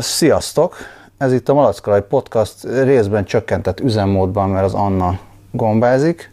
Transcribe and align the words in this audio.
Sziasztok! 0.00 0.76
Ez 1.18 1.32
itt 1.32 1.48
a 1.48 1.54
Malackalaj 1.54 2.06
Podcast 2.06 2.64
részben 2.64 3.24
csökkentett 3.24 3.80
üzemmódban, 3.80 4.48
mert 4.50 4.64
az 4.64 4.74
Anna 4.74 5.18
gombázik, 5.50 6.32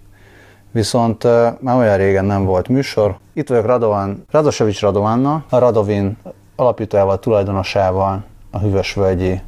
viszont 0.72 1.24
már 1.60 1.78
olyan 1.78 1.98
régen 1.98 2.26
nem 2.26 2.46
volt 2.46 2.68
műsor. 2.68 3.18
Itt 3.34 3.48
vagyok 3.48 3.66
Radovan, 3.66 4.26
Radosevics 4.32 4.82
Radovanna, 4.82 5.44
a 5.50 5.58
Radovin 5.58 6.18
alapítójával, 6.56 7.20
tulajdonosával 7.20 8.24
a 8.52 8.60
Hüvösvölgyi 8.60 9.42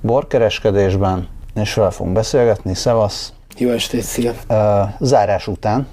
borkereskedésben, 0.00 1.28
és 1.54 1.72
fel 1.72 1.90
fogunk 1.90 2.14
beszélgetni. 2.14 2.74
Szevasz! 2.74 3.32
Jó 3.56 3.70
estét, 3.70 4.02
szia! 4.02 4.32
Zárás 4.98 5.46
után, 5.46 5.86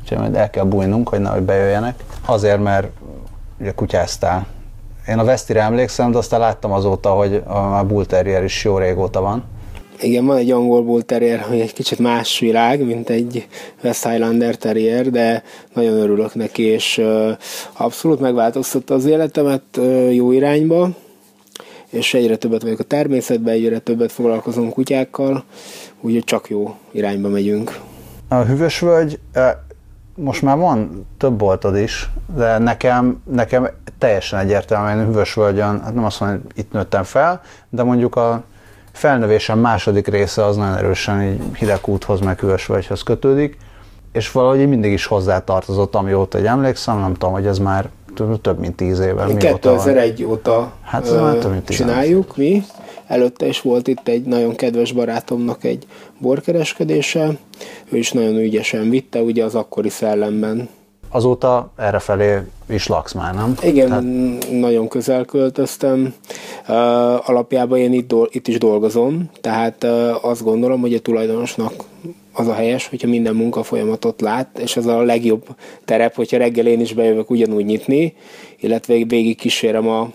úgyhogy 0.00 0.18
majd 0.18 0.34
el 0.34 0.50
kell 0.50 0.64
bújnunk, 0.64 1.08
hogy 1.08 1.20
nehogy 1.20 1.42
bejöjjenek. 1.42 2.04
Azért, 2.26 2.62
mert 2.62 2.88
ugye 3.60 3.72
kutyáztál 3.72 4.46
én 5.08 5.18
a 5.18 5.24
Vesztire 5.24 5.60
emlékszem, 5.60 6.10
de 6.10 6.18
aztán 6.18 6.40
láttam 6.40 6.72
azóta, 6.72 7.10
hogy 7.10 7.42
a 7.46 7.84
Bull 7.84 8.04
Terrier 8.04 8.44
is 8.44 8.64
jó 8.64 8.78
régóta 8.78 9.20
van. 9.20 9.44
Igen, 10.00 10.26
van 10.26 10.36
egy 10.36 10.50
angol 10.50 10.82
Bull 10.82 11.02
Terrier, 11.02 11.40
hogy 11.40 11.60
egy 11.60 11.72
kicsit 11.72 11.98
más 11.98 12.38
világ, 12.38 12.84
mint 12.84 13.10
egy 13.10 13.46
West 13.84 14.08
Highlander 14.08 14.56
Terrier, 14.56 15.10
de 15.10 15.42
nagyon 15.74 15.94
örülök 15.94 16.34
neki, 16.34 16.62
és 16.62 17.02
abszolút 17.72 18.20
megváltoztatta 18.20 18.94
az 18.94 19.04
életemet 19.04 19.62
jó 20.10 20.32
irányba, 20.32 20.88
és 21.90 22.14
egyre 22.14 22.36
többet 22.36 22.62
vagyok 22.62 22.78
a 22.78 22.84
természetben, 22.84 23.54
egyre 23.54 23.78
többet 23.78 24.12
foglalkozom 24.12 24.70
kutyákkal, 24.70 25.44
úgyhogy 26.00 26.24
csak 26.24 26.48
jó 26.48 26.74
irányba 26.92 27.28
megyünk. 27.28 27.78
A 28.28 28.34
hűvösvölgy 28.34 29.18
most 30.16 30.42
már 30.42 30.56
van 30.56 31.06
több 31.18 31.32
boltod 31.32 31.76
is, 31.76 32.10
de 32.36 32.58
nekem, 32.58 33.22
nekem 33.30 33.68
teljesen 33.98 34.38
egyértelműen 34.38 35.06
Hüvösvölgyön, 35.06 35.80
hát 35.82 35.94
nem 35.94 36.04
azt 36.04 36.20
mondom, 36.20 36.40
hogy 36.42 36.52
itt 36.58 36.72
nőttem 36.72 37.02
fel, 37.02 37.40
de 37.68 37.82
mondjuk 37.82 38.16
a 38.16 38.42
felnövésem 38.92 39.58
második 39.58 40.06
része 40.06 40.44
az 40.44 40.56
nagyon 40.56 40.76
erősen 40.76 41.22
így 41.22 41.40
hidegúthoz, 41.56 42.20
meg 42.20 42.40
Hüvösvölgyhöz 42.40 43.02
kötődik, 43.02 43.58
és 44.12 44.32
valahogy 44.32 44.68
mindig 44.68 44.92
is 44.92 45.06
hozzá 45.06 45.44
tartozott, 45.44 45.94
amióta 45.94 46.38
egy 46.38 46.46
emlékszem, 46.46 46.98
nem 46.98 47.12
tudom, 47.12 47.32
hogy 47.32 47.46
ez 47.46 47.58
már 47.58 47.88
több 48.42 48.58
mint 48.58 48.76
tíz 48.76 49.00
éve. 49.00 49.26
2001 49.36 50.24
óta 50.24 50.72
hát, 50.82 51.08
ö, 51.08 51.20
már 51.20 51.34
több 51.34 51.50
mint 51.50 51.68
csináljuk 51.68 52.36
mi. 52.36 52.62
Előtte 53.06 53.46
is 53.46 53.60
volt 53.60 53.88
itt 53.88 54.08
egy 54.08 54.22
nagyon 54.22 54.54
kedves 54.54 54.92
barátomnak 54.92 55.64
egy 55.64 55.86
borkereskedése, 56.18 57.38
ő 57.88 57.96
is 57.96 58.12
nagyon 58.12 58.36
ügyesen 58.36 58.90
vitte, 58.90 59.20
ugye 59.20 59.44
az 59.44 59.54
akkori 59.54 59.88
szellemben. 59.88 60.68
Azóta 61.08 61.72
errefelé 61.76 62.38
is 62.68 62.86
laksz 62.86 63.12
már, 63.12 63.34
nem? 63.34 63.54
Igen, 63.62 63.88
Tehát... 63.88 64.04
nagyon 64.50 64.88
közel 64.88 65.24
költöztem. 65.24 66.14
Uh, 66.68 66.74
alapjában 67.28 67.78
én 67.78 67.92
itt, 67.92 68.08
do- 68.08 68.34
itt 68.34 68.48
is 68.48 68.58
dolgozom, 68.58 69.30
tehát 69.40 69.84
uh, 69.84 70.24
azt 70.24 70.42
gondolom, 70.42 70.80
hogy 70.80 70.94
a 70.94 71.00
tulajdonosnak 71.00 71.72
az 72.32 72.48
a 72.48 72.54
helyes, 72.54 72.88
hogyha 72.88 73.08
minden 73.08 73.34
munkafolyamatot 73.34 74.20
lát, 74.20 74.58
és 74.58 74.76
ez 74.76 74.86
a 74.86 75.02
legjobb 75.02 75.46
terep, 75.84 76.14
hogyha 76.14 76.38
reggel 76.38 76.66
én 76.66 76.80
is 76.80 76.92
bejövök 76.92 77.30
ugyanúgy 77.30 77.64
nyitni, 77.64 78.14
illetve 78.60 78.94
végig 78.94 79.36
kísérem 79.36 79.88
a, 79.88 80.10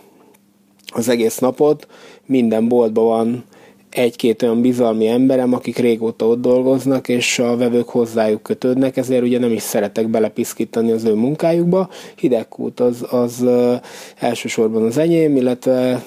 az 0.88 1.10
egész 1.10 1.38
napot. 1.38 1.88
Minden 2.32 2.68
boltban 2.68 3.06
van 3.06 3.44
egy-két 3.90 4.42
olyan 4.42 4.62
bizalmi 4.62 5.08
emberem, 5.08 5.54
akik 5.54 5.78
régóta 5.78 6.28
ott 6.28 6.42
dolgoznak, 6.42 7.08
és 7.08 7.40
a 7.40 7.58
vevők 7.58 7.90
hozzájuk 7.90 8.44
kötődnek, 8.44 8.98
ezért 8.98 9.24
ugye 9.24 9.40
nem 9.40 9.52
is 9.52 9.62
szeretek 9.62 10.08
belepiszkítani 10.08 10.92
az 10.92 11.04
ő 11.04 11.14
munkájukba. 11.14 11.90
Hidegkút 12.16 12.80
az, 12.80 13.06
az 13.10 13.46
elsősorban 14.20 14.84
az 14.86 14.98
enyém, 14.98 15.36
illetve 15.36 16.04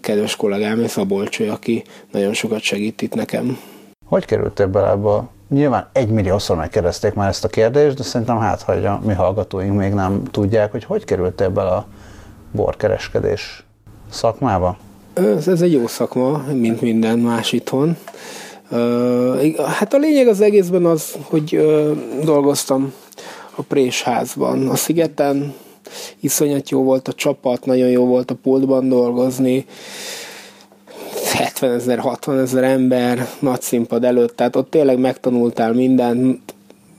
kedves 0.00 0.36
kollégám, 0.36 0.86
Szabolcső, 0.86 1.50
aki 1.50 1.82
nagyon 2.12 2.32
sokat 2.32 2.60
segít 2.60 3.02
itt 3.02 3.14
nekem. 3.14 3.58
Hogy 4.06 4.24
kerültél 4.24 4.66
bele 4.66 4.90
ebbe 4.90 5.28
Nyilván 5.48 5.88
egy 5.92 6.08
milliószor 6.08 6.56
megkérdezték 6.56 7.14
már 7.14 7.28
ezt 7.28 7.44
a 7.44 7.48
kérdést, 7.48 7.96
de 7.96 8.02
szerintem 8.02 8.38
hát, 8.38 8.62
hogy 8.62 8.84
a 8.84 9.00
mi 9.04 9.12
hallgatóink 9.12 9.76
még 9.76 9.92
nem 9.92 10.22
tudják, 10.30 10.70
hogy 10.70 10.84
hogy 10.84 11.04
kerültél 11.04 11.50
bele 11.50 11.70
a 11.70 11.86
borkereskedés 12.52 13.64
szakmába? 14.10 14.76
Ez, 15.18 15.48
ez 15.48 15.60
egy 15.60 15.72
jó 15.72 15.86
szakma, 15.86 16.44
mint 16.52 16.80
minden 16.80 17.18
más 17.18 17.52
itthon. 17.52 17.96
Hát 19.66 19.94
a 19.94 19.98
lényeg 19.98 20.28
az 20.28 20.40
egészben 20.40 20.84
az, 20.84 21.16
hogy 21.22 21.60
dolgoztam 22.24 22.92
a 23.54 23.62
Présházban, 23.62 24.68
a 24.68 24.76
szigeten, 24.76 25.54
iszonyat 26.20 26.70
jó 26.70 26.82
volt 26.82 27.08
a 27.08 27.12
csapat, 27.12 27.64
nagyon 27.64 27.88
jó 27.88 28.04
volt 28.06 28.30
a 28.30 28.34
pultban 28.42 28.88
dolgozni, 28.88 29.66
70 31.32 31.70
ezer, 31.70 31.98
60 31.98 32.38
ezer 32.38 32.64
ember 32.64 33.28
nagy 33.38 33.60
színpad 33.60 34.04
előtt, 34.04 34.36
tehát 34.36 34.56
ott 34.56 34.70
tényleg 34.70 34.98
megtanultál 34.98 35.72
mindent, 35.72 36.54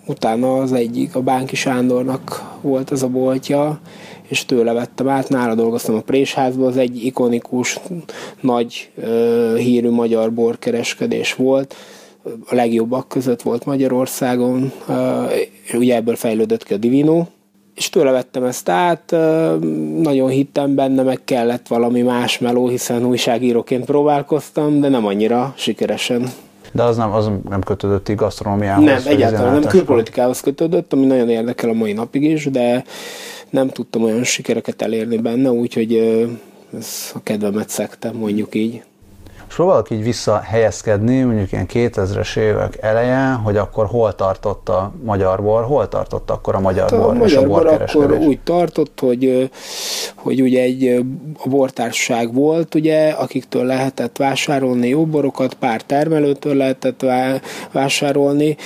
utána 0.06 0.58
az 0.58 0.74
egyik, 0.74 1.16
a 1.16 1.22
Bánki 1.22 1.56
Sándornak 1.56 2.58
volt 2.62 2.92
ez 2.92 3.04
a 3.04 3.08
boltja, 3.08 3.80
és 4.30 4.46
tőle 4.46 4.74
vettem 4.74 5.08
át, 5.08 5.30
nála 5.30 5.56
dolgoztam 5.56 5.96
a 5.96 6.02
Présházban, 6.02 6.68
az 6.68 6.78
egy 6.78 7.06
ikonikus, 7.06 7.80
nagy 8.42 8.90
uh, 8.96 9.56
hírű 9.58 9.90
magyar 9.90 10.34
borkereskedés 10.34 11.34
volt, 11.34 11.76
a 12.46 12.56
legjobbak 12.56 13.08
között 13.08 13.42
volt 13.42 13.66
Magyarországon, 13.66 14.72
uh, 14.88 15.32
ugye 15.74 15.96
ebből 15.96 16.16
fejlődött 16.16 16.64
ki 16.64 16.74
a 16.74 16.78
Divino, 16.78 17.26
és 17.80 17.90
tőle 17.90 18.12
vettem 18.12 18.44
ezt 18.44 18.70
át, 18.70 19.12
nagyon 20.02 20.30
hittem 20.30 20.76
benne, 20.76 21.04
meg 21.04 21.20
kellett 21.26 21.68
valami 21.68 22.02
más 22.02 22.40
meló, 22.40 22.68
hiszen 22.68 23.06
újságíróként 23.06 23.86
próbálkoztam, 23.86 24.80
de 24.80 24.90
nem 24.90 25.06
annyira 25.06 25.54
sikeresen. 25.58 26.30
De 26.72 26.84
az 26.84 26.98
nem, 26.98 27.12
az 27.12 27.30
nem 27.50 27.62
kötődött 27.62 28.10
így 28.10 28.16
gasztronómiához? 28.16 28.84
Nem, 28.84 29.02
egyáltalán 29.06 29.60
nem, 29.60 29.70
külpolitikához 29.70 30.40
kötődött, 30.40 30.94
ami 30.94 31.06
nagyon 31.06 31.30
érdekel 31.30 31.70
a 31.70 31.74
mai 31.74 31.94
napig 31.94 32.24
is, 32.24 32.46
de 32.46 32.84
nem 33.50 33.70
tudtam 33.70 34.04
olyan 34.04 34.24
sikereket 34.24 34.82
elérni 34.82 35.18
benne, 35.18 35.52
úgyhogy 35.52 35.94
ez 36.78 37.12
a 37.14 37.24
kedvemet 37.24 37.70
szektem, 37.70 38.16
mondjuk 38.16 38.56
így. 38.56 38.84
És 39.50 39.56
próbálok 39.56 39.90
így 39.90 40.04
visszahelyezkedni, 40.04 41.22
mondjuk 41.22 41.52
ilyen 41.52 41.66
2000-es 41.74 42.38
évek 42.38 42.78
eleje, 42.82 43.32
hogy 43.32 43.58
akkor 43.58 43.86
hol 43.86 44.16
tartott 44.16 44.70
a 44.70 44.92
magyar 45.04 45.42
bor, 45.42 45.64
hol 45.64 45.88
tartott 45.88 46.30
akkor 46.30 46.56
a 46.56 46.60
magyar 46.60 46.90
hát 46.90 47.00
bor 47.00 47.18
a 47.22 47.26
és 47.26 47.34
magyar 47.34 47.44
a 47.44 47.48
bor 47.48 47.68
akkor 47.68 48.12
úgy 48.12 48.40
tartott, 48.44 49.00
hogy, 49.00 49.50
hogy 50.16 50.42
ugye 50.42 50.62
egy 50.62 51.06
bortársaság 51.46 52.34
volt, 52.34 52.76
ugye, 52.76 53.10
akiktől 53.10 53.66
lehetett 53.66 54.18
vásárolni 54.18 54.88
jó 54.88 55.06
borokat, 55.06 55.54
pár 55.54 55.82
termelőtől 55.82 56.56
lehetett 56.56 57.06
vásárolni, 57.72 58.58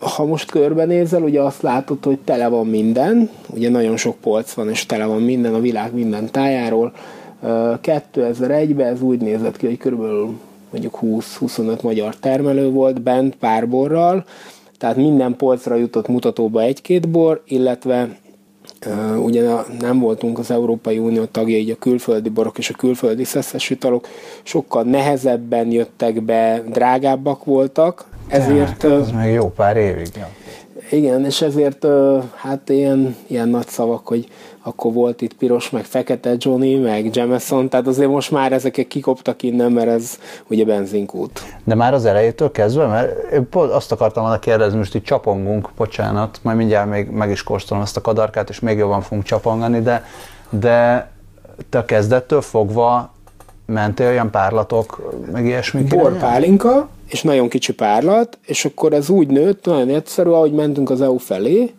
ha 0.00 0.24
most 0.24 0.50
körbenézel, 0.50 1.22
ugye 1.22 1.40
azt 1.40 1.62
látod, 1.62 2.04
hogy 2.04 2.18
tele 2.18 2.48
van 2.48 2.66
minden, 2.66 3.30
ugye 3.54 3.70
nagyon 3.70 3.96
sok 3.96 4.16
polc 4.16 4.52
van, 4.52 4.70
és 4.70 4.86
tele 4.86 5.04
van 5.04 5.22
minden 5.22 5.54
a 5.54 5.60
világ 5.60 5.94
minden 5.94 6.30
tájáról, 6.30 6.92
2001-ben 7.42 8.86
ez 8.86 9.02
úgy 9.02 9.20
nézett 9.20 9.56
ki, 9.56 9.66
hogy 9.66 9.78
körülbelül 9.78 10.38
mondjuk 10.70 10.98
20-25 11.02 11.82
magyar 11.82 12.16
termelő 12.16 12.70
volt 12.70 13.02
bent 13.02 13.36
pár 13.36 13.68
borral, 13.68 14.24
tehát 14.78 14.96
minden 14.96 15.36
polcra 15.36 15.74
jutott 15.74 16.08
mutatóba 16.08 16.62
egy-két 16.62 17.08
bor, 17.08 17.42
illetve 17.46 18.20
Uh, 18.86 19.24
ugye 19.24 19.48
nem 19.78 19.98
voltunk 19.98 20.38
az 20.38 20.50
Európai 20.50 20.98
Unió 20.98 21.24
tagja, 21.24 21.56
így 21.56 21.70
a 21.70 21.76
külföldi 21.76 22.28
borok 22.28 22.58
és 22.58 22.70
a 22.70 22.74
külföldi 22.74 23.24
szeszes 23.24 23.70
italok 23.70 24.08
sokkal 24.42 24.82
nehezebben 24.82 25.70
jöttek 25.70 26.22
be, 26.22 26.62
drágábbak 26.68 27.44
voltak, 27.44 28.04
ezért... 28.28 28.84
Ez 28.84 29.10
meg 29.10 29.32
jó 29.32 29.50
pár 29.50 29.76
évig, 29.76 30.08
ja. 30.14 30.28
Igen, 30.90 31.24
és 31.24 31.42
ezért 31.42 31.86
hát 32.34 32.68
ilyen, 32.68 33.16
ilyen 33.26 33.48
nagy 33.48 33.68
szavak, 33.68 34.06
hogy 34.06 34.28
akkor 34.62 34.92
volt 34.92 35.20
itt 35.20 35.32
piros, 35.32 35.70
meg 35.70 35.84
fekete 35.84 36.34
Johnny, 36.38 36.74
meg 36.74 37.16
Jameson, 37.16 37.68
tehát 37.68 37.86
azért 37.86 38.10
most 38.10 38.30
már 38.30 38.52
ezek 38.52 38.86
kikoptak 38.88 39.42
innen, 39.42 39.72
mert 39.72 39.88
ez 39.88 40.18
ugye 40.46 40.64
benzinkút. 40.64 41.42
De 41.64 41.74
már 41.74 41.94
az 41.94 42.04
elejétől 42.04 42.50
kezdve, 42.50 42.86
mert 42.86 43.32
én 43.32 43.48
pont 43.48 43.70
azt 43.72 43.92
akartam 43.92 44.22
volna 44.22 44.38
kérdezni, 44.38 44.78
most 44.78 44.94
itt 44.94 45.04
csapongunk, 45.04 45.68
bocsánat, 45.76 46.38
majd 46.42 46.56
mindjárt 46.56 46.90
még 46.90 47.10
meg 47.10 47.30
is 47.30 47.42
kóstolom 47.42 47.82
ezt 47.82 47.96
a 47.96 48.00
kadarkát, 48.00 48.48
és 48.48 48.60
még 48.60 48.78
jobban 48.78 49.00
fogunk 49.00 49.24
csapongani, 49.24 49.80
de, 49.80 50.04
de 50.50 51.10
te 51.68 51.78
a 51.78 51.84
kezdettől 51.84 52.40
fogva 52.40 53.12
mentél 53.66 54.06
olyan 54.08 54.30
párlatok, 54.30 55.12
meg 55.32 55.44
ilyesmi? 55.44 55.82
Borpálinka, 55.82 56.88
és 57.12 57.22
nagyon 57.22 57.48
kicsi 57.48 57.72
párlat, 57.72 58.38
és 58.46 58.64
akkor 58.64 58.92
ez 58.92 59.10
úgy 59.10 59.28
nőtt, 59.28 59.64
nagyon 59.64 59.88
egyszerű, 59.88 60.30
ahogy 60.30 60.52
mentünk 60.52 60.90
az 60.90 61.00
EU 61.00 61.16
felé, 61.16 61.72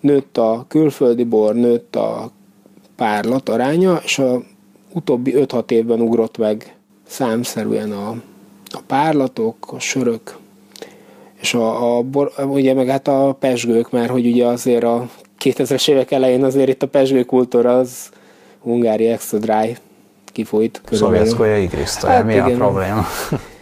nőtt 0.00 0.38
a 0.38 0.64
külföldi 0.68 1.24
bor, 1.24 1.54
nőtt 1.54 1.96
a 1.96 2.30
párlat 2.96 3.48
aránya, 3.48 4.00
és 4.04 4.18
a 4.18 4.42
utóbbi 4.92 5.34
5-6 5.36 5.70
évben 5.70 6.00
ugrott 6.00 6.38
meg 6.38 6.76
számszerűen 7.06 7.92
a, 7.92 8.08
a 8.70 8.80
párlatok, 8.86 9.56
a 9.72 9.78
sörök, 9.78 10.36
és 11.40 11.54
a, 11.54 11.96
a 11.96 12.02
bor, 12.02 12.32
ugye 12.38 12.74
meg 12.74 12.88
hát 12.88 13.08
a 13.08 13.36
pesgők, 13.40 13.90
mert 13.90 14.10
hogy 14.10 14.26
ugye 14.26 14.46
azért 14.46 14.84
a 14.84 15.08
2000-es 15.44 15.88
évek 15.88 16.10
elején 16.10 16.44
azért 16.44 16.68
itt 16.68 16.82
a 16.82 16.88
pesgő 16.88 17.22
kultúra 17.22 17.78
az 17.78 18.10
Hungári 18.58 19.06
Extra 19.06 19.38
Dry 19.38 19.76
kifolyt. 20.32 20.80
Szovjetszkoja 20.90 21.58
igriszta, 21.58 22.06
hát 22.06 22.24
mi 22.24 22.32
igen. 22.32 22.52
a 22.52 22.56
probléma? 22.56 23.06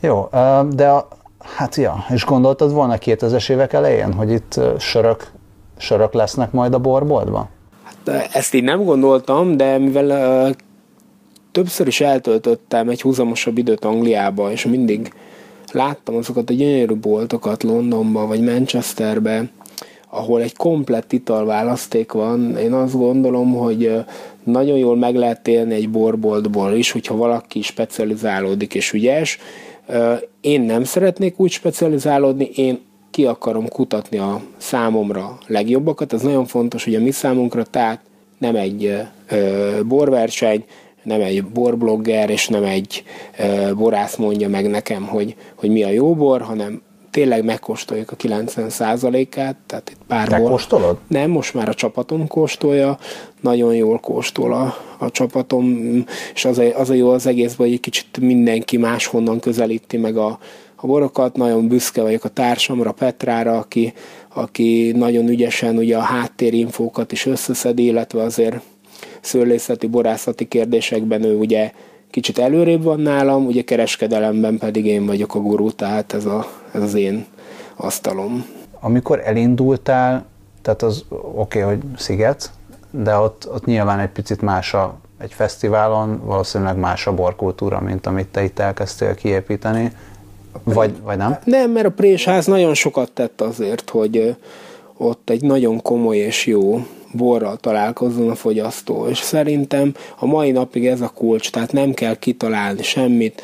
Jó, 0.00 0.28
de 0.70 0.88
a, 0.88 1.08
hát 1.38 1.74
ja, 1.74 2.04
és 2.10 2.24
gondoltad 2.24 2.72
volna 2.72 2.96
2000-es 3.00 3.50
évek 3.50 3.72
elején, 3.72 4.12
hogy 4.12 4.30
itt 4.30 4.60
sörök, 4.78 5.30
sörök 5.76 6.12
lesznek 6.12 6.52
majd 6.52 6.74
a 6.74 6.78
borboltban? 6.78 7.48
Hát 7.82 8.28
ezt 8.32 8.54
én 8.54 8.64
nem 8.64 8.84
gondoltam, 8.84 9.56
de 9.56 9.78
mivel 9.78 10.46
uh, 10.48 10.56
többször 11.52 11.86
is 11.86 12.00
eltöltöttem 12.00 12.88
egy 12.88 13.02
húzamosabb 13.02 13.58
időt 13.58 13.84
Angliába, 13.84 14.50
és 14.50 14.64
mindig 14.64 15.12
láttam 15.72 16.16
azokat 16.16 16.50
a 16.50 16.52
gyönyörű 16.52 16.94
boltokat 16.94 17.62
Londonba 17.62 18.26
vagy 18.26 18.40
Manchesterbe, 18.40 19.50
ahol 20.10 20.42
egy 20.42 20.56
komplett 20.56 21.12
italválaszték 21.12 22.12
van. 22.12 22.56
Én 22.56 22.72
azt 22.72 22.96
gondolom, 22.98 23.54
hogy 23.54 24.04
nagyon 24.44 24.78
jól 24.78 24.96
meg 24.96 25.14
lehet 25.14 25.48
élni 25.48 25.74
egy 25.74 25.90
borboltból 25.90 26.72
is, 26.72 26.90
hogyha 26.90 27.16
valaki 27.16 27.62
specializálódik 27.62 28.74
és 28.74 28.92
ügyes. 28.92 29.38
Én 30.40 30.60
nem 30.60 30.84
szeretnék 30.84 31.40
úgy 31.40 31.50
specializálódni, 31.50 32.50
én 32.54 32.80
ki 33.10 33.26
akarom 33.26 33.68
kutatni 33.68 34.18
a 34.18 34.40
számomra 34.56 35.38
legjobbakat. 35.46 36.12
Ez 36.12 36.22
nagyon 36.22 36.46
fontos, 36.46 36.84
hogy 36.84 36.94
a 36.94 37.00
mi 37.00 37.10
számunkra, 37.10 37.64
tehát 37.64 38.00
nem 38.38 38.56
egy 38.56 39.02
borverseny, 39.86 40.64
nem 41.02 41.20
egy 41.20 41.44
borblogger, 41.44 42.30
és 42.30 42.48
nem 42.48 42.64
egy 42.64 43.04
borász 43.76 44.16
mondja 44.16 44.48
meg 44.48 44.70
nekem, 44.70 45.06
hogy, 45.06 45.36
hogy 45.54 45.70
mi 45.70 45.82
a 45.82 45.88
jó 45.88 46.14
bor, 46.14 46.40
hanem 46.40 46.82
tényleg 47.10 47.44
megkóstoljuk 47.44 48.10
a 48.10 48.16
90%-át. 48.16 49.56
Tehát 49.66 49.90
itt 49.90 49.98
pár 50.06 50.28
Te 50.28 50.40
kóstolod? 50.40 50.98
Nem, 51.06 51.30
most 51.30 51.54
már 51.54 51.68
a 51.68 51.74
csapatom 51.74 52.26
kóstolja, 52.26 52.98
nagyon 53.40 53.74
jól 53.74 53.98
kóstol 53.98 54.52
a, 54.52 54.76
a 54.98 55.10
csapatom, 55.10 55.94
és 56.34 56.44
az 56.44 56.58
a, 56.58 56.78
az 56.78 56.90
a 56.90 56.94
jó 56.94 57.10
az 57.10 57.26
egészben, 57.26 57.66
hogy 57.66 57.74
egy 57.74 57.80
kicsit 57.80 58.18
mindenki 58.20 58.76
máshonnan 58.76 59.40
közelíti 59.40 59.96
meg 59.96 60.16
a, 60.16 60.38
a 60.76 60.86
borokat. 60.86 61.36
Nagyon 61.36 61.68
büszke 61.68 62.02
vagyok 62.02 62.24
a 62.24 62.28
társamra, 62.28 62.92
Petrára, 62.92 63.58
aki, 63.58 63.92
aki 64.34 64.92
nagyon 64.96 65.28
ügyesen 65.28 65.76
ugye 65.76 65.96
a 65.96 66.00
háttérinfókat 66.00 67.12
is 67.12 67.26
összeszedi, 67.26 67.84
illetve 67.84 68.22
azért 68.22 68.60
szőlészeti, 69.20 69.86
borászati 69.86 70.48
kérdésekben 70.48 71.22
ő 71.22 71.36
ugye 71.36 71.72
kicsit 72.10 72.38
előrébb 72.38 72.82
van 72.82 73.00
nálam, 73.00 73.46
ugye 73.46 73.62
kereskedelemben 73.62 74.58
pedig 74.58 74.86
én 74.86 75.06
vagyok 75.06 75.34
a 75.34 75.38
gurú, 75.38 75.70
tehát 75.70 76.12
ez, 76.12 76.24
a, 76.24 76.46
ez 76.72 76.82
az 76.82 76.94
én 76.94 77.26
asztalom. 77.76 78.46
Amikor 78.80 79.20
elindultál, 79.24 80.24
tehát 80.62 80.82
az 80.82 81.04
oké, 81.10 81.62
okay, 81.62 81.74
hogy 81.74 81.82
sziget, 81.96 82.50
de 82.90 83.16
ott, 83.16 83.48
ott 83.52 83.64
nyilván 83.64 83.98
egy 83.98 84.08
picit 84.08 84.42
más 84.42 84.74
a, 84.74 84.98
egy 85.18 85.32
fesztiválon, 85.32 86.20
valószínűleg 86.24 86.76
más 86.76 87.06
a 87.06 87.14
borkultúra, 87.14 87.80
mint 87.80 88.06
amit 88.06 88.26
te 88.26 88.44
itt 88.44 88.58
elkezdtél 88.58 89.14
kiépíteni, 89.14 89.92
vagy, 90.64 90.94
vagy 91.02 91.16
nem? 91.16 91.38
Nem, 91.44 91.70
mert 91.70 91.86
a 91.86 91.90
Présház 91.90 92.46
nagyon 92.46 92.74
sokat 92.74 93.12
tett 93.12 93.40
azért, 93.40 93.90
hogy 93.90 94.36
ott 94.96 95.30
egy 95.30 95.42
nagyon 95.42 95.82
komoly 95.82 96.16
és 96.16 96.46
jó 96.46 96.86
borral 97.12 97.56
találkozzon 97.56 98.30
a 98.30 98.34
fogyasztó. 98.34 99.06
És 99.06 99.18
szerintem 99.18 99.94
a 100.18 100.26
mai 100.26 100.50
napig 100.50 100.86
ez 100.86 101.00
a 101.00 101.12
kulcs, 101.14 101.50
tehát 101.50 101.72
nem 101.72 101.94
kell 101.94 102.14
kitalálni 102.14 102.82
semmit, 102.82 103.42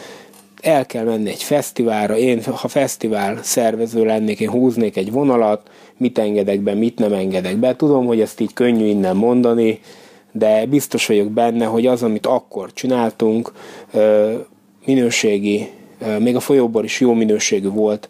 el 0.64 0.87
kell 0.87 1.05
menni 1.05 1.31
egy 1.31 1.43
fesztiválra, 1.43 2.16
én 2.16 2.43
ha 2.44 2.69
fesztivál 2.69 3.38
szervező 3.43 4.05
lennék, 4.05 4.40
én 4.40 4.50
húznék 4.50 4.96
egy 4.96 5.12
vonalat, 5.12 5.70
mit 5.96 6.19
engedek 6.19 6.61
be, 6.61 6.75
mit 6.75 6.99
nem 6.99 7.12
engedek 7.12 7.56
be. 7.56 7.76
Tudom, 7.76 8.06
hogy 8.06 8.20
ezt 8.20 8.40
így 8.40 8.52
könnyű 8.52 8.84
innen 8.84 9.16
mondani, 9.16 9.81
de 10.32 10.66
biztos 10.66 11.06
vagyok 11.06 11.31
benne, 11.31 11.64
hogy 11.64 11.87
az, 11.87 12.02
amit 12.02 12.26
akkor 12.26 12.72
csináltunk, 12.72 13.52
minőségi, 14.84 15.69
még 16.19 16.37
a 16.37 16.40
folyóból 16.40 16.84
is 16.84 17.00
jó 17.00 17.12
minőségű 17.12 17.69
volt, 17.69 18.08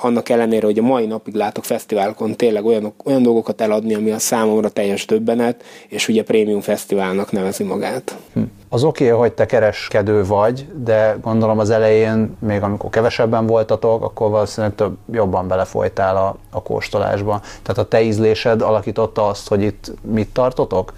annak 0.00 0.28
ellenére, 0.28 0.66
hogy 0.66 0.78
a 0.78 0.82
mai 0.82 1.06
napig 1.06 1.34
látok 1.34 1.64
fesztiválokon 1.64 2.36
tényleg 2.36 2.64
olyan, 2.64 2.92
olyan 3.04 3.22
dolgokat 3.22 3.60
eladni, 3.60 3.94
ami 3.94 4.10
a 4.10 4.18
számomra 4.18 4.68
teljes 4.68 5.06
döbbenet, 5.06 5.64
és 5.88 6.08
ugye 6.08 6.22
prémium 6.22 6.60
fesztiválnak 6.60 7.32
nevezi 7.32 7.62
magát. 7.62 8.16
Hm. 8.32 8.40
Az 8.68 8.84
oké, 8.84 9.04
okay, 9.06 9.18
hogy 9.18 9.32
te 9.32 9.46
kereskedő 9.46 10.24
vagy, 10.24 10.66
de 10.84 11.16
gondolom 11.22 11.58
az 11.58 11.70
elején, 11.70 12.36
még 12.40 12.62
amikor 12.62 12.90
kevesebben 12.90 13.46
voltatok, 13.46 14.04
akkor 14.04 14.30
valószínűleg 14.30 14.76
több, 14.76 14.96
jobban 15.12 15.48
belefolytál 15.48 16.16
a, 16.16 16.36
a 16.50 16.62
kóstolásba. 16.62 17.40
Tehát 17.62 17.78
a 17.78 17.88
te 17.88 18.02
ízlésed 18.02 18.62
alakította 18.62 19.26
azt, 19.26 19.48
hogy 19.48 19.62
itt 19.62 19.92
mit 20.02 20.28
tartotok? 20.28 20.92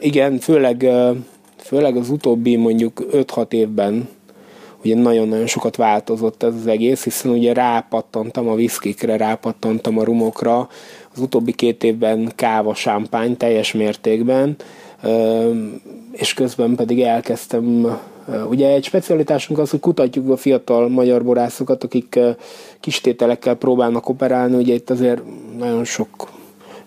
igen, 0.00 0.38
főleg, 0.38 0.86
főleg 1.56 1.96
az 1.96 2.10
utóbbi 2.10 2.56
mondjuk 2.56 3.02
5-6 3.12 3.52
évben 3.52 4.08
ugye 4.84 4.94
nagyon-nagyon 4.94 5.46
sokat 5.46 5.76
változott 5.76 6.42
ez 6.42 6.54
az 6.54 6.66
egész, 6.66 7.04
hiszen 7.04 7.30
ugye 7.30 7.52
rápattantam 7.52 8.48
a 8.48 8.54
viszkikre, 8.54 9.16
rápattantam 9.16 9.98
a 9.98 10.04
rumokra, 10.04 10.68
az 11.14 11.20
utóbbi 11.20 11.52
két 11.52 11.84
évben 11.84 12.32
káva, 12.34 12.74
sámpány 12.74 13.36
teljes 13.36 13.72
mértékben, 13.72 14.56
és 16.12 16.34
közben 16.34 16.74
pedig 16.74 17.00
elkezdtem 17.00 17.98
Ugye 18.48 18.68
egy 18.68 18.84
specialitásunk 18.84 19.58
az, 19.58 19.70
hogy 19.70 19.80
kutatjuk 19.80 20.30
a 20.30 20.36
fiatal 20.36 20.88
magyar 20.88 21.24
borászokat, 21.24 21.84
akik 21.84 22.18
kistételekkel 22.80 23.54
próbálnak 23.54 24.08
operálni, 24.08 24.56
ugye 24.56 24.74
itt 24.74 24.90
azért 24.90 25.22
nagyon 25.58 25.84
sok 25.84 26.08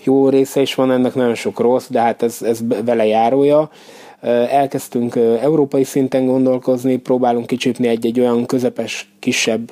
jó 0.04 0.30
része 0.30 0.62
is 0.62 0.76
van 0.76 0.92
ennek, 0.92 1.16
nagyon 1.16 1.36
sok 1.36 1.60
rossz, 1.60 1.88
de 1.90 2.00
hát 2.00 2.24
ez, 2.24 2.42
ez 2.42 2.60
vele 2.86 3.06
járója 3.06 3.70
elkezdtünk 4.50 5.16
európai 5.16 5.84
szinten 5.84 6.26
gondolkozni, 6.26 6.98
próbálunk 6.98 7.48
kicsípni 7.48 7.88
egy-egy 7.88 8.20
olyan 8.20 8.46
közepes, 8.46 9.14
kisebb 9.20 9.72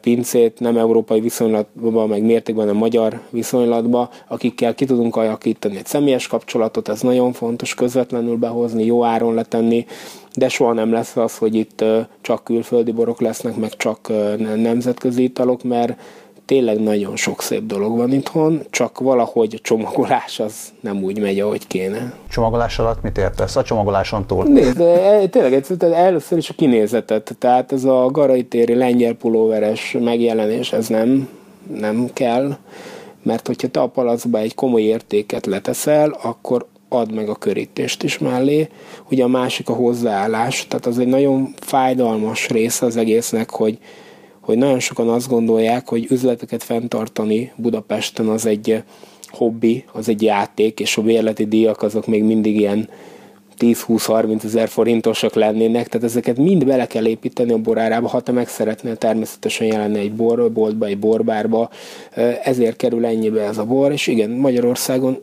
pincét, 0.00 0.60
nem 0.60 0.76
európai 0.76 1.20
viszonylatban, 1.20 2.08
meg 2.08 2.22
mértékben, 2.22 2.64
hanem 2.64 2.80
magyar 2.80 3.20
viszonylatban, 3.30 4.08
akikkel 4.28 4.74
ki 4.74 4.84
tudunk 4.84 5.16
alakítani 5.16 5.76
egy 5.76 5.86
személyes 5.86 6.26
kapcsolatot, 6.26 6.88
ez 6.88 7.00
nagyon 7.00 7.32
fontos 7.32 7.74
közvetlenül 7.74 8.36
behozni, 8.36 8.84
jó 8.84 9.04
áron 9.04 9.34
letenni, 9.34 9.86
de 10.34 10.48
soha 10.48 10.72
nem 10.72 10.92
lesz 10.92 11.16
az, 11.16 11.38
hogy 11.38 11.54
itt 11.54 11.84
csak 12.20 12.44
külföldi 12.44 12.92
borok 12.92 13.20
lesznek, 13.20 13.56
meg 13.56 13.76
csak 13.76 14.12
nemzetközi 14.56 15.22
italok, 15.22 15.62
mert 15.62 16.00
tényleg 16.52 16.80
nagyon 16.80 17.16
sok 17.16 17.42
szép 17.42 17.66
dolog 17.66 17.96
van 17.96 18.12
itthon, 18.12 18.62
csak 18.70 18.98
valahogy 18.98 19.54
a 19.54 19.60
csomagolás 19.62 20.40
az 20.40 20.54
nem 20.80 21.02
úgy 21.02 21.18
megy, 21.18 21.40
ahogy 21.40 21.66
kéne. 21.66 22.12
Csomagolás 22.28 22.78
alatt 22.78 23.02
mit 23.02 23.18
értesz? 23.18 23.56
A 23.56 23.62
csomagoláson 23.62 24.26
túl? 24.26 24.44
Nézd, 24.44 24.80
e, 24.80 25.26
tényleg 25.26 25.64
először 25.80 26.38
is 26.38 26.50
a 26.50 26.54
kinézetet, 26.56 27.36
tehát 27.38 27.72
ez 27.72 27.84
a 27.84 28.06
garai 28.06 28.44
téri 28.44 28.74
lengyel 28.74 29.12
pulóveres 29.12 29.96
megjelenés, 30.00 30.72
ez 30.72 30.86
nem, 30.86 31.28
nem 31.78 32.10
kell, 32.12 32.56
mert 33.22 33.46
hogyha 33.46 33.68
te 33.68 33.80
a 33.80 33.86
palacba 33.86 34.38
egy 34.38 34.54
komoly 34.54 34.82
értéket 34.82 35.46
leteszel, 35.46 36.18
akkor 36.22 36.66
add 36.88 37.12
meg 37.12 37.28
a 37.28 37.34
körítést 37.34 38.02
is 38.02 38.18
mellé. 38.18 38.68
Ugye 39.10 39.24
a 39.24 39.28
másik 39.28 39.68
a 39.68 39.74
hozzáállás, 39.74 40.66
tehát 40.68 40.86
az 40.86 40.98
egy 40.98 41.06
nagyon 41.06 41.54
fájdalmas 41.60 42.48
része 42.48 42.86
az 42.86 42.96
egésznek, 42.96 43.50
hogy 43.50 43.78
hogy 44.42 44.58
nagyon 44.58 44.80
sokan 44.80 45.08
azt 45.08 45.28
gondolják, 45.28 45.88
hogy 45.88 46.06
üzleteket 46.10 46.62
fenntartani 46.62 47.52
Budapesten 47.56 48.28
az 48.28 48.46
egy 48.46 48.82
hobbi, 49.26 49.84
az 49.92 50.08
egy 50.08 50.22
játék, 50.22 50.80
és 50.80 50.96
a 50.96 51.02
bérleti 51.02 51.46
díjak 51.46 51.82
azok 51.82 52.06
még 52.06 52.22
mindig 52.22 52.56
ilyen 52.56 52.88
10-20-30 53.58 54.44
ezer 54.44 54.68
forintosak 54.68 55.34
lennének, 55.34 55.88
tehát 55.88 56.06
ezeket 56.06 56.36
mind 56.36 56.64
bele 56.64 56.86
kell 56.86 57.06
építeni 57.06 57.52
a 57.52 57.58
borárába, 57.58 58.08
ha 58.08 58.20
te 58.20 58.32
meg 58.32 58.48
szeretnél 58.48 58.96
természetesen 58.96 59.66
jelenni 59.66 59.98
egy 59.98 60.12
borboltba, 60.12 60.86
egy 60.86 60.98
borbárba, 60.98 61.70
ezért 62.42 62.76
kerül 62.76 63.06
ennyibe 63.06 63.42
ez 63.42 63.58
a 63.58 63.64
bor, 63.64 63.92
és 63.92 64.06
igen, 64.06 64.30
Magyarországon 64.30 65.22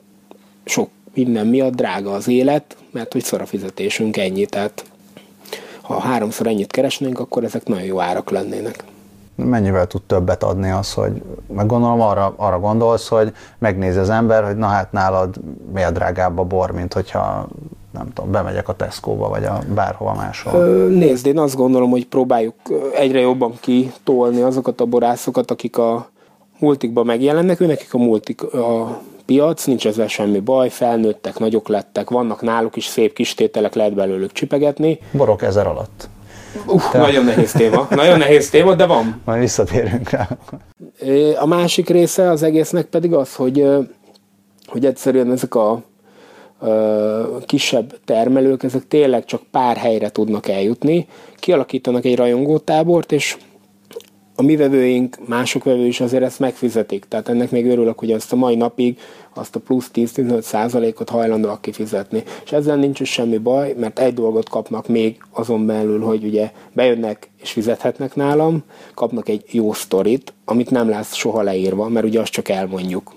sok 0.65 0.89
minden 1.13 1.47
miatt 1.47 1.75
drága 1.75 2.11
az 2.11 2.27
élet, 2.27 2.75
mert 2.91 3.13
hogy 3.13 3.23
szar 3.23 3.41
a 3.41 3.45
fizetésünk 3.45 4.17
ennyi, 4.17 4.45
tehát 4.45 4.85
ha 5.81 5.99
háromszor 5.99 6.47
ennyit 6.47 6.71
keresnénk, 6.71 7.19
akkor 7.19 7.43
ezek 7.43 7.67
nagyon 7.67 7.85
jó 7.85 7.99
árak 7.99 8.29
lennének 8.29 8.83
mennyivel 9.46 9.88
tud 9.88 10.01
többet 10.01 10.43
adni 10.43 10.69
az, 10.69 10.93
hogy 10.93 11.22
meg 11.48 11.65
gondolom 11.65 12.01
arra, 12.01 12.34
arra 12.38 12.60
gondolsz, 12.60 13.08
hogy 13.08 13.34
megnéz 13.58 13.98
az 13.98 14.10
ember, 14.10 14.43
hogy 14.43 14.58
na 14.58 14.67
hát 14.67 14.91
nálad 14.91 15.36
miért 15.74 15.93
drágább 15.93 16.38
a 16.38 16.43
bor, 16.43 16.72
mint 16.72 16.93
hogyha 16.93 17.48
nem 17.91 18.13
tudom, 18.13 18.31
bemegyek 18.31 18.69
a 18.69 18.74
Tesco-ba, 18.74 19.29
vagy 19.29 19.43
a 19.43 19.60
bárhova 19.74 20.13
máshol. 20.13 20.88
Nézd, 20.88 21.25
én 21.25 21.39
azt 21.39 21.55
gondolom, 21.55 21.89
hogy 21.89 22.08
próbáljuk 22.08 22.55
egyre 22.96 23.19
jobban 23.19 23.53
kitolni 23.60 24.41
azokat 24.41 24.81
a 24.81 24.86
borászokat, 24.86 25.51
akik 25.51 25.77
a 25.77 26.10
multikban 26.60 27.05
megjelennek, 27.05 27.60
őnekik 27.60 27.93
a 27.93 27.98
multik 27.98 28.53
a 28.53 29.00
piac, 29.25 29.65
nincs 29.65 29.88
ezzel 29.88 30.08
semmi 30.08 30.39
baj, 30.39 30.69
felnőttek, 30.69 31.39
nagyok 31.39 31.67
lettek, 31.67 32.10
vannak 32.10 32.41
náluk 32.41 32.75
is 32.75 32.86
szép 32.86 33.13
kis 33.13 33.34
tételek, 33.34 33.74
lehet 33.74 33.93
belőlük 33.93 34.31
csipegetni. 34.31 35.00
Borok 35.12 35.41
ezer 35.41 35.67
alatt. 35.67 36.10
Uh, 36.65 36.91
Te... 36.91 36.98
Nagyon 36.98 37.25
nehéz 37.25 37.51
téma, 37.51 37.88
nagyon 37.89 38.18
nehéz 38.18 38.50
téma, 38.50 38.75
de 38.75 38.86
van. 38.86 39.22
Majd 39.25 39.39
visszatérünk 39.39 40.10
rá. 40.10 40.27
A 41.39 41.46
másik 41.46 41.89
része 41.89 42.29
az 42.29 42.44
egésznek 42.44 42.86
pedig 42.86 43.13
az, 43.13 43.36
hogy, 43.36 43.68
hogy 44.65 44.86
egyszerűen 44.86 45.32
ezek 45.32 45.56
a, 45.56 45.82
kisebb 47.46 47.98
termelők, 48.06 48.63
ezek 48.63 48.88
tényleg 48.88 49.25
csak 49.25 49.41
pár 49.51 49.77
helyre 49.77 50.10
tudnak 50.10 50.48
eljutni, 50.48 51.08
kialakítanak 51.36 52.06
egy 52.06 52.15
rajongótábort, 52.15 53.12
és 53.12 53.38
a 54.39 54.41
mi 54.41 54.55
vevőink, 54.55 55.17
mások 55.27 55.63
vevő 55.63 55.86
is 55.86 56.01
azért 56.01 56.24
ezt 56.24 56.39
megfizetik. 56.39 57.05
Tehát 57.05 57.29
ennek 57.29 57.51
még 57.51 57.65
örülök, 57.65 58.00
hogy 58.00 58.12
azt 58.12 58.34
a 58.34 58.36
mai 58.36 58.55
napig 58.55 59.00
azt 59.34 59.55
a 59.55 59.60
plusz 59.60 59.91
10-15 59.93 60.41
százalékot 60.41 61.10
hajlandóak 61.10 61.62
kifizetni. 61.62 62.24
És 62.43 62.51
ezzel 62.51 62.75
nincs 62.75 63.00
is 63.00 63.12
semmi 63.12 63.38
baj, 63.38 63.75
mert 63.77 64.00
egy 64.00 64.13
dolgot 64.13 64.50
kapnak 64.50 64.88
még 64.88 65.24
azon 65.31 65.65
belül, 65.65 66.01
hogy 66.01 66.24
ugye 66.24 66.51
bejönnek 66.74 67.29
és 67.41 67.51
fizethetnek 67.51 68.15
nálam, 68.15 68.63
kapnak 68.93 69.29
egy 69.29 69.43
jó 69.51 69.74
sztorit, 69.74 70.34
amit 70.46 70.72
nem 70.72 70.89
lesz 70.89 71.13
soha 71.13 71.41
leírva, 71.41 71.88
mert 71.88 72.05
ugye 72.05 72.19
azt 72.19 72.31
csak 72.31 72.50
elmondjuk. 72.50 73.13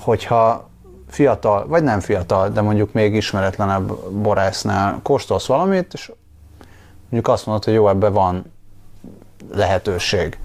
Hogyha 0.00 0.68
fiatal, 1.08 1.66
vagy 1.66 1.82
nem 1.82 2.00
fiatal, 2.00 2.48
de 2.48 2.60
mondjuk 2.60 2.92
még 2.92 3.14
ismeretlenebb 3.14 3.92
borásznál 4.10 5.00
kóstolsz 5.02 5.46
valamit, 5.46 5.92
és 5.92 6.12
mondjuk 7.00 7.28
azt 7.28 7.46
mondod, 7.46 7.64
hogy 7.64 7.74
jó, 7.74 7.88
ebbe 7.88 8.08
van 8.08 8.44
lehetőség. 9.54 10.38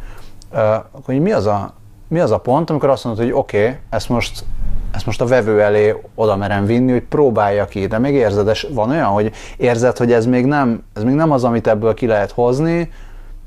Akkor 0.92 1.16
mi 1.16 1.32
az 1.32 1.46
a, 1.46 1.74
mi 2.08 2.20
az 2.20 2.32
a 2.32 2.38
pont, 2.38 2.70
amikor 2.70 2.90
azt 2.90 3.04
mondod, 3.04 3.24
hogy 3.24 3.34
oké, 3.34 3.64
okay, 3.64 3.78
ezt 3.90 4.10
most 4.10 4.44
ezt 4.94 5.06
most 5.06 5.22
a 5.22 5.26
vevő 5.26 5.62
elé 5.62 5.96
oda 6.16 6.36
merem 6.36 6.66
vinni, 6.66 6.92
hogy 6.92 7.04
próbálja 7.04 7.66
ki, 7.66 7.88
de 7.88 7.98
még 7.98 8.14
érzed, 8.14 8.48
és 8.48 8.68
van 8.74 8.90
olyan, 8.90 9.06
hogy 9.06 9.32
érzed, 9.58 9.98
hogy 9.98 10.12
ez 10.12 10.26
még 10.26 10.46
nem, 10.46 10.84
ez 10.94 11.04
még 11.04 11.16
nem 11.16 11.32
az, 11.32 11.44
amit 11.44 11.68
ebből 11.68 11.94
ki 11.94 12.06
lehet 12.06 12.32
hozni, 12.32 12.92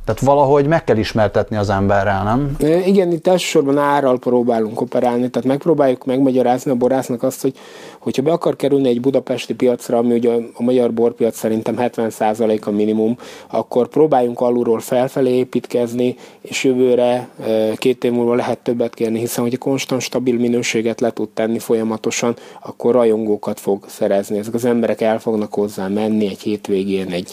tehát 0.07 0.21
valahogy 0.21 0.67
meg 0.67 0.85
kell 0.85 0.97
ismertetni 0.97 1.57
az 1.57 1.71
emberrel, 1.71 2.23
nem? 2.23 2.57
Igen, 2.85 3.13
itt 3.13 3.27
elsősorban 3.27 3.79
árral 3.79 4.19
próbálunk 4.19 4.81
operálni, 4.81 5.31
tehát 5.31 5.49
megpróbáljuk 5.49 6.05
megmagyarázni 6.05 6.71
a 6.71 6.75
borásznak 6.75 7.23
azt, 7.23 7.43
hogy 7.43 7.55
hogyha 7.99 8.23
be 8.23 8.33
akar 8.33 8.57
kerülni 8.57 8.89
egy 8.89 9.01
budapesti 9.01 9.55
piacra, 9.55 9.99
ami 9.99 10.15
ugye 10.15 10.31
a 10.55 10.63
magyar 10.63 10.93
borpiac 10.93 11.37
szerintem 11.37 11.77
70% 11.79 12.63
a 12.63 12.71
minimum, 12.71 13.17
akkor 13.51 13.89
próbáljunk 13.89 14.41
alulról 14.41 14.81
felfelé 14.81 15.31
építkezni, 15.31 16.17
és 16.41 16.65
jövőre 16.65 17.29
két 17.77 18.05
év 18.05 18.13
múlva 18.13 18.35
lehet 18.35 18.59
többet 18.59 18.95
kérni, 18.95 19.19
hiszen 19.19 19.43
hogyha 19.43 19.59
konstant, 19.59 20.01
stabil 20.01 20.39
minőséget 20.39 21.01
le 21.01 21.11
tud 21.11 21.29
tenni 21.29 21.59
folyamatosan, 21.59 22.37
akkor 22.63 22.95
rajongókat 22.95 23.61
fog 23.61 23.85
szerezni. 23.89 24.39
Ezek 24.39 24.55
az 24.55 24.65
emberek 24.65 25.01
el 25.01 25.19
fognak 25.19 25.55
hozzá 25.55 25.89
menni 25.89 26.27
egy 26.27 26.41
hétvégén, 26.41 27.11
egy, 27.11 27.33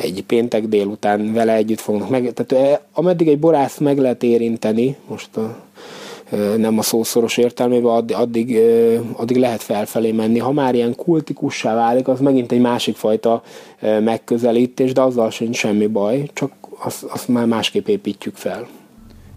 egy 0.00 0.24
péntek 0.26 0.66
délután 0.66 1.32
vele 1.32 1.54
együtt 1.54 1.80
fognak 1.80 2.08
meg. 2.08 2.32
Tehát 2.32 2.82
ameddig 2.92 3.28
egy 3.28 3.38
borász 3.38 3.78
meg 3.78 3.98
lehet 3.98 4.22
érinteni, 4.22 4.96
most 5.08 5.36
a, 5.36 5.56
nem 6.56 6.78
a 6.78 6.82
szószoros 6.82 7.36
értelmében, 7.36 7.90
addig, 7.90 8.16
addig, 8.16 8.58
addig 9.12 9.36
lehet 9.36 9.62
felfelé 9.62 10.12
menni. 10.12 10.38
Ha 10.38 10.52
már 10.52 10.74
ilyen 10.74 10.94
kultikussá 10.94 11.74
válik, 11.74 12.08
az 12.08 12.20
megint 12.20 12.52
egy 12.52 12.60
másik 12.60 12.96
fajta 12.96 13.42
megközelítés, 13.80 14.92
de 14.92 15.00
azzal 15.00 15.30
sincs 15.30 15.56
semmi 15.56 15.86
baj, 15.86 16.30
csak 16.32 16.52
azt, 16.82 17.02
azt 17.02 17.28
már 17.28 17.46
másképp 17.46 17.88
építjük 17.88 18.36
fel. 18.36 18.68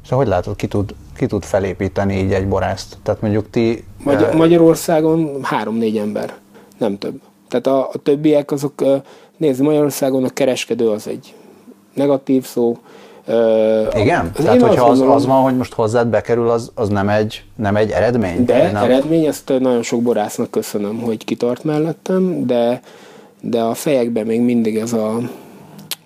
És 0.03 0.09
hogy 0.09 0.27
látod, 0.27 0.55
ki 0.55 0.67
tud, 0.67 0.95
ki 1.17 1.25
tud 1.25 1.43
felépíteni 1.43 2.17
így 2.17 2.31
egy 2.31 2.47
borászt? 2.47 2.97
Tehát 3.03 3.21
mondjuk 3.21 3.49
ti... 3.49 3.83
Magyar, 4.03 4.35
Magyarországon 4.35 5.39
három-négy 5.41 5.97
ember, 5.97 6.33
nem 6.77 6.97
több. 6.97 7.21
Tehát 7.61 7.79
a, 7.79 7.89
a 7.93 7.97
többiek 7.97 8.51
azok 8.51 8.83
Nézd, 9.37 9.61
Magyarországon 9.61 10.23
a 10.23 10.29
kereskedő 10.29 10.89
az 10.89 11.07
egy 11.07 11.33
negatív 11.93 12.45
szó. 12.45 12.77
Igen? 13.95 14.31
Az 14.37 14.43
Tehát, 14.43 14.61
hogyha 14.61 14.85
az, 14.85 14.99
az 15.01 15.25
van, 15.25 15.41
hogy 15.41 15.57
most 15.57 15.73
hozzád 15.73 16.07
bekerül, 16.07 16.49
az, 16.49 16.71
az 16.75 16.89
nem, 16.89 17.09
egy, 17.09 17.43
nem 17.55 17.75
egy 17.75 17.91
eredmény? 17.91 18.45
De 18.45 18.71
nem... 18.71 18.83
eredmény, 18.83 19.25
ezt 19.25 19.53
nagyon 19.59 19.83
sok 19.83 20.01
borásznak 20.01 20.51
köszönöm, 20.51 21.01
hogy 21.01 21.25
kitart 21.25 21.63
mellettem, 21.63 22.45
de, 22.45 22.81
de 23.41 23.61
a 23.61 23.73
fejekben 23.73 24.25
még 24.25 24.41
mindig 24.41 24.77
ez 24.77 24.93
a, 24.93 25.17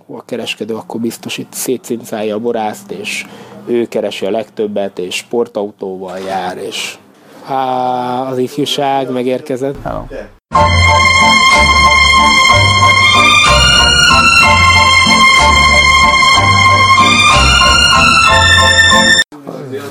a 0.08 0.26
kereskedő 0.26 0.76
akkor 0.76 1.00
biztos 1.00 1.38
itt 1.38 1.54
szétszincálja 1.54 2.36
a 2.36 2.40
borászt, 2.40 2.92
és 2.92 3.26
ő 3.66 3.88
keresi 3.88 4.26
a 4.26 4.32
legtöbbet, 4.32 5.00
és 5.00 5.16
sportautóval 5.16 6.20
jár, 6.20 6.58
és 6.58 6.98
Há, 7.44 8.22
az 8.30 8.38
ifjúság 8.38 9.12
megérkezett. 9.12 9.76
Hello. 9.84 10.04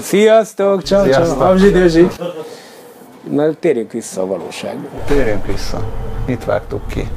Sziasztok, 0.06 0.82
csau, 0.82 1.10
csau, 1.10 1.40
Abzsidőzsi. 1.40 2.06
Na, 3.30 3.54
térjünk 3.54 3.92
vissza 3.92 4.20
a 4.22 4.26
valóságba. 4.26 4.88
Térjünk 5.06 5.46
vissza. 5.46 5.84
Itt 6.26 6.44
vágtuk 6.44 6.86
ki, 6.86 7.08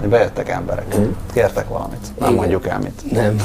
hogy 0.00 0.08
bejöttek 0.08 0.48
emberek. 0.48 0.98
Mm. 0.98 1.10
Kértek 1.32 1.68
valamit. 1.68 1.98
Nem 2.18 2.28
Igen. 2.28 2.34
mondjuk 2.34 2.66
el 2.66 2.78
mit. 2.78 3.12
Nem. 3.12 3.36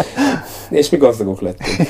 És 0.80 0.88
mi 0.88 0.96
gazdagok 0.96 1.40
lettünk. 1.40 1.88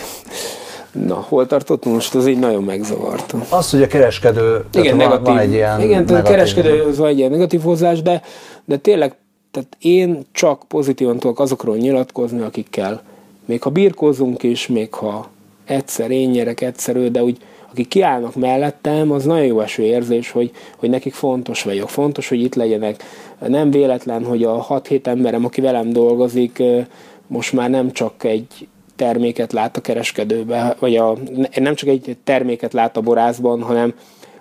Na, 0.92 1.14
hol 1.14 1.47
tartottunk 1.47 1.95
most? 1.95 2.14
Az 2.14 2.26
így 2.26 2.38
nagyon 2.38 2.62
megzavarta. 2.62 3.38
Az, 3.50 3.71
hogy 3.71 3.83
a 3.83 3.87
kereskedő, 3.87 4.64
igen, 4.75 4.97
negatív, 4.97 5.25
van 5.25 5.38
egy 5.38 5.52
ilyen 5.52 5.80
Igen, 5.80 6.04
negatív. 6.04 6.16
a 6.16 6.23
kereskedő 6.23 6.95
van 6.97 7.09
egy 7.09 7.18
ilyen 7.18 7.30
negatív 7.30 7.61
hozzás, 7.61 8.02
de, 8.02 8.23
de 8.64 8.76
tényleg 8.76 9.14
tehát 9.50 9.76
én 9.80 10.26
csak 10.33 10.62
pozitívan 10.68 11.18
tudok 11.18 11.40
azokról 11.40 11.76
nyilatkozni, 11.76 12.40
akikkel 12.40 13.02
még 13.45 13.62
ha 13.62 13.71
birkózunk 13.71 14.42
is, 14.42 14.66
még 14.66 14.95
ha 14.95 15.28
egyszer 15.64 16.11
én 16.11 16.30
nyerek, 16.30 16.61
egyszer 16.61 16.97
ő, 16.97 17.09
de 17.09 17.23
úgy 17.23 17.38
akik 17.71 17.88
kiállnak 17.88 18.35
mellettem, 18.35 19.11
az 19.11 19.25
nagyon 19.25 19.45
jó 19.45 19.61
eső 19.61 19.83
érzés, 19.83 20.30
hogy, 20.30 20.50
hogy 20.76 20.90
nekik 20.90 21.14
fontos 21.14 21.62
vagyok, 21.62 21.88
fontos, 21.88 22.28
hogy 22.28 22.40
itt 22.40 22.54
legyenek. 22.54 23.02
Nem 23.47 23.71
véletlen, 23.71 24.25
hogy 24.25 24.42
a 24.42 24.66
6-7 24.66 25.07
emberem, 25.07 25.45
aki 25.45 25.61
velem 25.61 25.92
dolgozik, 25.92 26.62
most 27.26 27.52
már 27.52 27.71
nem 27.71 27.92
csak 27.92 28.25
egy 28.25 28.68
terméket 28.99 29.52
lát 29.52 29.76
a 29.76 29.81
kereskedőbe, 29.81 30.76
vagy 30.78 30.97
a, 30.97 31.17
nem 31.55 31.75
csak 31.75 31.88
egy 31.88 32.17
terméket 32.25 32.73
lát 32.73 32.97
a 32.97 33.00
borászban, 33.00 33.62
hanem 33.62 33.95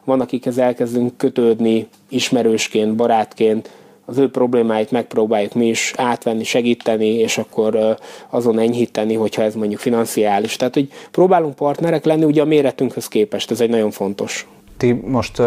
van, 0.03 0.21
akikhez 0.21 0.57
elkezdünk 0.57 1.17
kötődni 1.17 1.87
ismerősként, 2.09 2.95
barátként, 2.95 3.69
az 4.09 4.17
ő 4.17 4.29
problémáit 4.29 4.91
megpróbáljuk 4.91 5.53
mi 5.53 5.67
is 5.67 5.93
átvenni, 5.95 6.43
segíteni, 6.43 7.07
és 7.07 7.37
akkor 7.37 7.97
azon 8.29 8.59
enyhíteni, 8.59 9.13
hogyha 9.13 9.41
ez 9.41 9.55
mondjuk 9.55 9.79
financiális. 9.79 10.55
Tehát, 10.55 10.73
hogy 10.73 10.89
próbálunk 11.11 11.55
partnerek 11.55 12.05
lenni, 12.05 12.23
ugye 12.23 12.41
a 12.41 12.45
méretünkhöz 12.45 13.07
képest, 13.07 13.51
ez 13.51 13.61
egy 13.61 13.69
nagyon 13.69 13.91
fontos. 13.91 14.47
Ti 14.77 14.91
most 14.91 15.41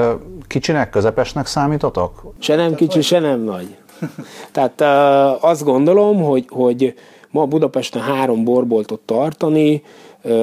kicsinek, 0.47 0.91
közepesnek 0.91 1.47
számítotok? 1.47 2.33
Se 2.39 2.55
nem 2.55 2.75
kicsi, 2.75 3.01
se 3.01 3.19
nem 3.19 3.41
nagy. 3.41 3.77
Tehát 4.53 4.81
azt 5.43 5.65
gondolom, 5.65 6.23
hogy, 6.23 6.45
hogy 6.49 6.95
ma 7.31 7.45
Budapesten 7.45 8.03
három 8.03 8.45
borboltot 8.45 9.01
tartani, 9.01 9.83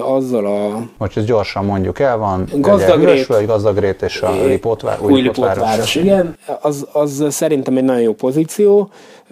azzal 0.01 0.45
a... 0.45 0.87
Most 0.97 1.17
ezt 1.17 1.25
gyorsan 1.25 1.65
mondjuk 1.65 1.99
el, 1.99 2.17
van 2.17 2.47
Gazdagrét, 2.53 3.25
vagy 3.25 3.45
Gazdagrét 3.45 4.01
és 4.01 4.21
a 4.21 4.45
Lipótvár, 4.45 5.01
új, 5.01 5.11
új 5.11 5.21
Lipótváros. 5.21 5.95
Igen, 5.95 6.37
az, 6.61 6.87
az 6.91 7.25
szerintem 7.29 7.77
egy 7.77 7.83
nagyon 7.83 8.01
jó 8.01 8.13
pozíció. 8.13 8.89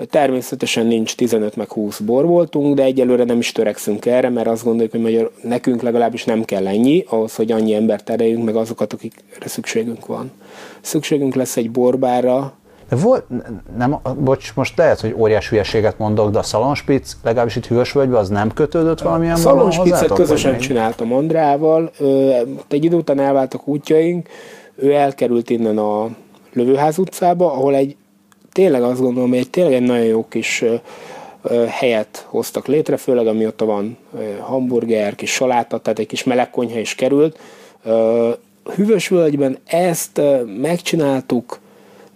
Természetesen 0.10 0.86
nincs 0.86 1.16
15 1.16 1.56
meg 1.56 1.72
20 1.72 2.00
borboltunk, 2.00 2.76
de 2.76 2.84
egyelőre 2.84 3.24
nem 3.24 3.38
is 3.38 3.52
törekszünk 3.52 4.06
erre, 4.06 4.30
mert 4.30 4.48
azt 4.48 4.64
gondoljuk, 4.64 4.92
hogy 4.92 5.02
magyar, 5.02 5.32
nekünk 5.42 5.82
legalábbis 5.82 6.24
nem 6.24 6.44
kell 6.44 6.68
ennyi, 6.68 7.06
ahhoz, 7.08 7.36
hogy 7.36 7.52
annyi 7.52 7.74
embert 7.74 8.06
tereljünk, 8.06 8.46
meg 8.46 8.56
azokat, 8.56 8.94
akikre 8.94 9.48
szükségünk 9.48 10.06
van. 10.06 10.32
Szükségünk 10.82 11.36
lesz 11.36 11.58
egy 11.58 11.72
borbára, 11.72 12.54
de 12.89 12.96
volt, 12.96 13.24
nem, 13.77 14.00
bocs, 14.20 14.56
most 14.56 14.77
lehet, 14.77 15.00
hogy 15.00 15.15
óriás 15.18 15.50
hülyeséget 15.50 15.98
mondok, 15.98 16.32
de 16.32 16.39
a 16.39 16.44
szalonspic, 16.44 17.15
legalábbis 17.24 17.56
itt 17.56 17.65
Hűvösvölgyben, 17.65 18.20
az 18.20 18.30
nem 18.30 18.54
kötődött 18.54 19.00
valamilyen 19.00 19.38
módon 19.38 19.51
Szalonspicet 19.51 20.13
közösen 20.13 20.58
csináltam 20.58 21.13
Andrával, 21.13 21.92
egy 22.68 22.84
idő 22.84 22.96
után 22.96 23.20
elváltak 23.20 23.68
útjaink, 23.68 24.30
ő 24.75 24.94
elkerült 24.94 25.50
innen 25.50 25.77
a 25.77 26.10
Lövőház 26.54 26.98
utcába, 26.98 27.51
ahol 27.51 27.75
egy 27.75 27.96
tényleg 28.51 28.84
azt 28.84 29.01
gondolom, 29.01 29.30
hogy 29.30 29.38
egy 29.38 29.50
tényleg 29.50 29.74
egy 29.74 29.82
nagyon 29.82 30.06
jó 30.06 30.27
kis 30.27 30.63
helyet 31.68 32.25
hoztak 32.30 32.68
létre, 32.68 32.98
főleg 32.98 33.27
amióta 33.27 33.65
van 33.65 33.98
hamburger, 34.39 35.15
kis 35.15 35.32
saláta, 35.32 35.77
tehát 35.77 36.00
egy 36.00 36.08
kis 36.08 36.24
melegkonyha 36.24 36.80
is 36.80 36.96
került. 36.96 37.39
Hűvösvölgyben 38.75 39.58
ezt 39.65 40.22
megcsináltuk, 40.62 41.60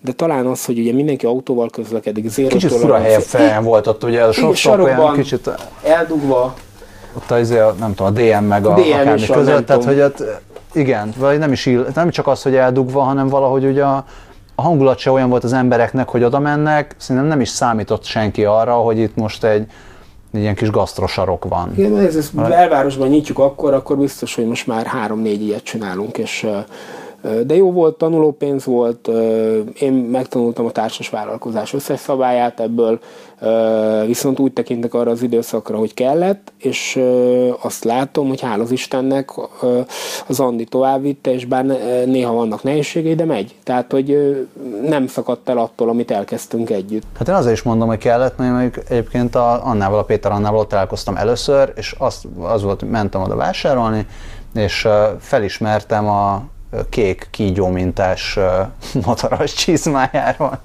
de 0.02 0.12
talán 0.12 0.46
az, 0.46 0.66
hogy 0.66 0.80
ugye 0.80 0.94
mindenki 0.94 1.26
autóval 1.26 1.70
közlekedik, 1.70 2.30
zéro 2.30 2.50
Kicsit 2.50 2.72
fura 2.72 2.98
helyen 2.98 3.22
fel 3.22 3.62
volt 3.62 3.88
ott, 3.88 4.04
ugye 4.04 4.24
a 4.24 4.32
sok 4.32 4.56
sarokban, 4.56 5.16
kicsit 5.16 5.50
eldugva. 5.84 6.54
Ott 7.18 7.32
az, 7.32 7.50
nem 7.80 7.94
tudom, 7.96 8.08
a 8.08 8.10
DM 8.10 8.44
meg 8.44 8.66
a, 8.66 8.74
DM 8.74 8.82
akármi 8.82 9.26
között, 9.26 9.66
tehát 9.66 9.84
hogy 9.84 10.00
ott, 10.00 10.24
igen, 10.74 11.14
vagy 11.18 11.38
nem 11.38 11.52
is 11.52 11.66
ill, 11.66 11.88
nem 11.96 12.10
csak 12.10 12.28
az, 12.28 12.42
hogy 12.42 12.56
eldugva, 12.56 13.02
hanem 13.02 13.28
valahogy 13.28 13.66
ugye 13.66 13.84
a, 13.84 14.06
a 14.56 14.62
hangulat 14.62 14.98
se 14.98 15.12
olyan 15.12 15.30
volt 15.30 15.44
az 15.44 15.54
embereknek, 15.54 16.10
hogy 16.10 16.24
oda 16.24 16.40
mennek, 16.40 16.96
szerintem 16.98 17.30
nem 17.30 17.42
is 17.42 17.50
számított 17.50 18.04
senki 18.04 18.46
arra, 18.46 18.74
hogy 18.74 18.98
itt 18.98 19.16
most 19.16 19.44
egy, 19.44 19.66
egy 20.34 20.42
ilyen 20.42 20.56
kis 20.56 20.70
gasztrosarok 20.70 21.46
van. 21.46 21.74
Igen, 21.78 21.98
ez, 21.98 22.16
ez 22.16 22.30
belvárosban 22.30 23.08
nyitjuk 23.08 23.40
akkor, 23.40 23.74
akkor 23.74 23.98
biztos, 23.98 24.36
hogy 24.36 24.46
most 24.46 24.68
már 24.68 24.86
három-négy 24.86 25.42
ilyet 25.42 25.64
csinálunk, 25.64 26.18
és 26.18 26.48
de 27.22 27.56
jó 27.56 27.72
volt, 27.72 27.98
tanulópénz 27.98 28.66
volt, 28.66 29.08
én 29.80 29.94
megtanultam 29.94 30.66
a 30.66 30.72
társas 30.72 31.10
vállalkozás 31.10 31.74
összes 31.74 32.00
szabályát 32.00 32.60
ebből, 32.60 33.00
viszont 34.06 34.40
úgy 34.40 34.54
tekintek 34.54 34.94
arra 34.94 35.12
az 35.12 35.22
időszakra, 35.22 35.78
hogy 35.78 35.94
kellett, 35.94 36.52
és 36.58 37.02
azt 37.62 37.84
látom, 37.84 38.28
hogy 38.28 38.42
hála 38.42 38.64
az 38.64 38.72
Istennek 38.72 39.30
az 40.28 40.40
Andi 40.40 40.64
továbbvitte, 40.64 41.34
és 41.34 41.46
bár 41.46 41.66
néha 42.06 42.34
vannak 42.34 42.64
nehézségei, 42.64 43.16
de 43.16 43.26
megy. 43.26 43.56
Tehát, 43.64 43.92
hogy 43.92 44.38
nem 44.88 45.08
szakadt 45.08 45.50
el 45.50 45.58
attól, 45.58 45.90
amit 45.90 46.12
elkezdtünk 46.12 46.70
együtt. 46.70 47.04
Hát 47.18 47.28
én 47.28 47.36
azért 47.36 47.56
is 47.56 47.64
mondom, 47.64 47.88
hogy 47.88 47.98
kellett, 47.98 48.38
mert 48.38 48.78
egyébként 48.90 49.36
a 49.36 49.66
Annával, 49.66 50.00
a 50.00 50.04
Péter 50.04 50.32
Annával 50.32 50.60
ott 50.60 50.70
találkoztam 50.70 51.16
először, 51.16 51.74
és 51.76 51.96
az, 51.98 52.24
az 52.40 52.64
volt, 52.64 52.90
mentem 52.90 53.22
oda 53.22 53.36
vásárolni, 53.36 54.06
és 54.54 54.88
felismertem 55.20 56.08
a 56.08 56.42
kék 56.90 57.28
kígyómintás 57.32 58.40
motoros 59.06 59.54
csizmájáról, 59.64 60.60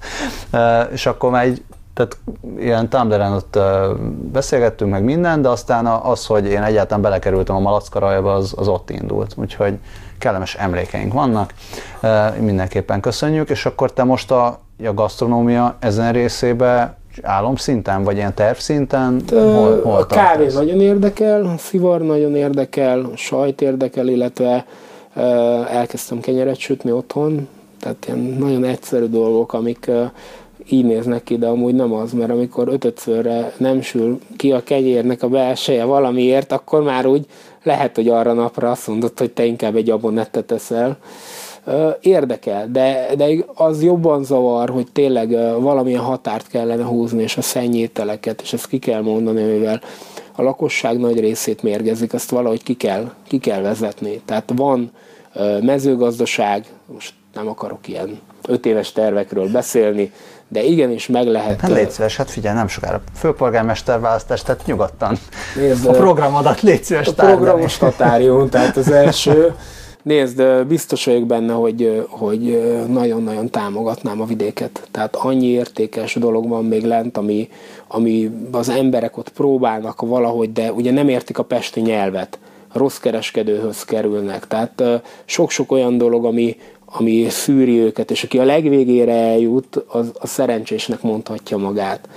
és 0.93 1.07
akkor 1.07 1.31
már 1.31 1.45
egy 1.45 1.63
tehát 1.95 2.19
ilyen 2.59 2.89
Tumblr-en 2.89 3.33
ott 3.33 3.59
beszélgettünk 4.33 4.91
meg 4.91 5.05
minden, 5.05 5.43
de 5.43 5.49
aztán 5.49 5.87
az, 5.87 6.27
hogy 6.27 6.47
én 6.47 6.63
egyáltalán 6.63 7.03
belekerültem 7.03 7.57
a 7.57 7.61
malackarajba, 7.61 8.35
az, 8.35 8.55
az 8.57 8.69
ott 8.69 8.91
indult. 8.91 9.35
Úgyhogy 9.37 9.79
kellemes 10.19 10.55
emlékeink 10.55 11.13
vannak, 11.13 11.55
mindenképpen 12.39 13.01
köszönjük, 13.01 13.51
és 13.51 13.67
akkor 13.67 13.93
te 13.93 14.05
most 14.05 14.31
a, 14.31 14.47
a 14.87 14.95
gasztronómia 14.95 15.77
ezen 15.79 16.13
részébe 16.13 16.97
álomszinten, 17.23 18.05
vagy 18.05 18.17
ilyen 18.17 18.35
tervszinten? 18.35 19.23
Hol, 19.31 19.81
hol 19.83 19.97
a 19.97 20.07
kávé 20.07 20.47
nagyon 20.47 20.81
érdekel, 20.81 21.45
a 21.45 21.59
szivar 21.59 22.01
nagyon 22.01 22.37
érdekel, 22.37 23.01
a 23.13 23.17
sajt 23.17 23.61
érdekel, 23.61 24.09
illetve 24.09 24.65
elkezdtem 25.69 26.21
kenyeret 26.21 26.59
sütni 26.59 26.93
otthon, 26.93 27.49
tehát 27.81 28.05
ilyen 28.07 28.19
nagyon 28.19 28.65
egyszerű 28.65 29.05
dolgok, 29.05 29.53
amik 29.53 29.91
így 30.69 30.85
néznek 30.85 31.23
ki, 31.23 31.39
de 31.39 31.47
amúgy 31.47 31.75
nem 31.75 31.93
az, 31.93 32.13
mert 32.13 32.31
amikor 32.31 32.69
ötötszörre 32.69 33.53
nem 33.57 33.81
sül 33.81 34.19
ki 34.37 34.53
a 34.53 34.63
kenyérnek 34.63 35.23
a 35.23 35.29
belseje 35.29 35.85
valamiért, 35.85 36.53
akkor 36.53 36.83
már 36.83 37.07
úgy 37.07 37.27
lehet, 37.63 37.95
hogy 37.95 38.09
arra 38.09 38.33
napra 38.33 38.71
azt 38.71 38.89
mondod, 38.89 39.19
hogy 39.19 39.31
te 39.31 39.45
inkább 39.45 39.77
egy 39.77 39.91
abonettet 39.91 40.53
eszel. 40.53 40.97
Érdekel, 42.01 42.69
de, 42.71 43.09
de 43.17 43.27
az 43.55 43.83
jobban 43.83 44.25
zavar, 44.25 44.71
hogy 44.71 44.87
tényleg 44.93 45.31
valamilyen 45.61 46.01
határt 46.01 46.49
kellene 46.49 46.85
húzni, 46.85 47.23
és 47.23 47.37
a 47.37 47.43
szennyételeket, 47.43 48.43
és 48.43 48.53
ezt 48.53 48.67
ki 48.67 48.79
kell 48.79 49.03
mondani, 49.03 49.43
mivel 49.43 49.81
a 50.37 50.43
lakosság 50.43 50.99
nagy 50.99 51.21
részét 51.21 51.63
mérgezik, 51.63 52.13
azt 52.13 52.31
valahogy 52.31 52.63
ki 52.63 52.75
kell, 52.75 53.13
ki 53.29 53.39
kell 53.39 53.61
vezetni. 53.63 54.21
Tehát 54.25 54.53
van 54.57 54.93
mezőgazdaság, 55.61 56.67
most 56.87 57.13
nem 57.35 57.49
akarok 57.49 57.89
ilyen 57.89 58.21
öt 58.49 58.67
éves 58.67 58.93
tervekről 58.93 59.49
beszélni, 59.49 60.13
de 60.49 60.63
igenis 60.63 61.07
meg 61.07 61.27
lehet... 61.27 61.61
Hát 61.61 61.71
légy 61.71 61.91
szíves, 61.91 62.17
hát 62.17 62.31
figyelj, 62.31 62.57
nem 62.57 62.69
sokára 62.69 63.03
főpolgármester 63.17 64.01
választás, 64.01 64.43
tehát 64.43 64.67
nyugodtan 64.67 65.19
Nézd, 65.57 65.87
a 65.87 65.91
programodat 65.91 66.61
légy 66.61 66.85
szíves 66.85 67.07
A 67.07 67.13
programos 67.13 67.79
határium, 67.79 68.49
tehát 68.49 68.77
az 68.77 68.91
első. 68.91 69.55
Nézd, 70.05 70.43
biztos 70.67 71.05
vagyok 71.05 71.27
benne, 71.27 71.53
hogy, 71.53 72.05
hogy 72.09 72.63
nagyon-nagyon 72.89 73.51
támogatnám 73.51 74.21
a 74.21 74.25
vidéket. 74.25 74.89
Tehát 74.91 75.17
annyi 75.17 75.47
értékes 75.47 76.15
dolog 76.15 76.49
van 76.49 76.65
még 76.65 76.85
lent, 76.85 77.17
ami, 77.17 77.49
ami 77.89 78.31
az 78.51 78.69
emberek 78.69 79.17
ott 79.17 79.29
próbálnak 79.29 80.01
valahogy, 80.01 80.53
de 80.53 80.73
ugye 80.73 80.93
nem 80.93 81.09
értik 81.09 81.39
a 81.39 81.43
pesti 81.43 81.81
nyelvet 81.81 82.39
rossz 82.73 82.99
kereskedőhöz 82.99 83.85
kerülnek. 83.85 84.47
Tehát 84.47 84.83
sok-sok 85.25 85.73
olyan 85.73 85.99
dolog, 85.99 86.25
ami, 86.25 86.57
ami 86.85 87.27
szűri 87.29 87.79
őket, 87.79 88.11
és 88.11 88.25
aki 88.25 88.39
a 88.39 88.45
legvégére 88.45 89.13
eljut, 89.13 89.85
az 89.87 90.11
a 90.19 90.27
szerencsésnek 90.27 91.03
mondhatja 91.03 91.57
magát. 91.57 92.09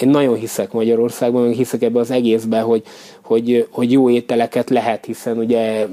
Én 0.00 0.08
nagyon 0.08 0.34
hiszek 0.34 0.72
Magyarországban, 0.72 1.42
meg 1.42 1.52
hiszek 1.52 1.82
ebbe 1.82 1.98
az 1.98 2.10
egészbe, 2.10 2.60
hogy, 2.60 2.82
hogy, 3.20 3.66
hogy 3.70 3.92
jó 3.92 4.10
ételeket 4.10 4.70
lehet, 4.70 5.04
hiszen 5.04 5.38
ugye 5.38 5.86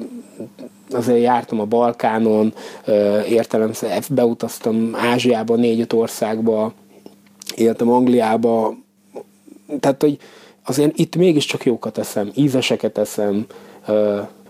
azért 0.91 1.21
jártam 1.21 1.59
a 1.59 1.65
Balkánon, 1.65 2.53
értelem, 3.29 3.71
beutaztam 4.09 4.95
Ázsiába, 4.95 5.55
négy-öt 5.55 5.93
országba, 5.93 6.73
éltem 7.55 7.89
Angliába, 7.89 8.75
tehát, 9.79 10.01
hogy 10.01 10.17
azért 10.65 10.97
itt 10.97 11.15
mégiscsak 11.15 11.65
jókat 11.65 11.97
eszem, 11.97 12.31
ízeseket 12.33 12.97
eszem, 12.97 13.45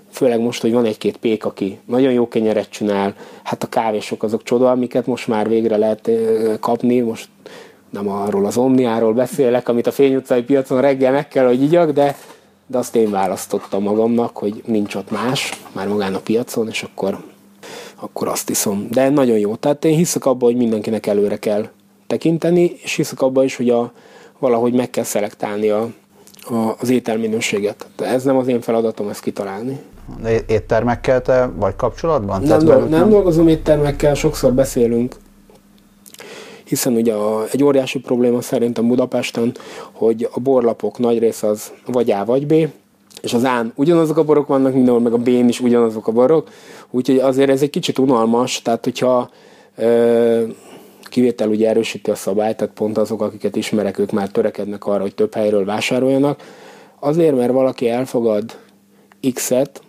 főleg 0.09 0.39
most, 0.39 0.61
hogy 0.61 0.71
van 0.71 0.85
egy-két 0.85 1.17
pék, 1.17 1.45
aki 1.45 1.79
nagyon 1.85 2.11
jó 2.11 2.27
kenyeret 2.27 2.69
csinál, 2.69 3.15
hát 3.43 3.63
a 3.63 3.67
kávésok 3.67 4.23
azok 4.23 4.43
csoda, 4.43 4.71
amiket 4.71 5.05
most 5.05 5.27
már 5.27 5.49
végre 5.49 5.77
lehet 5.77 6.09
kapni, 6.59 6.99
most 6.99 7.27
nem 7.89 8.09
arról 8.09 8.45
az 8.45 8.57
omniáról 8.57 9.13
beszélek, 9.13 9.69
amit 9.69 9.87
a 9.87 9.91
Fény 9.91 10.15
utcai 10.15 10.41
piacon 10.41 10.81
reggel 10.81 11.11
meg 11.11 11.27
kell, 11.27 11.45
hogy 11.45 11.61
igyak, 11.61 11.91
de, 11.91 12.15
de 12.67 12.77
azt 12.77 12.95
én 12.95 13.11
választottam 13.11 13.83
magamnak, 13.83 14.37
hogy 14.37 14.63
nincs 14.65 14.95
ott 14.95 15.11
más, 15.11 15.61
már 15.71 15.87
magán 15.87 16.13
a 16.13 16.19
piacon, 16.19 16.67
és 16.67 16.83
akkor, 16.83 17.17
akkor 17.95 18.27
azt 18.27 18.49
iszom. 18.49 18.87
De 18.91 19.09
nagyon 19.09 19.37
jó. 19.37 19.55
Tehát 19.55 19.85
én 19.85 19.95
hiszek 19.95 20.25
abban, 20.25 20.49
hogy 20.49 20.57
mindenkinek 20.57 21.07
előre 21.07 21.37
kell 21.37 21.69
tekinteni, 22.07 22.77
és 22.83 22.95
hiszek 22.95 23.21
abban 23.21 23.43
is, 23.43 23.55
hogy 23.55 23.69
a, 23.69 23.91
valahogy 24.39 24.73
meg 24.73 24.89
kell 24.89 25.03
szelektálni 25.03 25.69
a, 25.69 25.89
a, 26.49 26.75
az 26.79 26.89
ételminőséget. 26.89 27.87
De 27.95 28.05
ez 28.05 28.23
nem 28.23 28.37
az 28.37 28.47
én 28.47 28.61
feladatom 28.61 29.09
ezt 29.09 29.21
kitalálni. 29.21 29.79
De 30.21 30.39
éttermekkel 30.47 31.21
te 31.21 31.49
vagy 31.55 31.75
kapcsolatban? 31.75 32.41
Nem, 32.41 32.59
dolg, 32.59 32.89
nem 32.89 33.09
dolgozom 33.09 33.47
éttermekkel, 33.47 34.13
sokszor 34.13 34.53
beszélünk, 34.53 35.15
hiszen 36.67 36.93
ugye 36.93 37.13
a, 37.13 37.45
egy 37.51 37.63
óriási 37.63 37.99
probléma 37.99 38.41
szerintem 38.41 38.87
Budapesten, 38.87 39.55
hogy 39.91 40.29
a 40.31 40.39
borlapok 40.39 40.97
nagy 40.97 41.19
része 41.19 41.47
az 41.47 41.71
vagy 41.85 42.11
A 42.11 42.25
vagy 42.25 42.47
B, 42.47 42.53
és 43.21 43.33
az 43.33 43.45
án 43.45 43.71
ugyanazok 43.75 44.17
a 44.17 44.23
borok 44.23 44.47
vannak 44.47 44.73
mindenhol, 44.73 45.01
meg 45.01 45.13
a 45.13 45.17
B-n 45.17 45.47
is 45.47 45.59
ugyanazok 45.59 46.07
a 46.07 46.11
borok, 46.11 46.49
úgyhogy 46.89 47.17
azért 47.17 47.49
ez 47.49 47.61
egy 47.61 47.69
kicsit 47.69 47.97
unalmas, 47.97 48.61
tehát 48.61 48.83
hogyha 48.83 49.29
ö, 49.75 50.43
kivétel 51.03 51.49
ugye 51.49 51.69
erősíti 51.69 52.11
a 52.11 52.15
szabályt, 52.15 52.57
tehát 52.57 52.73
pont 52.73 52.97
azok, 52.97 53.21
akiket 53.21 53.55
ismerek, 53.55 53.97
ők 53.97 54.11
már 54.11 54.29
törekednek 54.29 54.85
arra, 54.85 55.01
hogy 55.01 55.15
több 55.15 55.33
helyről 55.33 55.65
vásároljanak. 55.65 56.41
Azért, 56.99 57.35
mert 57.35 57.51
valaki 57.51 57.89
elfogad 57.89 58.57
X-et, 59.33 59.81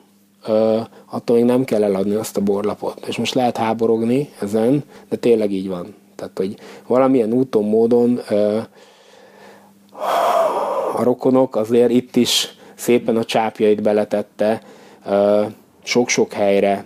attól 1.11 1.37
még 1.37 1.45
nem 1.45 1.65
kell 1.65 1.85
eladni 1.85 2.15
azt 2.15 2.37
a 2.37 2.41
borlapot. 2.41 3.07
És 3.07 3.17
most 3.17 3.35
lehet 3.35 3.57
háborogni 3.57 4.29
ezen, 4.41 4.85
de 5.09 5.17
tényleg 5.17 5.53
így 5.53 5.69
van. 5.69 5.95
Tehát, 6.17 6.39
hogy 6.39 6.57
valamilyen 6.87 7.33
úton, 7.33 7.65
módon 7.65 8.21
a 10.97 11.03
rokonok 11.03 11.57
azért 11.57 11.91
itt 11.91 12.17
is 12.17 12.55
szépen 12.75 13.17
a 13.17 13.25
csápjait 13.25 13.83
beletette 13.83 14.63
sok-sok 15.83 16.33
helyre. 16.33 16.85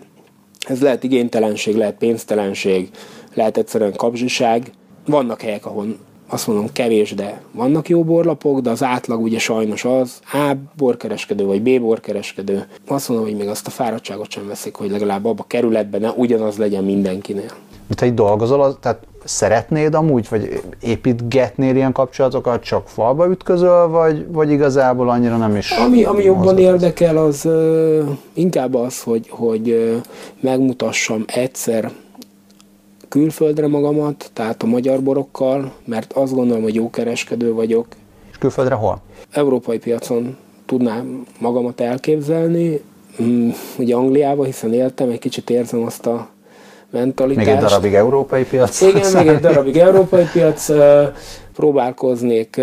Ez 0.69 0.83
lehet 0.83 1.05
igénytelenség, 1.05 1.77
lehet 1.77 1.97
pénztelenség, 1.99 2.91
lehet 3.35 3.57
egyszerűen 3.57 3.97
kapzsiság. 3.97 4.73
Vannak 5.07 5.41
helyek, 5.41 5.67
ahol 5.67 5.97
azt 6.29 6.47
mondom 6.47 6.73
kevés, 6.73 7.15
de 7.15 7.43
vannak 7.53 7.89
jó 7.89 8.05
borlapok, 8.05 8.61
de 8.61 8.71
az 8.71 8.83
átlag 8.83 9.23
ugye 9.23 9.39
sajnos 9.39 9.85
az 9.85 10.21
A 10.33 10.53
borkereskedő 10.77 11.45
vagy 11.45 11.63
B 11.63 11.81
borkereskedő. 11.81 12.67
Azt 12.87 13.09
mondom, 13.09 13.27
hogy 13.27 13.37
még 13.37 13.49
azt 13.49 13.67
a 13.67 13.71
fáradtságot 13.71 14.31
sem 14.31 14.47
veszik, 14.47 14.75
hogy 14.75 14.91
legalább 14.91 15.25
abba 15.25 15.43
a 15.43 15.47
kerületben 15.47 16.01
ne 16.01 16.11
ugyanaz 16.11 16.57
legyen 16.57 16.85
mindenkinél. 16.85 17.51
Te 17.95 18.07
így 18.07 18.15
dolgozol, 18.15 18.79
tehát 18.81 19.07
szeretnéd 19.31 19.95
amúgy, 19.95 20.27
vagy 20.31 20.63
építgetnél 20.81 21.77
ilyen 21.77 21.93
kapcsolatokat, 21.93 22.63
csak 22.63 22.89
falba 22.89 23.29
ütközöl, 23.29 23.89
vagy, 23.89 24.27
vagy 24.33 24.51
igazából 24.51 25.11
annyira 25.11 25.37
nem 25.37 25.57
is? 25.57 25.71
Ami, 25.71 26.05
ami 26.05 26.25
jobban 26.25 26.59
érdekel, 26.59 27.17
az 27.17 27.45
uh, 27.45 28.09
inkább 28.33 28.75
az, 28.75 29.03
hogy, 29.03 29.27
hogy 29.29 29.71
uh, 29.71 29.97
megmutassam 30.41 31.25
egyszer 31.27 31.91
külföldre 33.09 33.69
magamat, 33.69 34.31
tehát 34.33 34.63
a 34.63 34.67
magyar 34.67 35.03
borokkal, 35.03 35.73
mert 35.85 36.13
azt 36.13 36.35
gondolom, 36.35 36.63
hogy 36.63 36.75
jó 36.75 36.91
kereskedő 36.91 37.53
vagyok. 37.53 37.87
És 38.31 38.39
külföldre 38.39 38.75
hol? 38.75 39.01
Európai 39.31 39.79
piacon 39.79 40.37
tudnám 40.67 41.27
magamat 41.39 41.81
elképzelni, 41.81 42.81
mm, 43.23 43.51
ugye 43.79 43.95
Angliába, 43.95 44.45
hiszen 44.45 44.73
éltem, 44.73 45.09
egy 45.11 45.19
kicsit 45.19 45.51
érzem 45.51 45.83
azt 45.83 46.07
a 46.07 46.29
mentalitást. 46.91 47.47
Még 47.47 47.57
egy 47.57 47.63
darabig 47.63 47.95
európai 47.95 48.45
piac. 48.45 48.81
Igen, 48.81 49.13
még 49.13 49.27
egy 49.27 49.41
darabig 49.41 49.77
európai 49.77 50.25
piac. 50.33 50.71
Próbálkoznék 51.55 52.61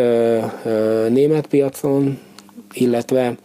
német 1.10 1.48
piacon, 1.48 2.20
illetve 2.74 3.36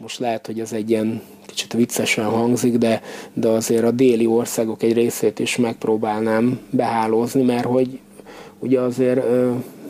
most 0.00 0.18
lehet, 0.18 0.46
hogy 0.46 0.60
ez 0.60 0.72
egy 0.72 0.90
ilyen 0.90 1.22
kicsit 1.46 1.72
viccesen 1.72 2.24
hangzik, 2.24 2.76
de, 2.76 3.02
de 3.32 3.48
azért 3.48 3.84
a 3.84 3.90
déli 3.90 4.26
országok 4.26 4.82
egy 4.82 4.92
részét 4.92 5.38
is 5.38 5.56
megpróbálnám 5.56 6.60
behálózni, 6.70 7.42
mert 7.42 7.64
hogy 7.64 7.98
ugye 8.58 8.80
azért 8.80 9.20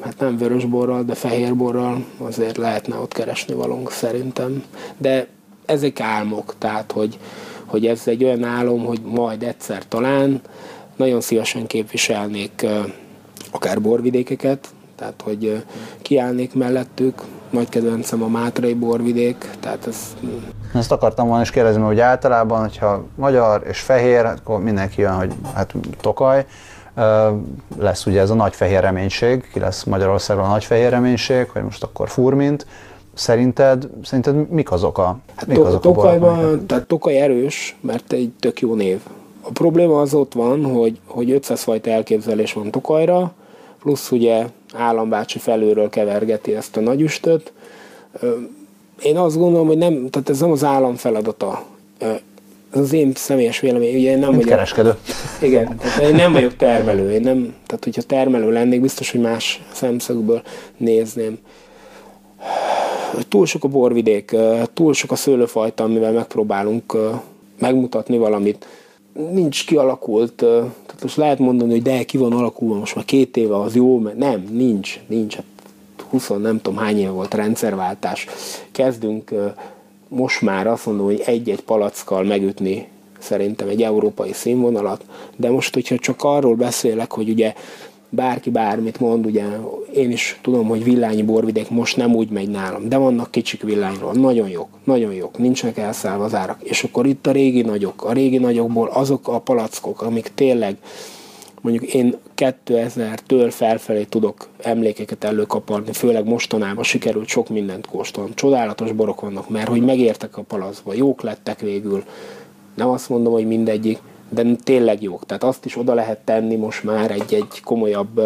hát 0.01 0.19
nem 0.19 0.37
vörösborral, 0.37 1.03
de 1.03 1.15
fehérborral 1.15 2.05
azért 2.19 2.57
lehetne 2.57 2.97
ott 2.97 3.13
keresni 3.13 3.55
valónk 3.55 3.91
szerintem. 3.91 4.65
De 4.99 5.27
ezek 5.67 6.01
álmok, 6.01 6.55
tehát 6.59 6.93
hogy, 6.93 7.19
hogy 7.73 7.87
ez 7.87 8.03
egy 8.05 8.25
olyan 8.25 8.45
álom, 8.45 8.85
hogy 8.85 9.01
majd 9.05 9.43
egyszer 9.43 9.83
talán 9.89 10.41
nagyon 10.97 11.21
szívesen 11.21 11.67
képviselnék 11.67 12.67
akár 13.51 13.81
borvidékeket, 13.81 14.69
tehát 14.97 15.21
hogy 15.25 15.65
kiállnék 16.03 16.55
mellettük, 16.55 17.23
nagy 17.51 17.69
kedvencem 17.69 18.23
a 18.23 18.29
Mátrai 18.29 18.75
borvidék, 18.75 19.51
tehát 19.61 19.87
ez... 19.87 20.17
Ezt 20.75 20.93
akartam 20.93 21.27
volna 21.27 21.43
is 21.43 21.51
kérdezni, 21.51 21.83
hogy 21.83 22.01
általában, 22.01 22.61
hogyha 22.61 23.05
magyar 23.15 23.63
és 23.69 23.81
fehér, 23.81 24.25
akkor 24.25 24.63
mindenki 24.63 25.01
jön, 25.01 25.15
hogy 25.15 25.33
hát 25.55 25.75
tokaj, 26.01 26.47
lesz 27.79 28.07
ugye 28.07 28.21
ez 28.21 28.31
a 28.31 28.35
nagy 28.35 28.55
fehér 28.55 28.81
reménység, 28.81 29.49
ki 29.53 29.59
lesz 29.59 29.85
Magyarországon 29.85 30.45
a 30.45 30.49
nagy 30.49 30.65
fehér 30.65 30.91
reménység, 30.91 31.49
hogy 31.49 31.63
most 31.63 31.83
akkor 31.83 32.09
furmint. 32.09 32.67
Szerinted, 33.15 33.89
szerinted 34.03 34.51
mik 34.51 34.73
azok 34.73 34.99
a 34.99 35.19
hát 35.35 35.47
mik 35.47 35.57
to- 35.57 35.67
azok 35.67 35.81
Tokajban, 35.81 36.45
a 36.45 36.67
tehát 36.67 36.87
Tokaj 36.87 37.21
erős, 37.21 37.77
mert 37.81 38.13
egy 38.13 38.31
tök 38.41 38.61
jó 38.61 38.75
név. 38.75 39.01
A 39.41 39.51
probléma 39.51 40.01
az 40.01 40.15
ott 40.15 40.33
van, 40.33 40.65
hogy, 40.65 40.99
hogy 41.07 41.31
500 41.31 41.63
fajta 41.63 41.91
elképzelés 41.91 42.53
van 42.53 42.71
Tokajra, 42.71 43.33
plusz 43.81 44.11
ugye 44.11 44.47
állambácsi 44.75 45.39
felülről 45.39 45.89
kevergeti 45.89 46.55
ezt 46.55 46.77
a 46.77 46.81
nagyüstöt. 46.81 47.53
Én 49.03 49.17
azt 49.17 49.39
gondolom, 49.39 49.67
hogy 49.67 49.79
nem, 49.79 50.11
tehát 50.11 50.29
ez 50.29 50.41
nem 50.41 50.51
az 50.51 50.65
állam 50.65 50.95
feladata. 50.95 51.63
Ez 52.73 52.81
az 52.81 52.93
én 52.93 53.13
személyes 53.15 53.61
vélemény. 53.61 53.95
Ugye 53.95 54.11
én 54.11 54.19
nem 54.19 54.31
vagyok, 54.31 54.49
kereskedő. 54.49 54.95
Igen, 55.41 55.77
tehát 55.77 56.01
én 56.01 56.15
nem 56.15 56.33
vagyok 56.33 56.57
termelő. 56.57 57.13
Én 57.13 57.21
nem, 57.21 57.55
tehát 57.67 57.85
hogyha 57.85 58.03
termelő 58.03 58.53
lennék, 58.53 58.81
biztos, 58.81 59.11
hogy 59.11 59.21
más 59.21 59.63
szemszögből 59.73 60.43
nézném. 60.77 61.39
Túl 63.29 63.47
sok 63.47 63.65
a 63.65 63.69
borvidék, 63.69 64.37
túl 64.75 64.93
sok 64.93 65.11
a 65.11 65.17
szőlőfajta, 65.17 65.85
amivel 65.85 66.13
megpróbálunk 66.13 66.97
megmutatni 67.59 68.19
valamit. 68.19 68.67
Nincs 69.33 69.67
kialakult, 69.67 70.33
tehát 70.33 71.03
most 71.03 71.17
lehet 71.17 71.39
mondani, 71.39 71.71
hogy 71.71 71.83
de 71.83 72.05
ki 72.05 72.17
van 72.17 72.33
alakulva, 72.33 72.75
most 72.75 72.95
már 72.95 73.05
két 73.05 73.37
éve 73.37 73.61
az 73.61 73.75
jó, 73.75 73.99
mert 73.99 74.17
nem, 74.17 74.49
nincs, 74.51 75.01
nincs. 75.07 75.35
Hát 75.35 75.45
20 76.11 76.29
nem 76.29 76.61
tudom 76.61 76.79
hány 76.79 76.99
év 76.99 77.11
volt 77.11 77.35
rendszerváltás. 77.35 78.27
Kezdünk 78.71 79.31
most 80.09 80.41
már 80.41 80.67
azt 80.67 80.87
mondom, 80.87 81.05
hogy 81.05 81.23
egy-egy 81.25 81.61
palackkal 81.61 82.23
megütni 82.23 82.89
szerintem 83.19 83.69
egy 83.69 83.83
európai 83.83 84.33
színvonalat, 84.33 85.05
de 85.37 85.51
most, 85.51 85.75
hogyha 85.75 85.97
csak 85.99 86.23
arról 86.23 86.55
beszélek, 86.55 87.13
hogy 87.13 87.29
ugye 87.29 87.55
bárki 88.15 88.51
bármit 88.51 89.01
mond, 89.01 89.27
ugye 89.27 89.45
én 89.95 90.11
is 90.11 90.39
tudom, 90.43 90.69
hogy 90.69 90.85
villányi 90.85 91.23
borvidék 91.23 91.71
most 91.71 91.97
nem 91.97 92.15
úgy 92.15 92.31
megy 92.31 92.49
nálam, 92.49 92.89
de 92.89 92.97
vannak 92.97 93.31
kicsik 93.31 93.63
villányról, 93.63 94.13
nagyon 94.13 94.49
jók, 94.49 94.69
nagyon 94.85 95.13
jók, 95.13 95.39
nincsenek 95.39 95.79
elszállva 95.79 96.25
az 96.25 96.35
árak. 96.35 96.59
És 96.63 96.85
akkor 96.85 97.07
itt 97.07 97.27
a 97.27 97.33
régi 97.33 97.63
nagyok, 97.63 98.05
a 98.05 98.13
régi 98.13 98.39
nagyokból 98.39 98.89
azok 98.89 99.29
a 99.29 99.39
palackok, 99.39 100.03
amik 100.03 100.31
tényleg 100.35 100.77
mondjuk 101.61 101.95
én 101.95 102.17
2000-től 102.37 103.49
felfelé 103.51 104.05
tudok 104.05 104.49
emlékeket 104.59 105.25
előkaparni, 105.25 105.93
főleg 105.93 106.25
mostanában 106.25 106.85
sikerült 106.85 107.29
sok 107.29 107.49
mindent 107.49 107.87
kóstolnom. 107.87 108.35
Csodálatos 108.35 108.93
borok 108.93 109.21
vannak, 109.21 109.49
mert 109.49 109.69
hogy 109.69 109.83
megértek 109.83 110.37
a 110.37 110.43
palacba, 110.43 110.95
jók 110.95 111.23
lettek 111.23 111.61
végül. 111.61 112.05
Nem 112.75 112.89
azt 112.89 113.09
mondom, 113.09 113.33
hogy 113.33 113.47
mindegyik, 113.47 113.99
de 114.33 114.45
tényleg 114.63 115.03
jók. 115.03 115.27
Tehát 115.27 115.45
azt 115.45 115.65
is 115.65 115.77
oda 115.77 115.95
lehet 115.95 116.19
tenni 116.19 116.57
most 116.57 116.85
már 116.85 117.11
egy-egy 117.11 117.61
komolyabb 117.65 118.21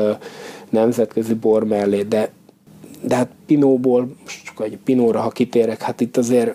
nemzetközi 0.70 1.34
bor 1.34 1.64
mellé, 1.64 2.02
de, 2.02 2.30
de 3.02 3.14
hát 3.14 3.28
Pinóból, 3.46 4.08
most 4.22 4.44
csak 4.44 4.64
egy 4.64 4.78
Pinóra, 4.84 5.20
ha 5.20 5.30
kitérek, 5.30 5.82
hát 5.82 6.00
itt 6.00 6.16
azért 6.16 6.54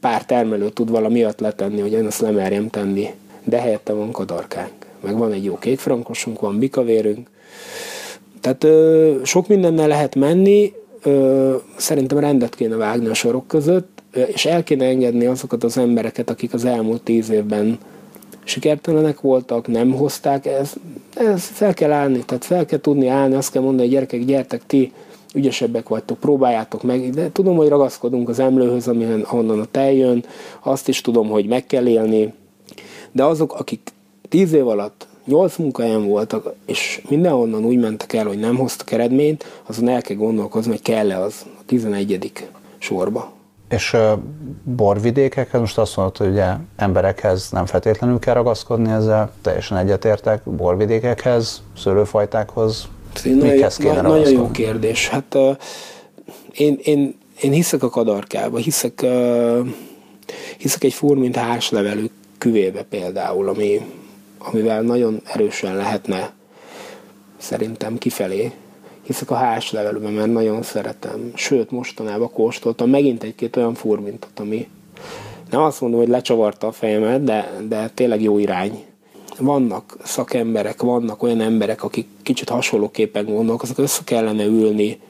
pár 0.00 0.24
termelő 0.24 0.68
tud 0.68 0.90
valami 0.90 1.26
letenni, 1.38 1.80
hogy 1.80 1.92
én 1.92 2.06
azt 2.06 2.20
lemerjem 2.20 2.68
tenni, 2.68 3.10
de 3.44 3.60
helyette 3.60 3.92
van 3.92 4.10
kadarkánk 4.12 4.80
meg 5.00 5.16
van 5.16 5.32
egy 5.32 5.44
jó 5.44 5.58
kékfrankosunk, 5.58 6.40
van 6.40 6.58
bikavérünk. 6.58 7.28
Tehát 8.40 8.64
ö, 8.64 9.16
sok 9.24 9.48
mindennel 9.48 9.88
lehet 9.88 10.14
menni, 10.14 10.72
ö, 11.02 11.56
szerintem 11.76 12.18
rendet 12.18 12.54
kéne 12.54 12.76
vágni 12.76 13.08
a 13.08 13.14
sorok 13.14 13.46
között, 13.46 14.02
és 14.34 14.46
el 14.46 14.62
kéne 14.62 14.84
engedni 14.84 15.26
azokat 15.26 15.64
az 15.64 15.78
embereket, 15.78 16.30
akik 16.30 16.54
az 16.54 16.64
elmúlt 16.64 17.02
tíz 17.02 17.30
évben 17.30 17.78
sikertelenek 18.44 19.20
voltak, 19.20 19.66
nem 19.66 19.92
hozták, 19.92 20.46
ez, 20.46 20.72
ez 21.14 21.44
fel 21.44 21.74
kell 21.74 21.92
állni, 21.92 22.24
tehát 22.24 22.44
fel 22.44 22.64
kell 22.64 22.80
tudni 22.80 23.06
állni, 23.08 23.34
azt 23.34 23.52
kell 23.52 23.62
mondani, 23.62 23.82
hogy 23.82 23.90
gyerekek, 23.90 24.24
gyertek 24.24 24.66
ti, 24.66 24.92
ügyesebbek 25.34 25.88
vagytok, 25.88 26.18
próbáljátok 26.18 26.82
meg, 26.82 27.10
de 27.10 27.32
tudom, 27.32 27.56
hogy 27.56 27.68
ragaszkodunk 27.68 28.28
az 28.28 28.38
emlőhöz, 28.38 28.88
amihen, 28.88 29.20
ahonnan 29.20 29.60
a 29.60 29.64
tej 29.70 29.96
jön, 29.96 30.24
azt 30.60 30.88
is 30.88 31.00
tudom, 31.00 31.28
hogy 31.28 31.46
meg 31.46 31.66
kell 31.66 31.86
élni, 31.86 32.34
de 33.12 33.24
azok, 33.24 33.54
akik 33.54 33.80
tíz 34.28 34.52
év 34.52 34.68
alatt 34.68 35.06
nyolc 35.24 35.56
munkahelyen 35.56 36.06
voltak, 36.06 36.54
és 36.66 37.02
mindenhonnan 37.08 37.64
úgy 37.64 37.78
mentek 37.78 38.12
el, 38.12 38.26
hogy 38.26 38.38
nem 38.38 38.56
hoztak 38.56 38.90
eredményt, 38.90 39.44
azon 39.66 39.88
el 39.88 40.02
kell 40.02 40.16
gondolkozni, 40.16 40.70
hogy 40.70 40.82
kell-e 40.82 41.20
az 41.20 41.46
a 41.58 41.62
11. 41.66 42.32
sorba. 42.78 43.32
És 43.70 43.96
borvidékekhez, 44.64 45.60
most 45.60 45.78
azt 45.78 45.96
mondod, 45.96 46.16
hogy 46.16 46.28
ugye 46.28 46.46
emberekhez 46.76 47.50
nem 47.50 47.66
feltétlenül 47.66 48.18
kell 48.18 48.34
ragaszkodni 48.34 48.90
ezzel, 48.90 49.32
teljesen 49.42 49.76
egyetértek, 49.76 50.42
borvidékekhez, 50.44 51.62
szőlőfajtákhoz, 51.76 52.88
mikhez 53.24 53.76
kéne 53.76 54.00
na, 54.00 54.08
Nagyon 54.08 54.32
jó 54.32 54.50
kérdés. 54.50 55.08
Hát 55.08 55.34
uh, 55.34 55.56
én, 56.52 56.78
én, 56.82 57.18
én 57.40 57.52
hiszek 57.52 57.82
a 57.82 57.88
kadarkába, 57.88 58.58
hiszek, 58.58 59.00
uh, 59.02 59.66
hiszek 60.58 60.84
egy 60.84 60.92
furmint 60.92 61.36
hárslevelű 61.36 62.06
küvébe 62.38 62.82
például, 62.82 63.48
ami, 63.48 63.80
amivel 64.38 64.82
nagyon 64.82 65.22
erősen 65.24 65.76
lehetne 65.76 66.32
szerintem 67.38 67.98
kifelé. 67.98 68.52
Hiszek 69.10 69.30
a 69.30 69.34
hás 69.34 69.72
levelőben, 69.72 70.12
mert 70.12 70.32
nagyon 70.32 70.62
szeretem. 70.62 71.32
Sőt, 71.34 71.70
mostanában 71.70 72.32
kóstoltam 72.32 72.90
megint 72.90 73.22
egy-két 73.22 73.56
olyan 73.56 73.74
furmintot, 73.74 74.38
ami 74.38 74.68
nem 75.50 75.62
azt 75.62 75.80
mondom, 75.80 76.00
hogy 76.00 76.08
lecsavarta 76.08 76.66
a 76.66 76.72
fejemet, 76.72 77.24
de, 77.24 77.52
de 77.68 77.90
tényleg 77.94 78.22
jó 78.22 78.38
irány. 78.38 78.84
Vannak 79.38 79.96
szakemberek, 80.02 80.82
vannak 80.82 81.22
olyan 81.22 81.40
emberek, 81.40 81.82
akik 81.82 82.06
kicsit 82.22 82.48
hasonlóképpen 82.48 83.24
gondolkoznak, 83.24 83.78
össze 83.78 84.00
kellene 84.04 84.44
ülni, 84.44 85.00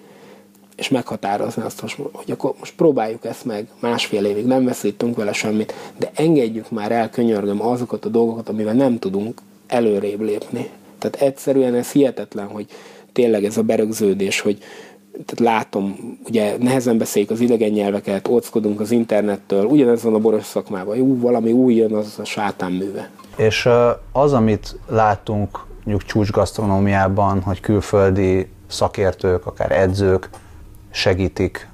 és 0.77 0.89
meghatározni 0.89 1.63
azt, 1.63 1.81
hogy 2.13 2.31
akkor 2.31 2.55
most 2.59 2.75
próbáljuk 2.77 3.25
ezt 3.25 3.45
meg, 3.45 3.69
másfél 3.81 4.25
évig 4.25 4.47
nem 4.47 4.65
veszítünk 4.65 5.17
vele 5.17 5.33
semmit, 5.33 5.75
de 5.97 6.11
engedjük 6.15 6.71
már 6.71 6.93
el, 6.93 7.11
könyörgöm, 7.11 7.67
azokat 7.67 8.05
a 8.05 8.09
dolgokat, 8.09 8.49
amivel 8.49 8.75
nem 8.75 8.99
tudunk 8.99 9.41
előrébb 9.67 10.21
lépni. 10.21 10.71
Tehát 10.99 11.17
egyszerűen 11.17 11.75
ez 11.75 11.93
hihetetlen, 11.93 12.47
hogy 12.47 12.67
tényleg 13.13 13.45
ez 13.45 13.57
a 13.57 13.63
berögződés, 13.63 14.41
hogy 14.41 14.59
tehát 15.13 15.55
látom, 15.55 15.97
ugye 16.27 16.57
nehezen 16.59 16.99
beszéljük 16.99 17.31
az 17.31 17.41
idegen 17.41 17.71
nyelveket, 17.71 18.29
óckodunk 18.29 18.81
az 18.81 18.91
internettől, 18.91 19.65
ugyanez 19.65 20.03
van 20.03 20.15
a 20.15 20.19
boros 20.19 20.45
szakmában, 20.45 20.97
jó, 20.97 21.19
valami 21.19 21.53
új 21.53 21.75
jön, 21.75 21.95
az 21.95 22.19
a 22.19 22.25
sátán 22.25 22.73
műve. 22.73 23.11
És 23.37 23.69
az, 24.13 24.33
amit 24.33 24.77
látunk 24.89 25.65
mondjuk 25.85 26.05
csúcsgasztronómiában, 26.05 27.43
hogy 27.43 27.61
külföldi 27.61 28.49
szakértők, 28.67 29.47
akár 29.47 29.73
edzők 29.73 30.29
segítik 30.91 31.69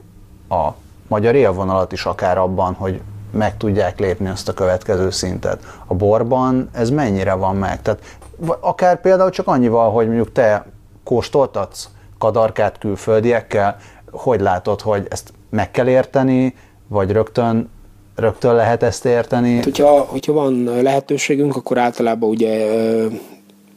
a 0.49 0.69
magyar 1.09 1.35
élvonalat 1.35 1.93
is 1.93 2.05
akár 2.05 2.39
abban, 2.39 2.75
hogy 2.75 3.01
meg 3.31 3.57
tudják 3.57 3.99
lépni 3.99 4.29
azt 4.29 4.49
a 4.49 4.53
következő 4.53 5.11
szintet. 5.11 5.63
A 5.87 5.95
borban 5.95 6.69
ez 6.73 6.91
mennyire 6.91 7.35
van 7.35 7.57
meg? 7.57 7.83
Tehát 7.83 8.19
akár 8.61 9.01
például 9.01 9.31
csak 9.31 9.47
annyival, 9.47 9.91
hogy 9.91 10.07
mondjuk 10.07 10.33
te 10.33 10.67
kóstoltatsz 11.07 11.89
kadarkát 12.19 12.79
külföldiekkel, 12.79 13.77
hogy 14.11 14.41
látod, 14.41 14.81
hogy 14.81 15.07
ezt 15.11 15.33
meg 15.51 15.71
kell 15.71 15.89
érteni, 15.89 16.55
vagy 16.89 17.11
rögtön 17.11 17.69
rögtön 18.17 18.55
lehet 18.55 18.83
ezt 18.83 19.05
érteni? 19.05 19.55
Hát, 19.55 19.65
hogyha, 19.65 20.01
hogyha 20.01 20.33
van 20.33 20.65
lehetőségünk, 20.83 21.57
akkor 21.57 21.79
általában 21.79 22.31
ugye 22.31 22.67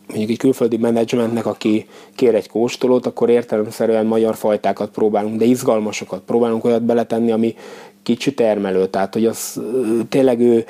mondjuk 0.08 0.30
egy 0.30 0.38
külföldi 0.38 0.78
menedzsmentnek, 0.78 1.46
aki 1.46 1.88
kér 2.16 2.36
egy 2.36 2.50
kóstolót, 2.50 3.06
akkor 3.06 3.30
értelemszerűen 3.30 4.06
magyar 4.06 4.36
fajtákat 4.36 4.90
próbálunk, 4.90 5.40
de 5.40 5.46
izgalmasokat 5.46 6.22
próbálunk 6.26 6.66
olyat 6.66 6.84
beletenni, 6.84 7.32
ami 7.32 7.56
kicsi 8.04 8.34
termelő, 8.34 8.88
tehát 8.88 9.14
hogy 9.14 9.26
az 9.26 9.62
tényleg 10.10 10.40
ő, 10.40 10.66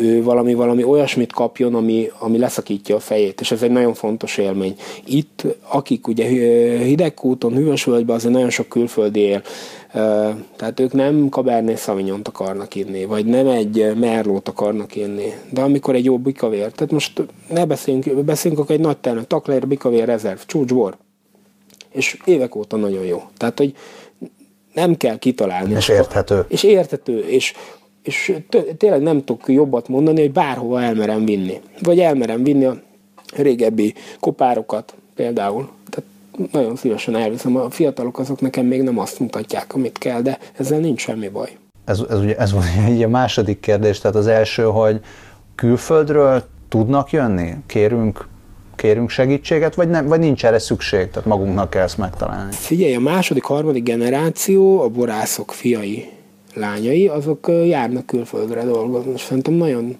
ő 0.00 0.22
valami, 0.22 0.54
valami 0.54 0.84
olyasmit 0.84 1.32
kapjon, 1.32 1.74
ami, 1.74 2.10
ami 2.18 2.38
leszakítja 2.38 2.96
a 2.96 3.00
fejét, 3.00 3.40
és 3.40 3.50
ez 3.50 3.62
egy 3.62 3.70
nagyon 3.70 3.94
fontos 3.94 4.38
élmény. 4.38 4.74
Itt, 5.04 5.44
akik 5.68 6.08
ugye 6.08 6.24
hidegkúton, 6.78 7.52
hűvösvölgyben 7.52 8.16
azért 8.16 8.32
nagyon 8.32 8.50
sok 8.50 8.68
külföldi 8.68 9.20
él, 9.20 9.42
tehát 10.56 10.80
ők 10.80 10.92
nem 10.92 11.28
Cabernet 11.30 11.78
sauvignon 11.78 12.20
akarnak 12.24 12.74
inni, 12.74 13.04
vagy 13.04 13.26
nem 13.26 13.46
egy 13.46 13.92
merlót 13.96 14.48
akarnak 14.48 14.96
inni, 14.96 15.32
de 15.50 15.60
amikor 15.60 15.94
egy 15.94 16.04
jó 16.04 16.18
bikavér, 16.18 16.72
tehát 16.72 16.92
most 16.92 17.22
ne 17.48 17.66
beszéljünk, 17.66 18.24
beszéljünk 18.24 18.62
akkor 18.62 18.74
egy 18.74 18.82
nagy 18.82 18.98
terület, 18.98 19.26
Takler 19.26 19.66
bikavér 19.66 20.04
rezerv, 20.04 20.38
csúcsbor, 20.46 20.96
és 21.90 22.18
évek 22.24 22.54
óta 22.54 22.76
nagyon 22.76 23.04
jó. 23.04 23.22
Tehát, 23.36 23.58
hogy 23.58 23.74
nem 24.74 24.96
kell 24.96 25.18
kitalálni. 25.18 25.74
És 25.74 25.88
érthető. 25.88 26.44
És 26.48 26.62
érthető, 26.62 27.18
és 27.18 27.52
és 28.08 28.36
tényleg 28.78 29.02
nem 29.02 29.24
tudok 29.24 29.48
jobbat 29.48 29.88
mondani, 29.88 30.20
hogy 30.20 30.32
bárhova 30.32 30.82
elmerem 30.82 31.24
vinni. 31.24 31.60
Vagy 31.82 31.98
elmerem 31.98 32.42
vinni 32.42 32.64
a 32.64 32.76
régebbi 33.36 33.94
kopárokat 34.20 34.94
például. 35.14 35.68
Tehát 35.90 36.10
nagyon 36.52 36.76
szívesen 36.76 37.16
elviszem. 37.16 37.56
A 37.56 37.70
fiatalok 37.70 38.18
azok 38.18 38.40
nekem 38.40 38.66
még 38.66 38.82
nem 38.82 38.98
azt 38.98 39.20
mutatják, 39.20 39.74
amit 39.74 39.98
kell, 39.98 40.20
de 40.20 40.38
ezzel 40.56 40.78
nincs 40.78 41.00
semmi 41.00 41.28
baj. 41.28 41.56
Ez, 41.84 42.00
ez, 42.10 42.20
ugye, 42.20 42.36
ez 42.36 42.52
ugye 42.88 43.06
a 43.06 43.08
második 43.08 43.60
kérdés, 43.60 43.98
tehát 43.98 44.16
az 44.16 44.26
első, 44.26 44.62
hogy 44.62 45.00
külföldről 45.54 46.42
tudnak 46.68 47.10
jönni? 47.10 47.54
Kérünk 47.66 48.28
kérünk 48.76 49.10
segítséget, 49.10 49.74
vagy, 49.74 49.88
nem, 49.88 50.06
vagy 50.06 50.18
nincs 50.18 50.44
erre 50.44 50.58
szükség, 50.58 51.10
tehát 51.10 51.28
magunknak 51.28 51.70
kell 51.70 51.82
ezt 51.82 51.98
megtalálni? 51.98 52.52
Figyelj, 52.52 52.94
a 52.94 53.00
második, 53.00 53.42
harmadik 53.42 53.82
generáció, 53.82 54.80
a 54.80 54.88
borászok 54.88 55.52
fiai, 55.52 56.17
lányai, 56.58 57.08
azok 57.08 57.50
járnak 57.66 58.06
külföldre 58.06 58.64
dolgozni, 58.64 59.12
és 59.12 59.20
szerintem 59.20 59.54
nagyon 59.54 59.96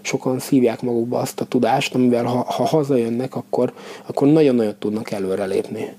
sokan 0.00 0.38
szívják 0.38 0.82
magukba 0.82 1.18
azt 1.18 1.40
a 1.40 1.44
tudást, 1.44 1.94
amivel 1.94 2.24
ha, 2.24 2.44
ha 2.48 2.64
hazajönnek, 2.64 3.36
akkor, 3.36 3.72
akkor 4.06 4.28
nagyon-nagyon 4.28 4.74
tudnak 4.78 5.10
előrelépni. 5.10 5.92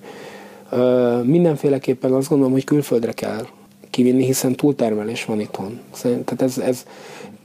Mindenféleképpen 1.23 2.13
azt 2.13 2.29
gondolom, 2.29 2.53
hogy 2.53 2.63
külföldre 2.63 3.11
kell 3.11 3.45
kivinni, 3.89 4.25
hiszen 4.25 4.55
túltermelés 4.55 5.25
van 5.25 5.39
itthon. 5.39 5.79
Tehát 6.01 6.41
ez, 6.41 6.57
ez 6.57 6.85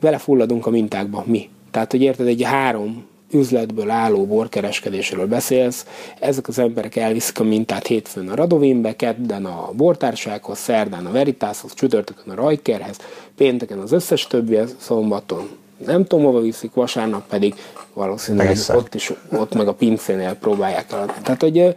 belefulladunk 0.00 0.66
a 0.66 0.70
mintákba, 0.70 1.24
mi. 1.26 1.48
Tehát, 1.70 1.90
hogy 1.90 2.02
érted, 2.02 2.26
egy 2.26 2.42
három 2.42 3.04
üzletből 3.34 3.90
álló 3.90 4.26
borkereskedésről 4.26 5.26
beszélsz, 5.26 5.86
ezek 6.20 6.48
az 6.48 6.58
emberek 6.58 6.96
elviszik 6.96 7.40
a 7.40 7.44
mintát 7.44 7.86
hétfőn 7.86 8.28
a 8.28 8.34
Radovinbe, 8.34 8.96
kedden 8.96 9.44
a 9.44 9.70
bortársághoz, 9.72 10.58
szerdán 10.58 11.06
a 11.06 11.12
Veritashoz, 11.12 11.74
csütörtökön 11.74 12.32
a 12.32 12.34
Rajkerhez, 12.34 12.96
pénteken 13.36 13.78
az 13.78 13.92
összes 13.92 14.26
többi 14.26 14.58
szombaton 14.78 15.48
nem 15.86 16.04
tudom, 16.04 16.24
hova 16.24 16.40
viszik, 16.40 16.74
vasárnap 16.74 17.28
pedig 17.28 17.54
valószínűleg 17.92 18.46
Persze. 18.46 18.76
ott 18.76 18.94
is, 18.94 19.12
ott 19.32 19.54
meg 19.54 19.68
a 19.68 19.74
pincénél 19.74 20.34
próbálják 20.34 20.92
eladni. 20.92 21.14
Tehát, 21.22 21.40
hogy 21.40 21.74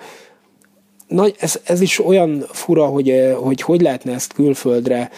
nagy, 1.07 1.35
ez, 1.39 1.59
ez 1.63 1.81
is 1.81 2.05
olyan 2.05 2.45
fura, 2.51 2.85
hogy, 2.85 3.35
hogy 3.39 3.61
hogy 3.61 3.81
lehetne 3.81 4.13
ezt 4.13 4.33
külföldre 4.33 5.09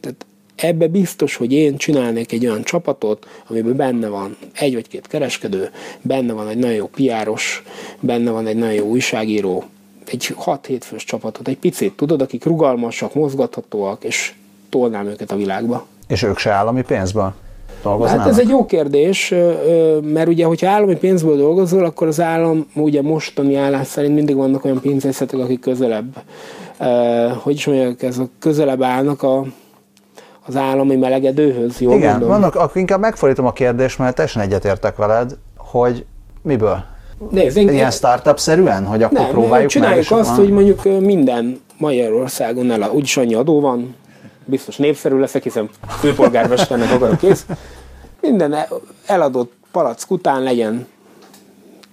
tehát 0.00 0.26
ebbe 0.62 0.86
biztos, 0.86 1.36
hogy 1.36 1.52
én 1.52 1.76
csinálnék 1.76 2.32
egy 2.32 2.46
olyan 2.46 2.62
csapatot, 2.62 3.26
amiben 3.48 3.76
benne 3.76 4.08
van 4.08 4.36
egy 4.52 4.74
vagy 4.74 4.88
két 4.88 5.06
kereskedő, 5.06 5.70
benne 6.02 6.32
van 6.32 6.48
egy 6.48 6.56
nagyon 6.56 6.76
jó 6.76 6.86
piáros, 6.86 7.62
benne 8.00 8.30
van 8.30 8.46
egy 8.46 8.56
nagyon 8.56 8.74
jó 8.74 8.86
újságíró, 8.86 9.64
egy 10.06 10.34
6-7 10.44 10.78
fős 10.80 11.04
csapatot, 11.04 11.48
egy 11.48 11.58
picit, 11.58 11.92
tudod, 11.92 12.22
akik 12.22 12.44
rugalmasak, 12.44 13.14
mozgathatóak, 13.14 14.04
és 14.04 14.32
tolnám 14.68 15.06
őket 15.06 15.30
a 15.30 15.36
világba. 15.36 15.86
És 16.08 16.22
ők 16.22 16.38
se 16.38 16.50
állami 16.50 16.82
pénzből 16.82 17.32
dolgoznának? 17.82 18.22
Hát 18.22 18.32
ez 18.32 18.38
egy 18.38 18.48
jó 18.48 18.66
kérdés, 18.66 19.34
mert 20.02 20.28
ugye, 20.28 20.44
hogyha 20.44 20.68
állami 20.68 20.96
pénzből 20.96 21.36
dolgozol, 21.36 21.84
akkor 21.84 22.06
az 22.06 22.20
állam 22.20 22.66
ugye 22.74 23.02
mostani 23.02 23.54
állás 23.54 23.86
szerint 23.86 24.14
mindig 24.14 24.36
vannak 24.36 24.64
olyan 24.64 24.80
pénzészetek, 24.80 25.38
akik 25.38 25.60
közelebb, 25.60 26.22
hogy 27.42 27.54
is 27.54 27.66
mondják, 27.66 28.02
ez 28.02 28.18
a 28.18 28.28
közelebb 28.38 28.82
állnak 28.82 29.22
a, 29.22 29.46
az 30.46 30.56
állami 30.56 30.96
melegedőhöz, 30.96 31.80
jó 31.80 31.92
Igen, 31.92 32.10
mondom? 32.10 32.28
vannak, 32.28 32.54
akkor 32.54 32.76
inkább 32.76 33.00
megfordítom 33.00 33.46
a 33.46 33.52
kérdést, 33.52 33.98
mert 33.98 34.14
teljesen 34.14 34.42
egyetértek 34.42 34.96
veled, 34.96 35.36
hogy 35.56 36.04
miből? 36.42 36.84
Nézd, 37.30 37.56
én, 37.56 37.68
Ilyen 37.68 37.90
startup-szerűen, 37.90 38.84
hogy 38.84 39.02
akkor 39.02 39.18
nem, 39.18 39.30
próbáljuk 39.30 39.70
csináljuk 39.70 40.10
meg, 40.10 40.18
azt, 40.18 40.28
van... 40.28 40.38
hogy 40.38 40.50
mondjuk 40.50 41.00
minden 41.00 41.60
Magyarországon 41.78 42.70
el, 42.70 42.90
úgyis 42.90 43.16
annyi 43.16 43.34
adó 43.34 43.60
van, 43.60 43.96
biztos 44.44 44.76
népszerű 44.76 45.18
leszek, 45.18 45.42
hiszen 45.42 45.68
főpolgármesternek 46.00 46.90
akarok 46.90 47.18
kész. 47.18 47.46
Minden 48.20 48.56
eladott 49.06 49.52
palack 49.72 50.10
után 50.10 50.42
legyen, 50.42 50.86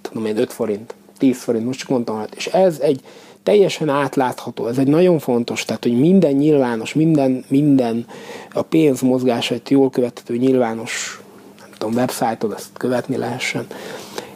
tudom 0.00 0.26
én, 0.26 0.38
5 0.38 0.52
forint, 0.52 0.94
10 1.18 1.42
forint, 1.42 1.64
most 1.64 1.78
csak 1.78 1.88
mondtam, 1.88 2.16
hát. 2.16 2.34
és 2.34 2.46
ez 2.46 2.78
egy 2.80 3.00
teljesen 3.50 3.88
átlátható, 3.88 4.66
ez 4.66 4.78
egy 4.78 4.86
nagyon 4.86 5.18
fontos, 5.18 5.64
tehát 5.64 5.82
hogy 5.82 5.98
minden 5.98 6.32
nyilvános, 6.32 6.94
minden, 6.94 7.44
minden 7.48 8.06
a 8.52 8.62
pénz 8.62 9.00
mozgásait 9.00 9.68
jól 9.68 9.90
követhető 9.90 10.36
nyilvános, 10.36 11.20
nem 11.60 11.68
tudom, 11.78 11.94
websájton 11.94 12.54
ezt 12.54 12.68
követni 12.76 13.16
lehessen. 13.16 13.66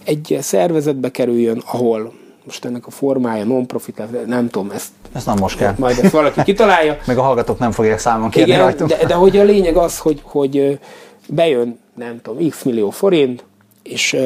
Egy 0.05 0.39
szervezetbe 0.41 1.11
kerüljön, 1.11 1.63
ahol 1.67 2.13
most 2.45 2.65
ennek 2.65 2.87
a 2.87 2.91
formája 2.91 3.45
non-profit, 3.45 4.27
nem 4.27 4.49
tudom, 4.49 4.71
ezt, 4.71 4.91
ezt 5.13 5.27
nem 5.27 5.37
most 5.39 5.57
kell. 5.57 5.75
Majd 5.79 5.99
ezt 6.03 6.13
valaki 6.13 6.43
kitalálja. 6.43 6.99
Meg 7.07 7.19
a 7.19 7.23
hallgatók 7.23 7.59
nem 7.59 7.73
fogják 7.73 7.99
számon 7.99 8.31
kérni 8.31 8.51
Igen, 8.51 8.63
rajtunk. 8.63 8.91
De, 8.91 9.07
de 9.07 9.15
hogy 9.15 9.37
a 9.37 9.43
lényeg 9.43 9.77
az, 9.77 9.99
hogy, 9.99 10.21
hogy 10.23 10.79
bejön, 11.29 11.79
nem 11.95 12.21
tudom, 12.23 12.49
x 12.49 12.63
millió 12.63 12.91
forint, 12.91 13.45
és 13.83 14.17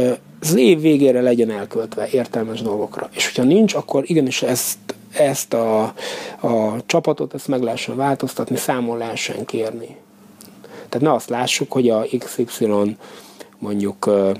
az 0.41 0.55
év 0.55 0.81
végére 0.81 1.21
legyen 1.21 1.51
elköltve 1.51 2.09
értelmes 2.13 2.63
dolgokra. 2.63 3.09
És 3.13 3.27
hogyha 3.27 3.43
nincs, 3.43 3.75
akkor 3.75 4.03
igenis 4.07 4.43
ezt, 4.43 4.79
ezt 5.13 5.55
a, 5.55 5.83
a 6.41 6.87
csapatot 6.87 7.35
ezt 7.35 7.49
meg 7.49 7.63
lehessen 7.63 7.97
változtatni, 7.97 8.57
számon 8.57 8.99
lehessen 8.99 9.45
kérni. 9.45 9.97
Tehát 10.89 11.07
ne 11.07 11.13
azt 11.13 11.29
lássuk, 11.29 11.73
hogy 11.73 11.89
a 11.89 12.07
XY 12.19 12.97
mondjuk 13.59 14.07
uh, 14.07 14.31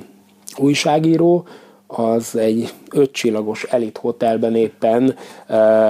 újságíró 0.57 1.47
az 1.89 2.37
egy 2.37 2.73
ötcsillagos 2.91 3.65
elit 3.65 3.99
hotelben 3.99 4.55
éppen 4.55 5.17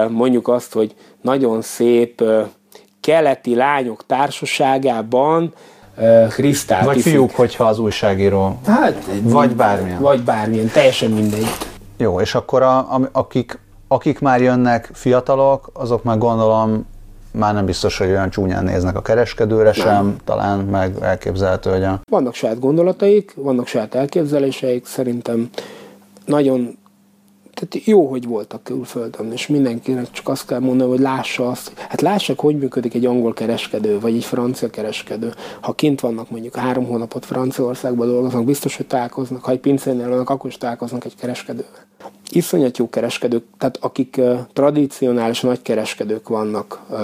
mondjuk 0.08 0.48
azt, 0.48 0.72
hogy 0.72 0.94
nagyon 1.20 1.62
szép 1.62 2.22
keleti 3.00 3.54
lányok 3.54 4.06
társaságában 4.06 5.54
Krisztál. 6.28 6.84
Vagy 6.84 7.00
fiúk, 7.00 7.30
hogyha 7.30 7.64
az 7.64 7.78
újságíró. 7.78 8.58
Hát, 8.66 9.08
vagy 9.22 9.50
bármilyen. 9.50 10.00
Vagy 10.00 10.22
bármilyen, 10.22 10.68
teljesen 10.68 11.10
mindegy. 11.10 11.46
Jó, 11.96 12.20
és 12.20 12.34
akkor 12.34 12.62
a, 12.62 12.78
a, 12.78 13.08
akik, 13.12 13.58
akik 13.88 14.18
már 14.18 14.40
jönnek 14.40 14.90
fiatalok, 14.92 15.70
azok 15.72 16.02
már 16.02 16.18
gondolom 16.18 16.86
már 17.30 17.54
nem 17.54 17.64
biztos, 17.64 17.98
hogy 17.98 18.08
olyan 18.08 18.30
csúnyán 18.30 18.64
néznek 18.64 18.96
a 18.96 19.02
kereskedőre 19.02 19.64
nem. 19.64 19.72
sem, 19.72 20.16
talán 20.24 20.58
meg 20.58 20.96
elképzelhető, 21.00 21.70
hogy 21.70 21.84
a... 21.84 22.00
Vannak 22.10 22.34
saját 22.34 22.58
gondolataik, 22.58 23.34
vannak 23.36 23.66
saját 23.66 23.94
elképzeléseik, 23.94 24.86
szerintem 24.86 25.50
nagyon 26.24 26.78
tehát 27.58 27.86
jó, 27.86 28.06
hogy 28.06 28.26
voltak 28.26 28.62
külföldön, 28.62 29.32
és 29.32 29.46
mindenkinek 29.46 30.10
csak 30.10 30.28
azt 30.28 30.46
kell 30.46 30.58
mondani, 30.58 30.90
hogy 30.90 31.00
lássa 31.00 31.48
azt, 31.48 31.72
hát 31.76 32.00
lássák, 32.00 32.40
hogy 32.40 32.58
működik 32.58 32.94
egy 32.94 33.06
angol 33.06 33.32
kereskedő, 33.32 34.00
vagy 34.00 34.14
egy 34.14 34.24
francia 34.24 34.70
kereskedő. 34.70 35.32
Ha 35.60 35.72
kint 35.72 36.00
vannak 36.00 36.30
mondjuk 36.30 36.56
három 36.56 36.86
hónapot 36.86 37.24
Franciaországban 37.24 38.06
dolgoznak, 38.06 38.44
biztos, 38.44 38.76
hogy 38.76 38.86
találkoznak, 38.86 39.44
ha 39.44 39.50
egy 39.50 39.58
pincénél 39.58 40.08
vannak, 40.08 40.30
akkor 40.30 40.50
is 40.50 40.56
találkoznak 40.56 41.04
egy 41.04 41.14
kereskedővel. 41.14 41.86
Iszonyat 42.30 42.78
jó 42.78 42.88
kereskedők, 42.88 43.44
tehát 43.58 43.78
akik 43.80 44.14
uh, 44.18 44.38
tradicionális 44.52 45.40
nagy 45.40 45.62
kereskedők 45.62 46.28
vannak 46.28 46.80
uh, 46.90 46.98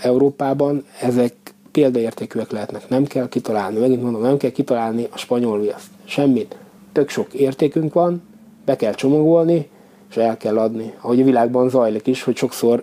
Európában, 0.00 0.84
ezek 1.00 1.34
példaértékűek 1.72 2.50
lehetnek. 2.50 2.88
Nem 2.88 3.04
kell 3.04 3.28
kitalálni, 3.28 3.78
megint 3.78 4.02
mondom, 4.02 4.22
nem 4.22 4.36
kell 4.36 4.50
kitalálni 4.50 5.06
a 5.10 5.18
spanyol 5.18 5.60
viaszt. 5.60 5.88
Semmit. 6.04 6.56
Tök 6.92 7.08
sok 7.08 7.34
értékünk 7.34 7.92
van, 7.92 8.22
be 8.64 8.76
kell 8.76 8.94
csomagolni, 8.94 9.68
és 10.10 10.16
el 10.16 10.36
kell 10.36 10.58
adni. 10.58 10.92
Ahogy 11.00 11.20
a 11.20 11.24
világban 11.24 11.68
zajlik 11.68 12.06
is, 12.06 12.22
hogy 12.22 12.36
sokszor 12.36 12.82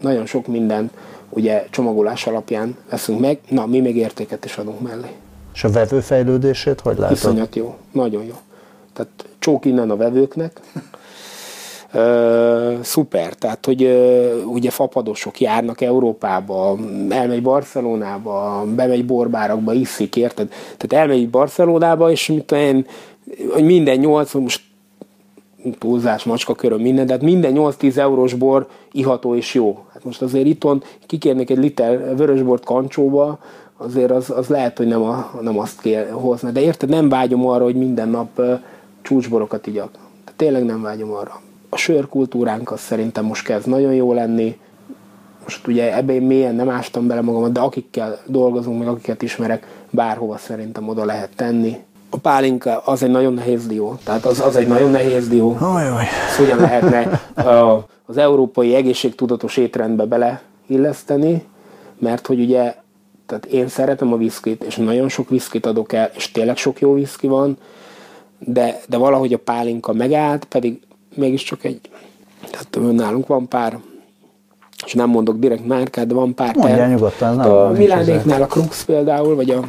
nagyon 0.00 0.26
sok 0.26 0.46
mindent 0.46 0.92
ugye 1.28 1.66
csomagolás 1.70 2.26
alapján 2.26 2.76
veszünk 2.90 3.20
meg, 3.20 3.38
na, 3.48 3.66
mi 3.66 3.80
még 3.80 3.96
értéket 3.96 4.44
is 4.44 4.56
adunk 4.56 4.80
mellé. 4.80 5.08
És 5.54 5.64
a 5.64 5.70
vevő 5.70 6.00
fejlődését 6.00 6.80
hogy 6.80 6.98
látod? 6.98 7.16
Iszonyat 7.16 7.56
jó, 7.56 7.76
nagyon 7.92 8.24
jó. 8.24 8.34
Tehát 8.92 9.10
csók 9.38 9.64
innen 9.64 9.90
a 9.90 9.96
vevőknek. 9.96 10.60
Uh, 11.94 12.80
szuper, 12.82 13.32
tehát 13.34 13.66
hogy 13.66 13.82
uh, 13.82 14.52
ugye 14.52 14.70
fapadosok 14.70 15.40
járnak 15.40 15.80
Európába, 15.80 16.78
elmegy 17.08 17.42
Barcelonába, 17.42 18.64
bemegy 18.74 19.06
borbárakba, 19.06 19.72
iszik, 19.72 20.16
érted? 20.16 20.48
Tehát 20.76 21.04
elmegy 21.04 21.30
Barcelonába, 21.30 22.10
és 22.10 22.26
mit 22.26 22.52
én, 22.52 22.86
hogy 23.52 23.64
minden 23.64 23.98
nyolc, 23.98 24.34
most 24.34 24.62
túlzás, 25.78 26.24
macska 26.24 26.54
köröm, 26.54 26.80
minden, 26.80 27.06
de 27.06 27.12
hát 27.12 27.22
minden 27.22 27.52
8-10 27.56 27.96
eurós 27.96 28.34
bor 28.34 28.68
iható 28.92 29.34
és 29.34 29.54
jó. 29.54 29.84
Hát 29.92 30.04
most 30.04 30.22
azért 30.22 30.46
itthon 30.46 30.82
kikérnék 31.06 31.50
egy 31.50 31.58
liter 31.58 32.16
vörösbort 32.16 32.64
kancsóba, 32.64 33.38
azért 33.76 34.10
az, 34.10 34.30
az 34.30 34.46
lehet, 34.46 34.78
hogy 34.78 34.86
nem, 34.86 35.02
a, 35.02 35.30
nem 35.40 35.58
azt 35.58 35.80
kér 35.80 36.10
hozni. 36.10 36.50
De 36.50 36.60
érted, 36.60 36.88
nem 36.88 37.08
vágyom 37.08 37.46
arra, 37.46 37.64
hogy 37.64 37.76
minden 37.76 38.08
nap 38.08 38.40
csúcsborokat 39.02 39.66
igyak. 39.66 39.90
De 40.24 40.32
tényleg 40.36 40.64
nem 40.64 40.82
vágyom 40.82 41.12
arra. 41.12 41.40
A 41.68 41.76
sörkultúránk 41.76 42.70
az 42.70 42.80
szerintem 42.80 43.24
most 43.24 43.44
kezd 43.44 43.68
nagyon 43.68 43.94
jó 43.94 44.12
lenni. 44.12 44.58
Most 45.42 45.66
ugye 45.66 45.96
ebbe 45.96 46.12
én 46.12 46.22
mélyen 46.22 46.54
nem 46.54 46.68
ástam 46.68 47.06
bele 47.06 47.20
magamat, 47.20 47.52
de 47.52 47.60
akikkel 47.60 48.18
dolgozunk, 48.26 48.78
meg 48.78 48.88
akiket 48.88 49.22
ismerek, 49.22 49.66
bárhova 49.90 50.36
szerintem 50.36 50.88
oda 50.88 51.04
lehet 51.04 51.30
tenni 51.36 51.76
a 52.10 52.16
pálinka 52.16 52.78
az 52.78 53.02
egy 53.02 53.10
nagyon 53.10 53.32
nehéz 53.32 53.66
dió. 53.66 53.98
Tehát 54.04 54.24
az, 54.24 54.40
az 54.40 54.56
egy 54.56 54.66
nagyon 54.66 54.90
nehéz 54.90 55.28
dió. 55.28 55.56
Ajaj. 55.60 56.04
Ezt 56.28 56.36
hogyan 56.36 56.58
lehetne 56.58 57.20
a, 57.50 57.86
az 58.06 58.16
európai 58.16 58.74
egészségtudatos 58.74 59.56
étrendbe 59.56 60.04
beleilleszteni, 60.04 61.44
mert 61.98 62.26
hogy 62.26 62.40
ugye 62.40 62.74
tehát 63.26 63.46
én 63.46 63.68
szeretem 63.68 64.12
a 64.12 64.16
viszkit, 64.16 64.62
és 64.62 64.76
nagyon 64.76 65.08
sok 65.08 65.28
viszkit 65.28 65.66
adok 65.66 65.92
el, 65.92 66.10
és 66.14 66.32
tényleg 66.32 66.56
sok 66.56 66.80
jó 66.80 66.94
viszki 66.94 67.26
van, 67.26 67.56
de, 68.38 68.80
de 68.88 68.96
valahogy 68.96 69.32
a 69.32 69.38
pálinka 69.38 69.92
megállt, 69.92 70.44
pedig 70.44 70.80
mégiscsak 71.14 71.64
egy, 71.64 71.80
tehát 72.50 72.92
nálunk 72.92 73.26
van 73.26 73.48
pár, 73.48 73.78
és 74.86 74.94
nem 74.94 75.08
mondok 75.08 75.38
direkt 75.38 75.66
márkát, 75.66 76.06
de 76.06 76.14
van 76.14 76.34
pár 76.34 76.54
Mondjál 76.54 76.78
ter. 76.78 76.88
nyugodtan, 76.88 77.36
nem 77.36 77.50
A 77.50 77.70
Milánéknál 77.70 78.42
a 78.42 78.46
Krux 78.46 78.84
például, 78.84 79.34
vagy 79.34 79.50
a 79.50 79.60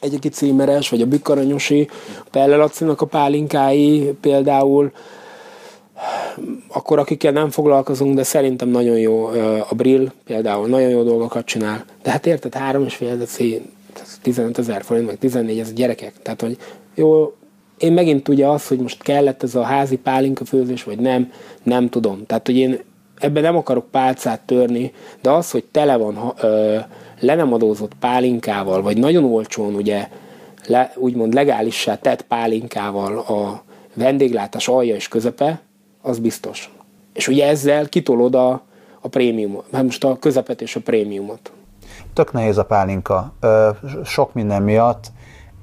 egyik 0.00 0.32
címeres, 0.32 0.88
vagy 0.88 1.00
a 1.00 1.06
Bükkaranyosi, 1.06 1.88
Pelle 2.30 2.56
Lacinak 2.56 3.00
a 3.00 3.06
pálinkái 3.06 4.16
például, 4.20 4.92
akkor 6.68 6.98
akikkel 6.98 7.32
nem 7.32 7.50
foglalkozunk, 7.50 8.14
de 8.14 8.22
szerintem 8.22 8.68
nagyon 8.68 8.98
jó 8.98 9.26
a 9.68 9.74
Brill 9.76 10.12
például, 10.24 10.68
nagyon 10.68 10.88
jó 10.88 11.02
dolgokat 11.02 11.44
csinál. 11.44 11.84
De 12.02 12.10
hát 12.10 12.26
érted, 12.26 12.54
három 12.54 12.84
és 12.84 12.94
fél 12.94 13.16
deci, 13.16 13.62
15 14.22 14.58
ezer 14.58 14.82
forint, 14.82 15.06
meg 15.06 15.18
14 15.18 15.58
ez 15.58 15.72
gyerekek. 15.72 16.12
Tehát, 16.22 16.40
hogy 16.40 16.56
jó, 16.94 17.32
én 17.78 17.92
megint 17.92 18.28
ugye 18.28 18.46
az, 18.46 18.68
hogy 18.68 18.78
most 18.78 19.02
kellett 19.02 19.42
ez 19.42 19.54
a 19.54 19.62
házi 19.62 19.96
pálinka 19.96 20.44
főzés, 20.44 20.84
vagy 20.84 20.98
nem, 20.98 21.32
nem 21.62 21.88
tudom. 21.88 22.26
Tehát, 22.26 22.46
hogy 22.46 22.56
én 22.56 22.80
ebben 23.18 23.42
nem 23.42 23.56
akarok 23.56 23.90
pálcát 23.90 24.40
törni, 24.40 24.92
de 25.22 25.30
az, 25.30 25.50
hogy 25.50 25.64
tele 25.64 25.96
van 25.96 26.32
ö, 26.40 26.78
le 27.20 27.34
nem 27.34 27.52
adózott 27.52 27.94
pálinkával, 27.94 28.82
vagy 28.82 28.98
nagyon 28.98 29.24
olcsón 29.24 29.74
ugye 29.74 30.08
le, 30.66 30.92
úgymond 30.96 31.34
legálissá 31.34 31.96
tett 31.96 32.22
pálinkával 32.22 33.18
a 33.18 33.62
vendéglátás 33.94 34.68
alja 34.68 34.94
és 34.94 35.08
közepe, 35.08 35.60
az 36.02 36.18
biztos. 36.18 36.72
És 37.12 37.28
ugye 37.28 37.46
ezzel 37.46 37.88
kitolod 37.88 38.34
a, 38.34 38.62
a 39.00 39.08
prémium, 39.08 39.62
hát 39.72 39.82
most 39.82 40.04
a 40.04 40.18
közepet 40.18 40.60
és 40.60 40.76
a 40.76 40.80
prémiumot. 40.80 41.52
Tök 42.12 42.32
nehéz 42.32 42.58
a 42.58 42.64
pálinka, 42.64 43.34
sok 44.04 44.34
minden 44.34 44.62
miatt, 44.62 45.06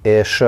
és, 0.01 0.43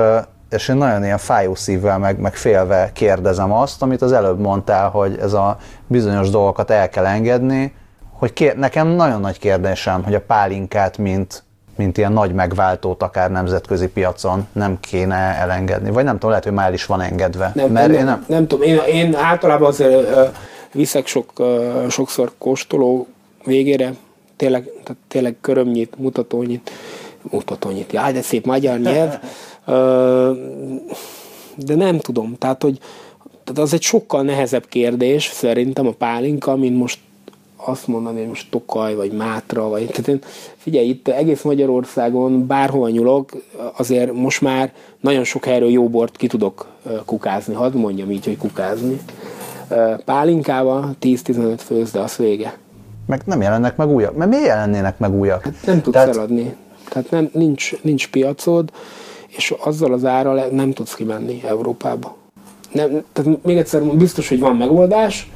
és 0.50 0.68
én 0.68 0.76
nagyon 0.76 1.04
ilyen 1.04 1.18
fájó 1.18 1.54
szívvel, 1.54 1.98
meg, 1.98 2.18
meg 2.18 2.34
félve 2.34 2.90
kérdezem 2.92 3.52
azt, 3.52 3.82
amit 3.82 4.02
az 4.02 4.12
előbb 4.12 4.38
mondtál, 4.38 4.88
hogy 4.88 5.16
ez 5.20 5.32
a 5.32 5.58
bizonyos 5.86 6.30
dolgokat 6.30 6.70
el 6.70 6.88
kell 6.88 7.06
engedni, 7.06 7.74
hogy 8.18 8.32
kér, 8.32 8.56
nekem 8.56 8.88
nagyon 8.88 9.20
nagy 9.20 9.38
kérdésem, 9.38 10.04
hogy 10.04 10.14
a 10.14 10.20
pálinkát, 10.20 10.98
mint, 10.98 11.42
mint 11.76 11.98
ilyen 11.98 12.12
nagy 12.12 12.32
megváltót 12.32 13.02
akár 13.02 13.30
nemzetközi 13.30 13.88
piacon 13.88 14.46
nem 14.52 14.80
kéne 14.80 15.16
elengedni. 15.16 15.90
Vagy 15.90 16.04
nem 16.04 16.14
tudom, 16.14 16.30
lehet, 16.30 16.44
hogy 16.44 16.52
már 16.52 16.72
is 16.72 16.86
van 16.86 17.00
engedve. 17.00 17.52
Nem, 17.54 17.70
mert 17.70 17.88
nem, 17.88 17.98
én 17.98 18.04
nem... 18.04 18.24
nem 18.28 18.46
tudom, 18.46 18.68
én, 18.68 18.80
én 18.92 19.14
általában 19.14 19.68
azért 19.68 20.16
uh, 20.16 20.28
viszek 20.72 21.06
sok, 21.06 21.32
uh, 21.38 21.88
sokszor 21.88 22.32
kóstoló 22.38 23.06
végére, 23.44 23.92
tényleg, 24.36 24.62
tehát 24.64 25.02
tényleg 25.08 25.36
körömnyit, 25.40 25.98
mutatónyit, 25.98 26.70
mutatónyit, 27.30 27.92
jaj, 27.92 28.12
de 28.12 28.22
szép 28.22 28.46
magyar 28.46 28.78
nyelv, 28.78 29.12
uh, 29.66 30.36
de 31.56 31.74
nem 31.74 31.98
tudom, 31.98 32.36
tehát, 32.38 32.62
hogy 32.62 32.78
tehát 33.44 33.62
az 33.62 33.72
egy 33.72 33.82
sokkal 33.82 34.22
nehezebb 34.22 34.66
kérdés 34.66 35.30
szerintem 35.32 35.86
a 35.86 35.92
pálinka, 35.92 36.56
mint 36.56 36.76
most 36.76 36.98
azt 37.64 37.86
mondani, 37.86 38.18
hogy 38.18 38.28
most 38.28 38.50
Tokaj, 38.50 38.94
vagy 38.94 39.12
Mátra, 39.12 39.68
vagy... 39.68 39.86
Tehát 39.86 40.08
én, 40.08 40.18
figyelj, 40.56 40.88
itt 40.88 41.08
egész 41.08 41.42
Magyarországon 41.42 42.46
bárhol 42.46 42.90
nyulok, 42.90 43.30
azért 43.76 44.12
most 44.12 44.40
már 44.40 44.72
nagyon 45.00 45.24
sok 45.24 45.44
helyről 45.44 45.70
jó 45.70 45.88
bort 45.88 46.16
ki 46.16 46.26
tudok 46.26 46.66
kukázni. 47.04 47.54
Hadd 47.54 47.76
mondjam 47.76 48.10
így, 48.10 48.24
hogy 48.24 48.36
kukázni. 48.36 49.00
Pálinkával 50.04 50.96
10-15 51.00 51.54
főz, 51.58 51.90
de 51.90 52.00
az 52.00 52.16
vége. 52.16 52.58
Meg 53.06 53.22
nem 53.24 53.42
jelennek 53.42 53.76
meg 53.76 53.88
újak. 53.88 54.16
Mert 54.16 54.30
miért 54.30 54.46
jelennének 54.46 54.98
meg 54.98 55.14
újak? 55.14 55.42
Hát 55.42 55.54
nem 55.66 55.82
tudsz 55.82 55.94
Tehát... 55.96 56.16
eladni. 56.16 56.54
Tehát 56.88 57.10
nem, 57.10 57.30
nincs, 57.32 57.82
nincs 57.82 58.10
piacod, 58.10 58.70
és 59.28 59.54
azzal 59.64 59.92
az 59.92 60.04
árral 60.04 60.46
nem 60.50 60.72
tudsz 60.72 60.94
kimenni 60.94 61.42
Európába. 61.46 62.16
Nem, 62.72 63.04
tehát 63.12 63.42
még 63.42 63.56
egyszer 63.56 63.82
biztos, 63.82 64.28
hogy 64.28 64.38
van 64.38 64.56
megoldás, 64.56 65.30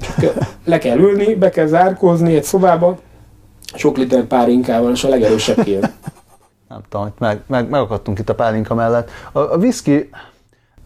csak 0.00 0.34
le 0.64 0.78
kell 0.78 0.98
ülni, 0.98 1.34
be 1.34 1.50
kell 1.50 1.66
zárkózni 1.66 2.36
egy 2.36 2.44
szobába, 2.44 2.98
sok 3.74 3.96
liter 3.96 4.24
pálinkával, 4.24 4.92
és 4.92 5.04
a 5.04 5.08
legerősebb 5.08 5.62
kijön. 5.62 5.92
Nem 6.68 6.80
tudom, 6.88 7.12
meg, 7.18 7.40
meg, 7.46 7.68
megakadtunk 7.68 8.18
itt 8.18 8.28
a 8.28 8.34
pálinka 8.34 8.74
mellett. 8.74 9.10
A, 9.32 9.38
a 9.38 9.58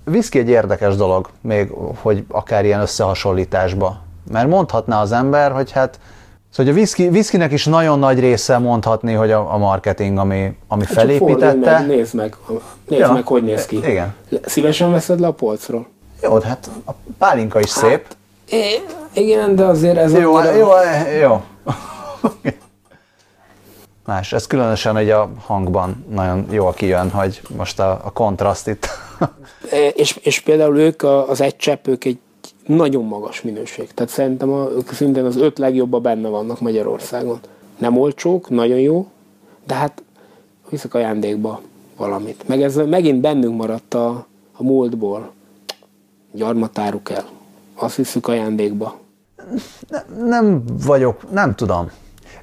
a 0.05 0.11
whisky 0.11 0.39
egy 0.39 0.49
érdekes 0.49 0.97
dolog, 0.97 1.29
még 1.41 1.71
hogy 2.01 2.25
akár 2.29 2.65
ilyen 2.65 2.81
összehasonlításba. 2.81 4.03
Mert 4.33 4.49
mondhatná 4.49 5.01
az 5.01 5.13
ember, 5.13 5.53
hogy 5.53 5.71
hát 5.71 5.99
Szóval 6.51 6.73
a 6.73 6.77
whisky, 6.77 7.09
whiskynek 7.09 7.53
is 7.53 7.65
nagyon 7.65 7.99
nagy 7.99 8.21
része 8.21 8.59
mondhatni, 8.59 9.13
hogy 9.13 9.31
a, 9.31 9.53
a 9.55 9.59
marketing, 9.59 10.19
ami, 10.19 10.57
ami 10.69 10.85
hát 10.85 10.93
felépítette. 10.93 11.79
Meg, 11.79 11.87
nézd 11.87 12.15
meg, 12.15 12.37
nézd 12.89 13.01
ja, 13.01 13.13
meg, 13.13 13.27
hogy 13.27 13.43
néz 13.43 13.67
ki. 13.67 13.77
Igen. 13.77 14.15
Szívesen 14.45 14.91
veszed 14.91 15.21
le 15.21 15.27
a 15.27 15.33
polcról? 15.33 15.87
Jó, 16.23 16.41
hát 16.41 16.71
a 16.87 16.91
pálinka 17.19 17.61
is 17.61 17.73
hát, 17.73 17.85
szép. 17.85 18.07
Igen, 19.13 19.55
de 19.55 19.65
azért 19.65 19.97
ez 19.97 20.13
jó, 20.13 20.35
a... 20.35 20.53
jó, 20.53 20.69
jó. 21.21 21.43
Más, 24.07 24.33
ez 24.33 24.47
különösen 24.47 24.97
egy 24.97 25.11
a 25.11 25.31
hangban 25.45 26.05
nagyon 26.09 26.47
jól 26.51 26.73
kijön, 26.73 27.11
hogy 27.11 27.41
most 27.57 27.81
a, 27.81 27.91
a 28.05 28.11
kontraszt 28.13 28.69
itt. 28.69 28.89
és, 29.95 30.17
és 30.23 30.41
például 30.41 30.79
ők, 30.79 31.03
az 31.03 31.41
egy 31.41 31.57
csepp, 31.57 31.87
ők 31.87 32.05
egy 32.05 32.19
nagyon 32.67 33.05
magas 33.05 33.43
minőség. 33.43 33.95
Tehát 33.95 34.13
szerintem 34.13 34.53
a, 34.53 34.69
szintén 34.93 35.25
az 35.25 35.37
öt 35.37 35.59
legjobban 35.59 36.03
benne 36.03 36.29
vannak 36.29 36.61
Magyarországon. 36.61 37.41
Nem 37.79 37.99
olcsók, 37.99 38.49
nagyon 38.49 38.79
jó, 38.79 39.07
de 39.67 39.75
hát 39.75 40.03
viszek 40.69 40.95
ajándékba 40.95 41.61
valamit. 41.97 42.49
Meg 42.49 42.63
ez 42.63 42.77
megint 42.77 43.21
bennünk 43.21 43.57
maradt 43.57 43.95
a, 43.95 44.27
a 44.53 44.63
múltból. 44.63 45.31
Gyarmatáruk 46.33 47.11
el 47.11 47.25
azt 47.83 47.97
hiszük 47.97 48.29
ajándékba? 48.29 48.95
Nem, 49.89 50.27
nem 50.27 50.63
vagyok, 50.85 51.31
nem 51.33 51.55
tudom. 51.55 51.91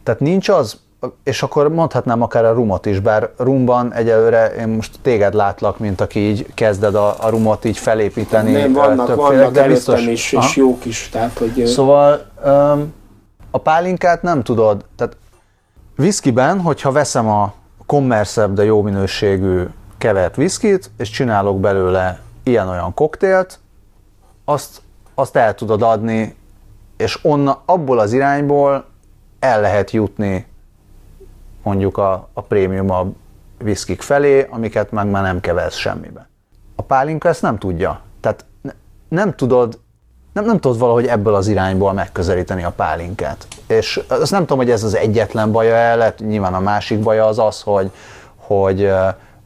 Tehát 0.04 0.20
nincs 0.20 0.50
az, 0.50 0.78
és 1.24 1.44
akkor 1.44 1.70
mondhatnám 1.70 2.22
akár 2.22 2.46
a 2.46 2.54
rumot 2.54 2.86
is, 2.86 3.00
bár 3.00 3.30
rumban 3.38 3.94
egyelőre 3.94 4.56
én 4.56 4.68
most 4.68 5.00
téged 5.02 5.34
látlak, 5.34 5.80
mint 5.80 6.02
aki 6.02 6.20
így 6.20 6.54
kezded 6.54 6.96
a, 6.96 7.24
a 7.24 7.30
rumot 7.30 7.66
így 7.66 7.78
felépíteni. 7.78 8.52
Nem, 8.52 8.74
vannak, 8.74 9.16
vannak 9.16 9.52
de 9.52 9.68
biztos, 9.68 10.06
is, 10.06 10.32
és 10.32 10.56
jók 10.56 10.86
is. 10.86 11.10
Tehát, 11.10 11.38
hogy... 11.38 11.66
Szóval 11.66 12.26
um, 12.46 12.94
a 13.52 13.58
pálinkát 13.58 14.22
nem 14.22 14.44
tudod, 14.44 14.86
tehát 14.96 15.18
viszkiben, 15.96 16.62
hogyha 16.62 16.92
veszem 16.92 17.28
a 17.30 17.54
kommerszebb, 17.86 18.54
de 18.54 18.64
jó 18.64 18.82
minőségű 18.82 19.64
kevert 19.98 20.36
viszkit, 20.36 20.92
és 20.98 21.10
csinálok 21.10 21.60
belőle 21.60 22.20
ilyen-olyan 22.44 22.94
koktélt, 22.94 23.60
azt 24.46 24.82
azt 25.20 25.36
el 25.36 25.56
tudod 25.56 25.82
adni, 25.82 26.36
és 26.98 27.20
onna, 27.24 27.62
abból 27.66 28.00
az 28.00 28.14
irányból 28.14 28.86
el 29.40 29.62
lehet 29.62 29.92
jutni 29.92 30.46
mondjuk 31.64 31.98
a, 31.98 32.28
a 32.34 32.42
prémium 32.42 32.92
a 32.92 33.06
viszkik 33.58 34.02
felé, 34.02 34.48
amiket 34.50 34.92
meg 34.92 35.08
már 35.08 35.24
nem 35.24 35.40
keversz 35.40 35.76
semmibe. 35.76 36.30
A 36.76 36.82
pálinka 36.82 37.28
ezt 37.28 37.42
nem 37.42 37.58
tudja. 37.58 38.02
Tehát 38.20 38.46
ne, 38.62 38.72
nem 39.08 39.36
tudod, 39.36 39.80
nem, 40.34 40.46
nem 40.46 40.60
tudod 40.60 40.80
valahogy 40.80 41.06
ebből 41.06 41.36
az 41.36 41.48
irányból 41.48 41.94
megközelíteni 41.94 42.64
a 42.64 42.72
pálinkát. 42.72 43.48
És 43.68 44.02
azt 44.08 44.32
nem 44.32 44.42
tudom, 44.42 44.58
hogy 44.58 44.72
ez 44.72 44.84
az 44.84 44.96
egyetlen 44.96 45.52
baja 45.52 45.76
el 45.76 45.98
lett, 45.98 46.20
nyilván 46.20 46.54
a 46.54 46.60
másik 46.60 47.00
baja 47.00 47.26
az 47.26 47.40
az, 47.40 47.62
hogy, 47.62 47.92
hogy 48.36 48.92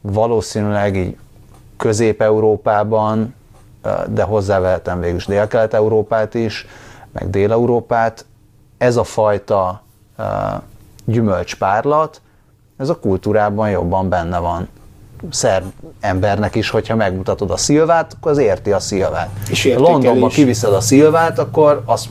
valószínűleg 0.00 0.96
így 0.96 1.16
Közép-Európában 1.76 3.34
de 4.08 4.22
hozzávehetem 4.22 5.00
végül 5.00 5.16
is 5.16 5.26
Dél-Kelet-Európát 5.26 6.34
is, 6.34 6.66
meg 7.12 7.30
Dél-Európát. 7.30 8.24
Ez 8.78 8.96
a 8.96 9.04
fajta 9.04 9.82
gyümölcspárlat, 11.04 12.20
ez 12.76 12.88
a 12.88 12.98
kultúrában 12.98 13.70
jobban 13.70 14.08
benne 14.08 14.38
van. 14.38 14.68
Szerb 15.30 15.64
embernek 16.00 16.54
is, 16.54 16.70
hogyha 16.70 16.96
megmutatod 16.96 17.50
a 17.50 17.56
szilvát, 17.56 18.12
akkor 18.12 18.30
az 18.30 18.38
érti 18.38 18.72
a 18.72 18.78
szilvát. 18.80 19.28
És 19.50 19.74
Londonba 19.76 20.28
kiviszed 20.28 20.72
a 20.72 20.80
szilvát, 20.80 21.38
akkor 21.38 21.82
azt, 21.84 22.08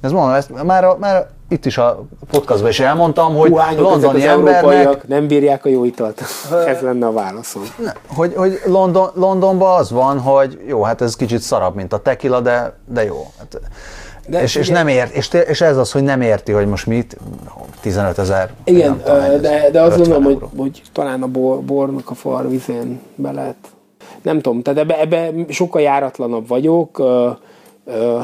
ez 0.00 0.12
mondom, 0.12 0.34
ezt 0.34 0.64
már, 0.64 0.84
a, 0.84 0.96
már 1.00 1.28
itt 1.52 1.66
is 1.66 1.78
a 1.78 2.04
podcastban 2.30 2.70
is 2.70 2.80
elmondtam, 2.80 3.34
hogy 3.34 3.50
Huányok 3.50 3.80
londoni 3.80 4.26
embernek... 4.26 5.08
nem 5.08 5.26
bírják 5.26 5.64
a 5.64 5.68
jó 5.68 5.84
italt. 5.84 6.22
ez 6.66 6.80
lenne 6.80 7.06
a 7.06 7.12
válaszom. 7.12 7.62
Ne, 7.76 7.92
hogy, 8.06 8.34
hogy 8.34 8.60
London, 8.66 9.10
Londonban 9.14 9.78
az 9.78 9.90
van, 9.90 10.18
hogy 10.18 10.58
jó, 10.66 10.82
hát 10.82 11.00
ez 11.00 11.16
kicsit 11.16 11.40
szarabb, 11.40 11.74
mint 11.74 11.92
a 11.92 11.98
tequila, 11.98 12.40
de, 12.40 12.78
de 12.88 13.04
jó. 13.04 13.26
Hát, 13.38 13.60
de 14.26 14.42
és, 14.42 14.54
és, 14.54 14.68
nem 14.68 14.88
ért, 14.88 15.14
és, 15.14 15.30
és 15.46 15.60
ez 15.60 15.76
az, 15.76 15.92
hogy 15.92 16.02
nem 16.02 16.20
érti, 16.20 16.52
hogy 16.52 16.66
most 16.66 16.86
mit, 16.86 17.16
15 17.80 18.18
ezer. 18.18 18.50
Igen, 18.64 19.00
tudom, 19.04 19.40
de, 19.40 19.70
de 19.72 19.80
azt 19.80 19.96
gondolom, 19.96 20.24
hogy, 20.24 20.38
hogy 20.56 20.82
talán 20.92 21.22
a 21.22 21.26
bor, 21.26 21.60
bornak 21.60 22.10
a 22.10 22.14
farvizén 22.14 23.00
be 23.14 23.32
lehet. 23.32 23.56
Nem 24.22 24.40
tudom, 24.40 24.62
tehát 24.62 24.80
ebbe, 24.80 25.00
ebbe 25.00 25.30
sokkal 25.48 25.82
járatlanabb 25.82 26.48
vagyok, 26.48 27.02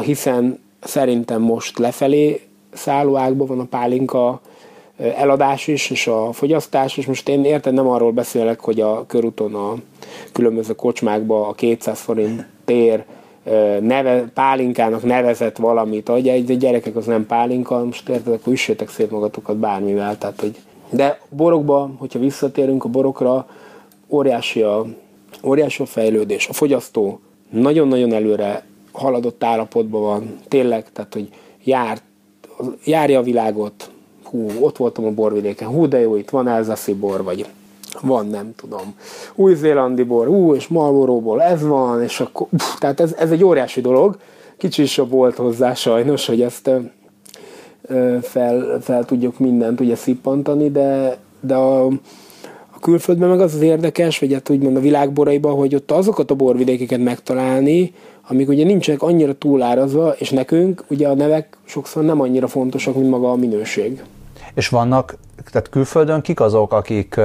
hiszen 0.02 0.60
szerintem 0.80 1.40
most 1.40 1.78
lefelé 1.78 2.47
szállóákban 2.72 3.46
van 3.46 3.60
a 3.60 3.64
pálinka 3.64 4.40
eladás 4.96 5.66
is, 5.66 5.90
és 5.90 6.06
a 6.06 6.32
fogyasztás, 6.32 6.96
és 6.96 7.06
most 7.06 7.28
én 7.28 7.44
érted, 7.44 7.74
nem 7.74 7.88
arról 7.88 8.12
beszélek, 8.12 8.60
hogy 8.60 8.80
a 8.80 9.04
körúton 9.06 9.54
a 9.54 9.74
különböző 10.32 10.74
kocsmákba 10.74 11.48
a 11.48 11.52
200 11.52 12.00
forint 12.00 12.46
tér 12.64 13.04
neve, 13.80 14.30
pálinkának 14.34 15.02
nevezett 15.02 15.56
valamit, 15.56 16.08
hogy 16.08 16.28
egy 16.28 16.58
gyerekek 16.58 16.96
az 16.96 17.06
nem 17.06 17.26
pálinka, 17.26 17.84
most 17.84 18.08
érted, 18.08 18.32
akkor 18.32 18.52
üssétek 18.52 18.88
szép 18.88 19.10
magatokat 19.10 19.56
bármivel, 19.56 20.18
tehát 20.18 20.40
hogy 20.40 20.56
de 20.90 21.20
borokba, 21.28 21.90
hogyha 21.98 22.18
visszatérünk 22.18 22.84
a 22.84 22.88
borokra, 22.88 23.46
óriási 24.08 24.62
a, 24.62 24.86
óriási 25.44 25.82
a 25.82 25.86
fejlődés. 25.86 26.48
A 26.48 26.52
fogyasztó 26.52 27.20
nagyon-nagyon 27.50 28.12
előre 28.12 28.64
haladott 28.92 29.44
állapotban 29.44 30.00
van, 30.00 30.38
tényleg, 30.48 30.92
tehát 30.92 31.14
hogy 31.14 31.28
járt, 31.64 32.02
járja 32.84 33.18
a 33.18 33.22
világot, 33.22 33.90
hú, 34.24 34.50
ott 34.60 34.76
voltam 34.76 35.04
a 35.04 35.10
borvidéken, 35.10 35.68
hú, 35.68 35.88
de 35.88 36.00
jó, 36.00 36.16
itt 36.16 36.30
van 36.30 36.48
elzaszi 36.48 36.94
bor, 36.94 37.22
vagy 37.22 37.46
van, 38.02 38.26
nem 38.26 38.54
tudom, 38.56 38.94
új-zélandi 39.34 40.02
bor, 40.02 40.28
ú, 40.28 40.54
és 40.54 40.68
Marlboro-ból 40.68 41.42
ez 41.42 41.62
van, 41.62 42.02
és 42.02 42.20
akkor, 42.20 42.46
pff, 42.56 42.78
tehát 42.78 43.00
ez, 43.00 43.14
ez 43.18 43.30
egy 43.30 43.44
óriási 43.44 43.80
dolog, 43.80 44.18
kicsi 44.56 44.82
is 44.82 44.98
a 44.98 45.06
volt 45.06 45.36
hozzá 45.36 45.74
sajnos, 45.74 46.26
hogy 46.26 46.42
ezt 46.42 46.70
fel, 48.22 48.78
fel 48.80 49.04
tudjuk 49.04 49.38
mindent 49.38 49.80
ugye 49.80 49.94
szippantani, 49.94 50.70
de, 50.70 51.18
de 51.40 51.54
a, 51.54 51.88
a 52.78 52.80
külföldben 52.80 53.28
meg 53.28 53.40
az 53.40 53.54
az 53.54 53.60
érdekes, 53.60 54.18
vagy 54.18 54.32
hát 54.32 54.50
úgymond 54.50 54.76
a 54.76 54.80
világboraiban, 54.80 55.54
hogy 55.54 55.74
ott 55.74 55.90
azokat 55.90 56.30
a 56.30 56.34
borvidékeket 56.34 56.98
megtalálni, 56.98 57.94
amik 58.28 58.48
ugye 58.48 58.64
nincsenek 58.64 59.02
annyira 59.02 59.34
túlárazva, 59.34 60.12
és 60.18 60.30
nekünk 60.30 60.84
ugye 60.88 61.08
a 61.08 61.14
nevek 61.14 61.56
sokszor 61.64 62.04
nem 62.04 62.20
annyira 62.20 62.46
fontosak, 62.46 62.94
mint 62.94 63.10
maga 63.10 63.30
a 63.30 63.36
minőség. 63.36 64.02
És 64.54 64.68
vannak, 64.68 65.16
tehát 65.50 65.68
külföldön 65.68 66.20
kik 66.20 66.40
azok, 66.40 66.72
akik, 66.72 67.20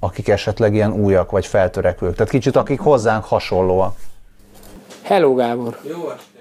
akik 0.00 0.28
esetleg 0.28 0.74
ilyen 0.74 0.92
újak 0.92 1.30
vagy 1.30 1.46
feltörekvők? 1.46 2.14
Tehát 2.14 2.32
kicsit 2.32 2.56
akik 2.56 2.80
hozzánk 2.80 3.24
hasonlóak. 3.24 3.96
Hello 5.02 5.34
Gábor! 5.34 5.78
Jó 5.82 6.10
estét! 6.10 6.36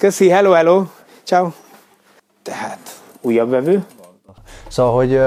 Köszi, 0.00 0.28
hello, 0.28 0.50
hello, 0.52 0.84
ciao. 1.22 1.48
Tehát 2.42 2.78
újabb 3.20 3.50
vevő. 3.50 3.84
Szóval, 4.68 4.94
hogy 4.94 5.20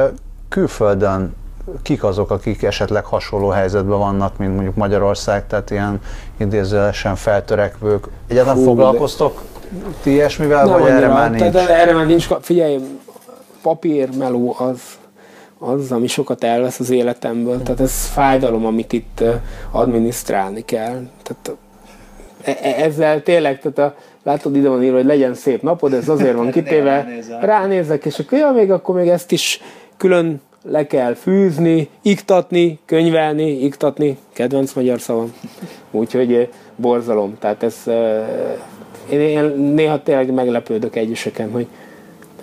külföldön 0.49 1.35
kik 1.81 2.03
azok, 2.03 2.31
akik 2.31 2.63
esetleg 2.63 3.05
hasonló 3.05 3.49
helyzetben 3.49 3.97
vannak, 3.97 4.37
mint 4.37 4.53
mondjuk 4.53 4.75
Magyarország, 4.75 5.47
tehát 5.47 5.71
ilyen 5.71 6.01
idézőesen 6.37 7.15
feltörekvők. 7.15 8.07
Egyáltalán 8.27 8.57
Hú, 8.57 8.63
foglalkoztok 8.63 9.41
ti 10.03 10.11
ilyesmivel, 10.11 10.67
vagy 10.67 10.81
annyira, 10.81 10.95
erre 10.95 11.07
már 11.07 11.29
nincs? 11.29 11.51
Tehát 11.51 11.69
erre 11.69 11.93
már 11.93 12.05
nincs. 12.05 12.27
Figyelj, 12.41 12.79
papírmeló 13.61 14.55
az, 14.59 14.79
az, 15.57 15.91
ami 15.91 16.07
sokat 16.07 16.43
elvesz 16.43 16.79
az 16.79 16.89
életemből. 16.89 17.63
Tehát 17.63 17.79
ez 17.79 18.05
fájdalom, 18.05 18.65
amit 18.65 18.93
itt 18.93 19.23
adminisztrálni 19.71 20.65
kell. 20.65 21.01
Tehát 21.23 21.57
e, 22.43 22.67
e, 22.69 22.83
ezzel 22.83 23.23
tényleg, 23.23 23.59
tehát 23.59 23.77
a, 23.77 23.95
látod, 24.23 24.55
ide 24.55 24.69
van 24.69 24.83
írva, 24.83 24.95
hogy 24.95 25.05
legyen 25.05 25.33
szép 25.33 25.61
napod, 25.61 25.93
ez 25.93 26.09
azért 26.09 26.35
van 26.35 26.51
kitéve. 26.57 27.07
Ránézek, 27.41 28.05
és 28.05 28.19
akkor, 28.19 28.37
ja, 28.37 28.51
még 28.51 28.71
akkor 28.71 28.95
még 28.95 29.07
ezt 29.07 29.31
is 29.31 29.61
külön 29.97 30.41
le 30.63 30.87
kell 30.87 31.13
fűzni, 31.13 31.89
iktatni, 32.01 32.79
könyvelni, 32.85 33.63
iktatni, 33.63 34.17
kedvenc 34.33 34.73
magyar 34.73 34.99
szavam. 34.99 35.33
Úgyhogy 35.91 36.49
borzalom. 36.75 37.37
Tehát 37.39 37.63
ez, 37.63 37.75
én, 39.09 39.19
én 39.19 39.43
néha 39.57 40.03
tényleg 40.03 40.33
meglepődök 40.33 40.95
egyeseken, 40.95 41.51
hogy 41.51 41.67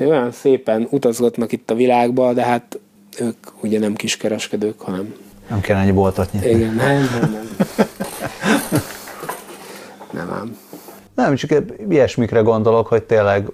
olyan 0.01 0.33
szépen 0.33 0.87
utazgatnak 0.91 1.53
itt 1.53 1.71
a 1.71 1.75
világba, 1.75 2.33
de 2.33 2.43
hát 2.43 2.79
ők 3.19 3.37
ugye 3.61 3.79
nem 3.79 3.95
kiskereskedők, 3.95 4.81
hanem... 4.81 5.15
Nem 5.49 5.61
kell 5.61 5.77
ennyi 5.77 5.93
boltot 5.93 6.33
nyitni. 6.33 6.51
Igen, 6.51 6.75
nem, 6.75 6.87
nem, 6.87 7.09
nem. 7.21 7.49
nem 7.77 7.87
Nem, 11.21 11.35
csak 11.35 11.63
ilyesmikre 11.89 12.41
gondolok, 12.41 12.87
hogy 12.87 13.03
tényleg 13.03 13.51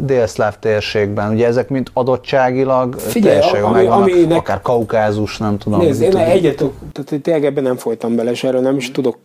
délszláv 0.00 0.58
térségben, 0.58 1.32
ugye 1.32 1.46
ezek 1.46 1.68
mind 1.68 1.90
adottságilag 1.92 2.94
Figyelj, 2.98 3.40
térség, 3.40 3.62
ami, 3.62 3.86
ami 3.86 4.12
nek... 4.12 4.38
akár 4.38 4.62
kaukázus, 4.62 5.38
nem 5.38 5.58
tudom. 5.58 5.80
Nézd, 5.80 6.02
én 6.02 6.16
egyet, 6.16 6.64
tehát 6.92 7.22
tényleg 7.22 7.44
ebben 7.44 7.62
nem 7.62 7.76
folytam 7.76 8.16
bele, 8.16 8.30
és 8.30 8.44
erről 8.44 8.60
nem 8.60 8.76
is 8.76 8.90
tudok 8.90 9.18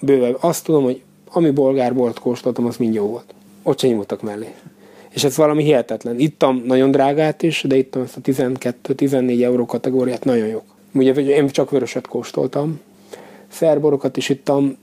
bőven. 0.00 0.36
Azt 0.40 0.64
tudom, 0.64 0.82
hogy 0.82 1.02
ami 1.32 1.50
bolgár 1.50 1.94
volt 1.94 2.18
kóstoltam, 2.18 2.66
az 2.66 2.76
mind 2.76 2.94
jó 2.94 3.06
volt. 3.06 3.34
Ott 3.62 3.78
se 3.78 3.88
nyúltak 3.88 4.22
mellé. 4.22 4.54
És 5.10 5.24
ez 5.24 5.36
valami 5.36 5.62
hihetetlen. 5.62 6.18
Ittam 6.18 6.62
nagyon 6.66 6.90
drágát 6.90 7.42
is, 7.42 7.64
de 7.68 7.76
ittam 7.76 8.02
ezt 8.02 8.16
a 8.16 8.20
12-14 8.20 9.42
euró 9.42 9.66
kategóriát, 9.66 10.24
nagyon 10.24 10.46
jó. 10.46 10.62
Ugye 10.94 11.12
én 11.12 11.48
csak 11.48 11.70
vöröset 11.70 12.06
kóstoltam. 12.06 12.80
Szerborokat 13.48 14.16
is 14.16 14.28
ittam, 14.28 14.76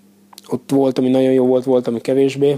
ott 0.49 0.69
volt, 0.71 0.97
ami 0.97 1.09
nagyon 1.09 1.31
jó 1.31 1.45
volt, 1.45 1.63
volt, 1.63 1.87
ami 1.87 2.01
kevésbé. 2.01 2.57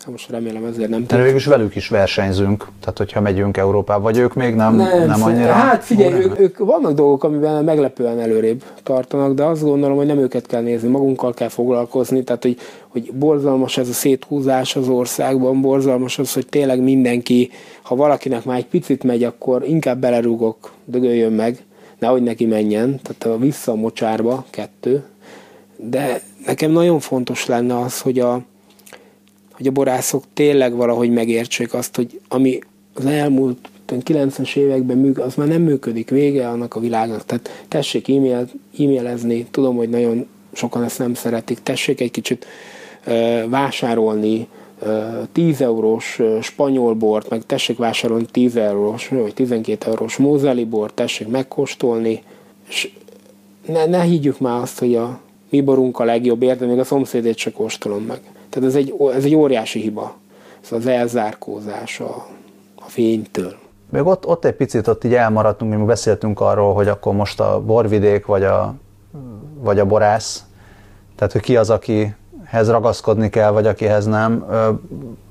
Hát 0.00 0.10
most 0.10 0.30
remélem 0.30 0.64
ezért 0.64 0.88
nem 0.88 1.06
tudom. 1.06 1.22
Végülis 1.22 1.46
velük 1.46 1.76
is 1.76 1.88
versenyzünk, 1.88 2.68
tehát 2.80 2.98
hogyha 2.98 3.20
megyünk 3.20 3.56
Európába, 3.56 4.02
vagy 4.02 4.18
ők 4.18 4.34
még 4.34 4.54
nem, 4.54 4.74
nem, 4.74 5.06
nem 5.06 5.22
annyira... 5.22 5.52
Hát 5.52 5.84
figyelj, 5.84 6.12
ők, 6.12 6.40
ők, 6.40 6.58
vannak 6.58 6.92
dolgok, 6.92 7.24
amiben 7.24 7.64
meglepően 7.64 8.18
előrébb 8.18 8.64
tartanak, 8.82 9.34
de 9.34 9.44
azt 9.44 9.62
gondolom, 9.62 9.96
hogy 9.96 10.06
nem 10.06 10.18
őket 10.18 10.46
kell 10.46 10.62
nézni, 10.62 10.88
magunkkal 10.88 11.34
kell 11.34 11.48
foglalkozni, 11.48 12.24
tehát 12.24 12.42
hogy, 12.42 12.56
hogy 12.88 13.12
borzalmas 13.12 13.76
ez 13.76 13.88
a 13.88 13.92
széthúzás 13.92 14.76
az 14.76 14.88
országban, 14.88 15.60
borzalmas 15.60 16.18
az, 16.18 16.32
hogy 16.32 16.46
tényleg 16.46 16.80
mindenki, 16.82 17.50
ha 17.82 17.94
valakinek 17.94 18.44
már 18.44 18.56
egy 18.56 18.66
picit 18.66 19.04
megy, 19.04 19.24
akkor 19.24 19.68
inkább 19.68 19.98
belerúgok, 19.98 20.72
dögöljön 20.84 21.32
meg, 21.32 21.64
nehogy 21.98 22.22
neki 22.22 22.46
menjen, 22.46 23.00
tehát 23.02 23.38
vissza 23.40 23.72
a 23.72 23.74
mocsárba, 23.74 24.44
kettő, 24.50 25.04
de 25.76 26.20
nekem 26.46 26.70
nagyon 26.70 27.00
fontos 27.00 27.46
lenne 27.46 27.78
az, 27.78 28.00
hogy 28.00 28.18
a, 28.18 28.40
hogy 29.52 29.66
a 29.66 29.70
borászok 29.70 30.24
tényleg 30.34 30.74
valahogy 30.74 31.10
megértsék 31.10 31.74
azt, 31.74 31.96
hogy 31.96 32.20
ami 32.28 32.58
az 32.94 33.06
elmúlt 33.06 33.68
90-es 33.88 34.56
években 34.56 34.98
működik, 34.98 35.24
az 35.24 35.34
már 35.34 35.48
nem 35.48 35.62
működik, 35.62 36.10
vége 36.10 36.48
annak 36.48 36.74
a 36.74 36.80
világnak. 36.80 37.24
Tehát 37.24 37.64
tessék 37.68 38.08
e-mail, 38.08 38.48
e-mailezni, 38.78 39.46
tudom, 39.50 39.76
hogy 39.76 39.88
nagyon 39.88 40.26
sokan 40.52 40.84
ezt 40.84 40.98
nem 40.98 41.14
szeretik, 41.14 41.62
tessék 41.62 42.00
egy 42.00 42.10
kicsit 42.10 42.46
uh, 43.06 43.48
vásárolni 43.48 44.46
uh, 44.82 45.28
10 45.32 45.60
eurós 45.60 46.20
spanyol 46.42 46.94
bort, 46.94 47.28
meg 47.28 47.46
tessék 47.46 47.78
vásárolni 47.78 48.26
10 48.30 48.56
eurós, 48.56 49.08
vagy 49.08 49.34
12 49.34 49.90
eurós 49.90 50.16
mózeli 50.16 50.64
bort, 50.64 50.94
tessék 50.94 51.28
megkóstolni, 51.28 52.22
és 52.68 52.90
ne, 53.66 53.86
ne 53.86 54.02
higgyük 54.02 54.38
már 54.38 54.60
azt, 54.60 54.78
hogy 54.78 54.94
a 54.94 55.20
mi 55.50 55.60
borunk 55.60 55.98
a 55.98 56.04
legjobb, 56.04 56.42
érte, 56.42 56.66
még 56.66 56.78
a 56.78 56.84
szomszédét 56.84 57.36
se 57.36 57.52
kóstolom 57.52 58.02
meg. 58.02 58.20
Tehát 58.48 58.68
ez 58.68 58.74
egy, 58.74 58.94
ez 59.14 59.24
egy 59.24 59.34
óriási 59.34 59.80
hiba. 59.80 60.14
Ez 60.62 60.72
az 60.72 60.86
elzárkózás 60.86 62.00
a, 62.00 62.26
a 62.74 62.84
fénytől. 62.86 63.54
Még 63.90 64.06
ott, 64.06 64.26
ott 64.26 64.44
egy 64.44 64.54
picit 64.54 64.88
ott 64.88 65.04
így 65.04 65.14
elmaradtunk, 65.14 65.76
mi 65.76 65.84
beszéltünk 65.84 66.40
arról, 66.40 66.74
hogy 66.74 66.88
akkor 66.88 67.14
most 67.14 67.40
a 67.40 67.60
borvidék 67.60 68.26
vagy 68.26 68.44
a, 68.44 68.74
vagy 69.60 69.78
a 69.78 69.86
borász, 69.86 70.44
tehát 71.16 71.32
hogy 71.32 71.42
ki 71.42 71.56
az, 71.56 71.70
akihez 71.70 72.68
ragaszkodni 72.68 73.30
kell, 73.30 73.50
vagy 73.50 73.66
akihez 73.66 74.06
nem. 74.06 74.46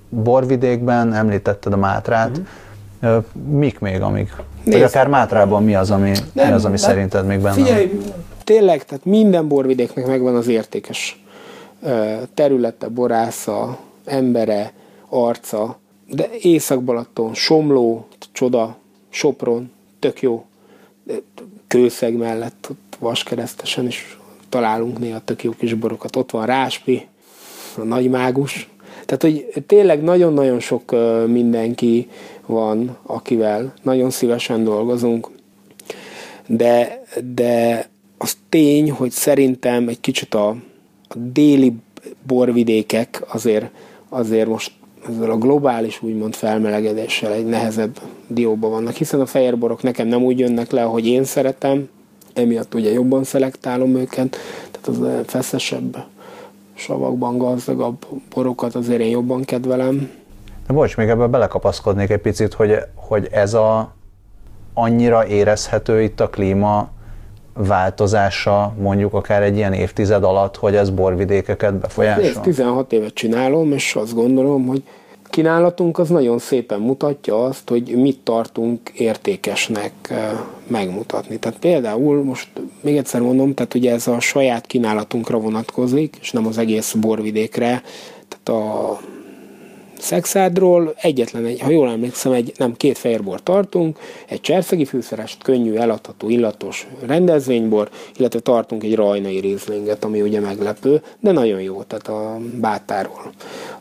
Borvidékben 0.09 1.13
említetted 1.13 1.73
a 1.73 1.77
Mátrát, 1.77 2.41
uh-huh. 3.01 3.23
mik 3.49 3.79
még, 3.79 4.01
amik? 4.01 4.33
Nézd. 4.63 4.77
Vagy 4.77 4.81
akár 4.81 5.07
Mátrában 5.07 5.63
mi 5.63 5.75
az, 5.75 5.91
ami, 5.91 6.11
nem, 6.33 6.47
mi 6.47 6.53
az, 6.53 6.65
ami 6.65 6.75
nem, 6.75 6.89
szerinted 6.89 7.25
még 7.25 7.39
benne 7.39 7.53
Figyelj, 7.53 8.01
tényleg, 8.49 8.85
tehát 8.85 9.05
minden 9.05 9.47
borvidéknek 9.47 10.05
megvan 10.07 10.35
az 10.35 10.47
értékes 10.47 11.23
területe, 12.33 12.87
borásza, 12.87 13.79
embere, 14.05 14.73
arca, 15.09 15.79
de 16.07 16.29
Észak-Balaton, 16.41 17.33
Somló, 17.33 18.07
csoda, 18.31 18.77
Sopron, 19.09 19.71
tök 19.99 20.21
jó, 20.21 20.45
kőszeg 21.67 22.17
mellett, 22.17 22.67
ott 22.69 22.97
vaskeresztesen 22.99 23.85
is 23.85 24.17
találunk 24.49 24.99
néha 24.99 25.21
tök 25.25 25.43
jó 25.43 25.51
kis 25.51 25.73
borokat. 25.73 26.15
Ott 26.15 26.31
van 26.31 26.45
Ráspi, 26.45 27.07
a 27.77 27.83
nagy 27.83 28.09
mágus. 28.09 28.69
Tehát, 29.05 29.21
hogy 29.21 29.63
tényleg 29.67 30.03
nagyon-nagyon 30.03 30.59
sok 30.59 30.95
mindenki 31.27 32.09
van, 32.45 32.97
akivel 33.03 33.73
nagyon 33.81 34.09
szívesen 34.09 34.63
dolgozunk, 34.63 35.29
de, 36.47 37.03
de 37.33 37.89
az 38.21 38.37
tény, 38.49 38.91
hogy 38.91 39.11
szerintem 39.11 39.87
egy 39.87 39.99
kicsit 39.99 40.35
a, 40.35 40.47
a 41.07 41.15
déli 41.15 41.75
borvidékek 42.27 43.23
azért, 43.27 43.69
azért 44.09 44.47
most 44.47 44.71
ezzel 45.07 45.31
a 45.31 45.37
globális 45.37 46.01
úgymond 46.01 46.33
felmelegedéssel 46.33 47.33
egy 47.33 47.45
nehezebb 47.45 47.99
dióban 48.27 48.71
vannak, 48.71 48.93
hiszen 48.93 49.19
a 49.19 49.25
fehérborok 49.25 49.83
nekem 49.83 50.07
nem 50.07 50.23
úgy 50.23 50.39
jönnek 50.39 50.71
le, 50.71 50.83
ahogy 50.83 51.07
én 51.07 51.23
szeretem, 51.23 51.89
emiatt 52.33 52.73
ugye 52.73 52.91
jobban 52.91 53.23
szelektálom 53.23 53.95
őket. 53.95 54.37
Tehát 54.71 54.87
az 54.87 55.25
feszesebb 55.25 56.05
savakban 56.73 57.37
gazdagabb 57.37 58.05
borokat 58.33 58.75
azért 58.75 59.01
én 59.01 59.09
jobban 59.09 59.43
kedvelem. 59.43 60.09
De 60.67 60.73
bocs, 60.73 60.97
még 60.97 61.09
ebbe 61.09 61.27
belekapaszkodnék 61.27 62.09
egy 62.09 62.21
picit, 62.21 62.53
hogy, 62.53 62.75
hogy 62.95 63.27
ez 63.31 63.53
a 63.53 63.95
annyira 64.73 65.27
érezhető 65.27 66.01
itt 66.01 66.19
a 66.19 66.29
klíma 66.29 66.89
változása 67.53 68.73
mondjuk 68.79 69.13
akár 69.13 69.43
egy 69.43 69.55
ilyen 69.55 69.73
évtized 69.73 70.23
alatt, 70.23 70.55
hogy 70.55 70.75
ez 70.75 70.89
borvidékeket 70.89 71.73
befolyásol? 71.73 72.23
Nézd, 72.23 72.41
16 72.41 72.93
évet 72.93 73.13
csinálom, 73.13 73.71
és 73.71 73.95
azt 73.95 74.13
gondolom, 74.13 74.65
hogy 74.65 74.83
kínálatunk 75.29 75.99
az 75.99 76.09
nagyon 76.09 76.39
szépen 76.39 76.79
mutatja 76.79 77.43
azt, 77.43 77.69
hogy 77.69 77.95
mit 77.95 78.19
tartunk 78.19 78.89
értékesnek 78.89 79.93
megmutatni. 80.67 81.37
Tehát 81.37 81.59
például 81.59 82.23
most 82.23 82.49
még 82.81 82.97
egyszer 82.97 83.21
mondom, 83.21 83.53
tehát 83.53 83.73
ugye 83.73 83.93
ez 83.93 84.07
a 84.07 84.19
saját 84.19 84.65
kínálatunkra 84.65 85.37
vonatkozik, 85.39 86.17
és 86.21 86.31
nem 86.31 86.47
az 86.47 86.57
egész 86.57 86.93
borvidékre, 86.93 87.81
tehát 88.27 88.61
a 88.63 88.99
Szexádról 89.99 90.93
egyetlen 91.01 91.45
egy, 91.45 91.59
ha 91.59 91.69
jól 91.69 91.89
emlékszem, 91.89 92.31
egy, 92.31 92.53
nem 92.57 92.73
két 92.73 92.97
fehérbor 92.97 93.43
tartunk, 93.43 93.99
egy 94.27 94.41
cserszegi 94.41 94.85
fűszerest, 94.85 95.43
könnyű, 95.43 95.75
eladható, 95.75 96.29
illatos 96.29 96.87
rendezvénybor, 97.05 97.89
illetve 98.17 98.39
tartunk 98.39 98.83
egy 98.83 98.95
rajnai 98.95 99.39
rizlinget, 99.39 100.03
ami 100.03 100.21
ugye 100.21 100.39
meglepő, 100.39 101.01
de 101.19 101.31
nagyon 101.31 101.61
jó, 101.61 101.83
tehát 101.83 102.07
a 102.07 102.37
bátáról. 102.59 103.31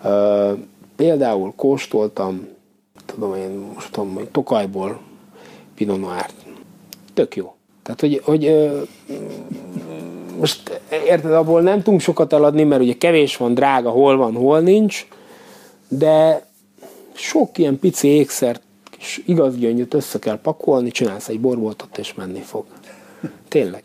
Uh, 0.05 0.59
például 0.97 1.53
kóstoltam, 1.57 2.49
tudom 3.07 3.35
én, 3.35 3.51
most 3.75 3.93
tudom, 3.93 4.15
hogy 4.15 4.29
Tokajból 4.29 5.01
Pinot 5.75 6.01
Noir. 6.01 6.27
Tök 7.15 7.37
jó. 7.37 7.55
Tehát, 7.83 8.01
hogy, 8.01 8.21
hogy 8.25 8.47
uh, 8.47 8.87
most 10.39 10.81
érted, 11.07 11.33
abból 11.33 11.61
nem 11.61 11.83
tudunk 11.83 12.01
sokat 12.01 12.33
eladni, 12.33 12.63
mert 12.63 12.83
ugye 12.83 12.95
kevés 12.99 13.37
van, 13.37 13.55
drága, 13.55 13.91
hol 13.91 14.17
van, 14.17 14.35
hol 14.35 14.61
nincs, 14.61 15.07
de 15.89 16.47
sok 17.13 17.59
ilyen 17.59 17.79
pici 17.79 18.09
ékszert 18.09 18.63
és 18.99 19.23
igaz 19.27 19.57
gyöngyöt 19.57 19.95
össze 19.95 20.19
kell 20.19 20.41
pakolni, 20.41 20.91
csinálsz 20.91 21.29
egy 21.29 21.41
borboltot, 21.41 21.99
és 21.99 22.15
menni 22.15 22.41
fog. 22.41 22.65
Tényleg. 23.49 23.83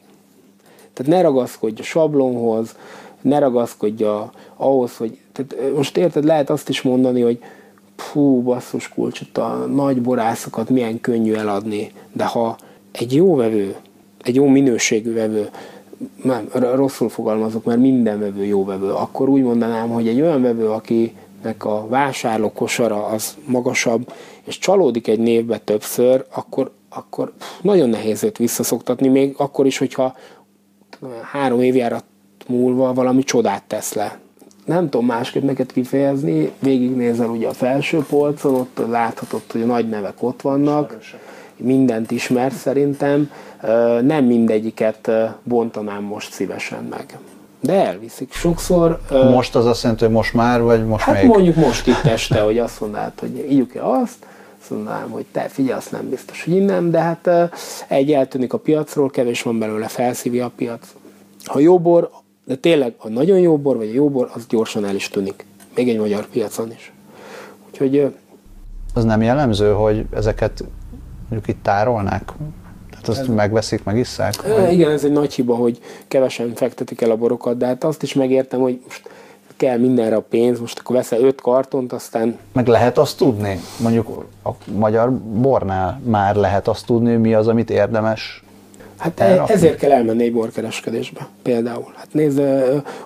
Tehát 0.93 1.11
ne 1.11 1.21
ragaszkodj 1.21 1.81
a 1.81 1.83
sablonhoz, 1.83 2.75
ne 3.21 3.39
ragaszkodj 3.39 4.03
a, 4.03 4.31
ahhoz, 4.55 4.97
hogy... 4.97 5.17
Tehát 5.31 5.75
most 5.75 5.97
érted, 5.97 6.23
lehet 6.23 6.49
azt 6.49 6.69
is 6.69 6.81
mondani, 6.81 7.21
hogy 7.21 7.39
fú, 7.95 8.41
basszus 8.41 8.89
kulcsot, 8.89 9.37
a 9.37 9.65
nagy 9.65 10.01
borászokat 10.01 10.69
milyen 10.69 11.01
könnyű 11.01 11.33
eladni, 11.33 11.91
de 12.11 12.25
ha 12.25 12.57
egy 12.91 13.13
jó 13.15 13.35
vevő, 13.35 13.75
egy 14.23 14.35
jó 14.35 14.47
minőségű 14.47 15.13
vevő, 15.13 15.49
nem, 16.23 16.49
rosszul 16.53 17.09
fogalmazok, 17.09 17.63
mert 17.63 17.79
minden 17.79 18.19
vevő 18.19 18.45
jó 18.45 18.65
vevő, 18.65 18.91
akkor 18.91 19.29
úgy 19.29 19.41
mondanám, 19.41 19.89
hogy 19.89 20.07
egy 20.07 20.21
olyan 20.21 20.41
vevő, 20.41 20.69
aki 20.69 21.15
nek 21.43 21.65
a 21.65 21.87
vásárló 21.87 22.51
kosara 22.51 23.05
az 23.05 23.37
magasabb, 23.45 24.13
és 24.43 24.57
csalódik 24.57 25.07
egy 25.07 25.19
névbe 25.19 25.57
többször, 25.57 26.25
akkor, 26.35 26.71
akkor 26.89 27.33
nagyon 27.61 27.89
nehéz 27.89 28.23
őt 28.23 28.37
visszaszoktatni, 28.37 29.07
még 29.07 29.33
akkor 29.37 29.65
is, 29.65 29.77
hogyha 29.77 30.15
három 31.31 31.61
évjárat 31.61 32.03
múlva 32.47 32.93
valami 32.93 33.23
csodát 33.23 33.63
tesz 33.63 33.93
le. 33.93 34.19
Nem 34.65 34.89
tudom 34.89 35.05
másképp 35.05 35.43
neked 35.43 35.71
kifejezni, 35.71 36.51
végignézel 36.59 37.29
ugye 37.29 37.47
a 37.47 37.53
felső 37.53 38.05
polcon, 38.09 38.55
ott 38.55 38.81
láthatod, 38.87 39.41
hogy 39.51 39.61
a 39.61 39.65
nagy 39.65 39.89
nevek 39.89 40.23
ott 40.23 40.41
vannak, 40.41 40.97
mindent 41.57 42.11
ismer 42.11 42.51
szerintem, 42.51 43.31
nem 44.01 44.25
mindegyiket 44.25 45.11
bontanám 45.43 46.03
most 46.03 46.31
szívesen 46.31 46.83
meg 46.83 47.17
de 47.63 47.85
elviszik 47.85 48.33
sokszor. 48.33 48.99
Most 49.09 49.55
az 49.55 49.65
azt 49.65 49.81
jelenti, 49.81 50.03
hogy 50.03 50.13
most 50.13 50.33
már, 50.33 50.61
vagy 50.61 50.85
most 50.85 51.03
hát 51.03 51.15
még? 51.15 51.25
mondjuk 51.25 51.55
most 51.55 51.87
itt 51.87 52.03
este, 52.03 52.41
hogy 52.41 52.59
azt 52.59 52.79
mondanád, 52.79 53.19
hogy 53.19 53.47
ígyuk-e 53.49 53.85
azt, 53.85 54.25
azt 54.61 54.69
mondanám, 54.69 55.09
hogy 55.09 55.25
te 55.31 55.41
figyelj, 55.41 55.77
azt 55.77 55.91
nem 55.91 56.09
biztos, 56.09 56.43
hogy 56.43 56.55
innen, 56.55 56.91
de 56.91 56.99
hát 56.99 57.29
egy 57.87 58.11
eltűnik 58.11 58.53
a 58.53 58.57
piacról, 58.57 59.09
kevés 59.09 59.41
van 59.41 59.59
belőle, 59.59 59.87
felszívja 59.87 60.45
a 60.45 60.51
piac. 60.55 60.93
Ha 61.45 61.59
jó 61.59 61.79
bor, 61.79 62.09
de 62.45 62.55
tényleg 62.55 62.93
a 62.97 63.09
nagyon 63.09 63.39
jó 63.39 63.57
bor, 63.57 63.77
vagy 63.77 63.89
a 63.89 63.93
jó 63.93 64.09
bor, 64.09 64.31
az 64.33 64.45
gyorsan 64.47 64.85
el 64.85 64.95
is 64.95 65.09
tűnik. 65.09 65.45
Még 65.75 65.89
egy 65.89 65.97
magyar 65.97 66.25
piacon 66.25 66.71
is. 66.71 66.93
Úgyhogy... 67.69 68.13
Az 68.93 69.03
nem 69.03 69.21
jellemző, 69.21 69.71
hogy 69.71 70.05
ezeket 70.11 70.63
mondjuk 71.29 71.47
itt 71.47 71.63
tárolnák? 71.63 72.31
Hát 73.07 73.17
azt 73.17 73.29
ez... 73.29 73.35
megveszik, 73.35 73.83
megisszák? 73.83 74.33
E, 74.45 74.71
igen, 74.71 74.91
ez 74.91 75.03
egy 75.03 75.11
nagy 75.11 75.33
hiba, 75.33 75.55
hogy 75.55 75.79
kevesen 76.07 76.53
fektetik 76.55 77.01
el 77.01 77.11
a 77.11 77.15
borokat, 77.15 77.57
de 77.57 77.65
hát 77.65 77.83
azt 77.83 78.03
is 78.03 78.13
megértem, 78.13 78.59
hogy 78.59 78.79
most 78.83 79.09
kell 79.57 79.77
mindenre 79.77 80.15
a 80.15 80.21
pénz, 80.21 80.59
most 80.59 80.79
akkor 80.79 80.95
veszel 80.95 81.21
öt 81.21 81.41
kartont, 81.41 81.93
aztán... 81.93 82.37
Meg 82.53 82.67
lehet 82.67 82.97
azt 82.97 83.17
tudni, 83.17 83.59
mondjuk 83.79 84.25
a 84.43 84.49
magyar 84.71 85.11
bornál 85.11 86.01
már 86.05 86.35
lehet 86.35 86.67
azt 86.67 86.85
tudni, 86.85 87.15
mi 87.15 87.33
az, 87.33 87.47
amit 87.47 87.69
érdemes 87.69 88.43
Hát 88.97 89.19
elrakni. 89.19 89.53
ezért 89.53 89.77
kell 89.77 89.91
elmenni 89.91 90.23
egy 90.23 90.33
borkereskedésbe 90.33 91.27
például. 91.41 91.93
Hát 91.95 92.07
nézd, 92.11 92.41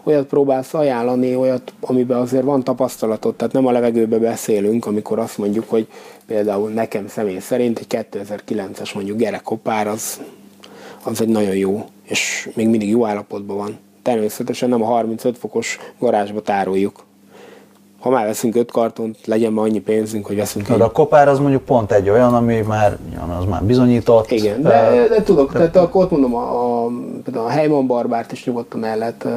olyat 0.03 0.25
próbálsz 0.27 0.73
ajánlani, 0.73 1.35
olyat, 1.35 1.73
amiben 1.79 2.17
azért 2.17 2.43
van 2.43 2.63
tapasztalatod, 2.63 3.35
tehát 3.35 3.53
nem 3.53 3.65
a 3.65 3.71
levegőbe 3.71 4.17
beszélünk, 4.17 4.85
amikor 4.85 5.19
azt 5.19 5.37
mondjuk, 5.37 5.69
hogy 5.69 5.87
például 6.27 6.69
nekem 6.69 7.07
személy 7.07 7.39
szerint 7.39 7.79
egy 7.79 8.07
2009-es 8.11 8.93
mondjuk 8.93 9.17
gerekopár 9.17 9.87
az, 9.87 10.21
az 11.03 11.21
egy 11.21 11.27
nagyon 11.27 11.55
jó, 11.55 11.85
és 12.03 12.49
még 12.55 12.67
mindig 12.67 12.89
jó 12.89 13.05
állapotban 13.05 13.57
van. 13.57 13.77
Természetesen 14.01 14.69
nem 14.69 14.81
a 14.81 14.85
35 14.85 15.37
fokos 15.37 15.79
garázsba 15.99 16.41
tároljuk, 16.41 17.05
ha 17.99 18.09
már 18.09 18.25
veszünk 18.25 18.55
öt 18.55 18.71
kartont, 18.71 19.17
legyen 19.25 19.51
ma 19.51 19.61
annyi 19.61 19.79
pénzünk, 19.79 20.25
hogy 20.25 20.35
veszünk 20.35 20.69
egy. 20.69 20.81
a 20.81 20.91
kopár 20.91 21.27
az 21.27 21.39
mondjuk 21.39 21.63
pont 21.63 21.91
egy 21.91 22.09
olyan, 22.09 22.33
ami 22.33 22.61
már, 22.61 22.97
az 23.39 23.45
már 23.45 23.63
bizonyított. 23.63 24.31
Igen, 24.31 24.61
de, 24.61 25.07
de 25.09 25.23
tudok, 25.23 25.51
de, 25.51 25.57
tehát 25.57 25.75
akkor 25.75 26.03
ott 26.03 26.11
mondom, 26.11 26.35
a, 26.35 26.85
a, 26.85 26.91
a 27.33 27.47
Heyman 27.47 27.87
Barbárt 27.87 28.31
is 28.31 28.45
nyugodtan 28.45 28.83
el 28.83 28.97
lehet 28.97 29.27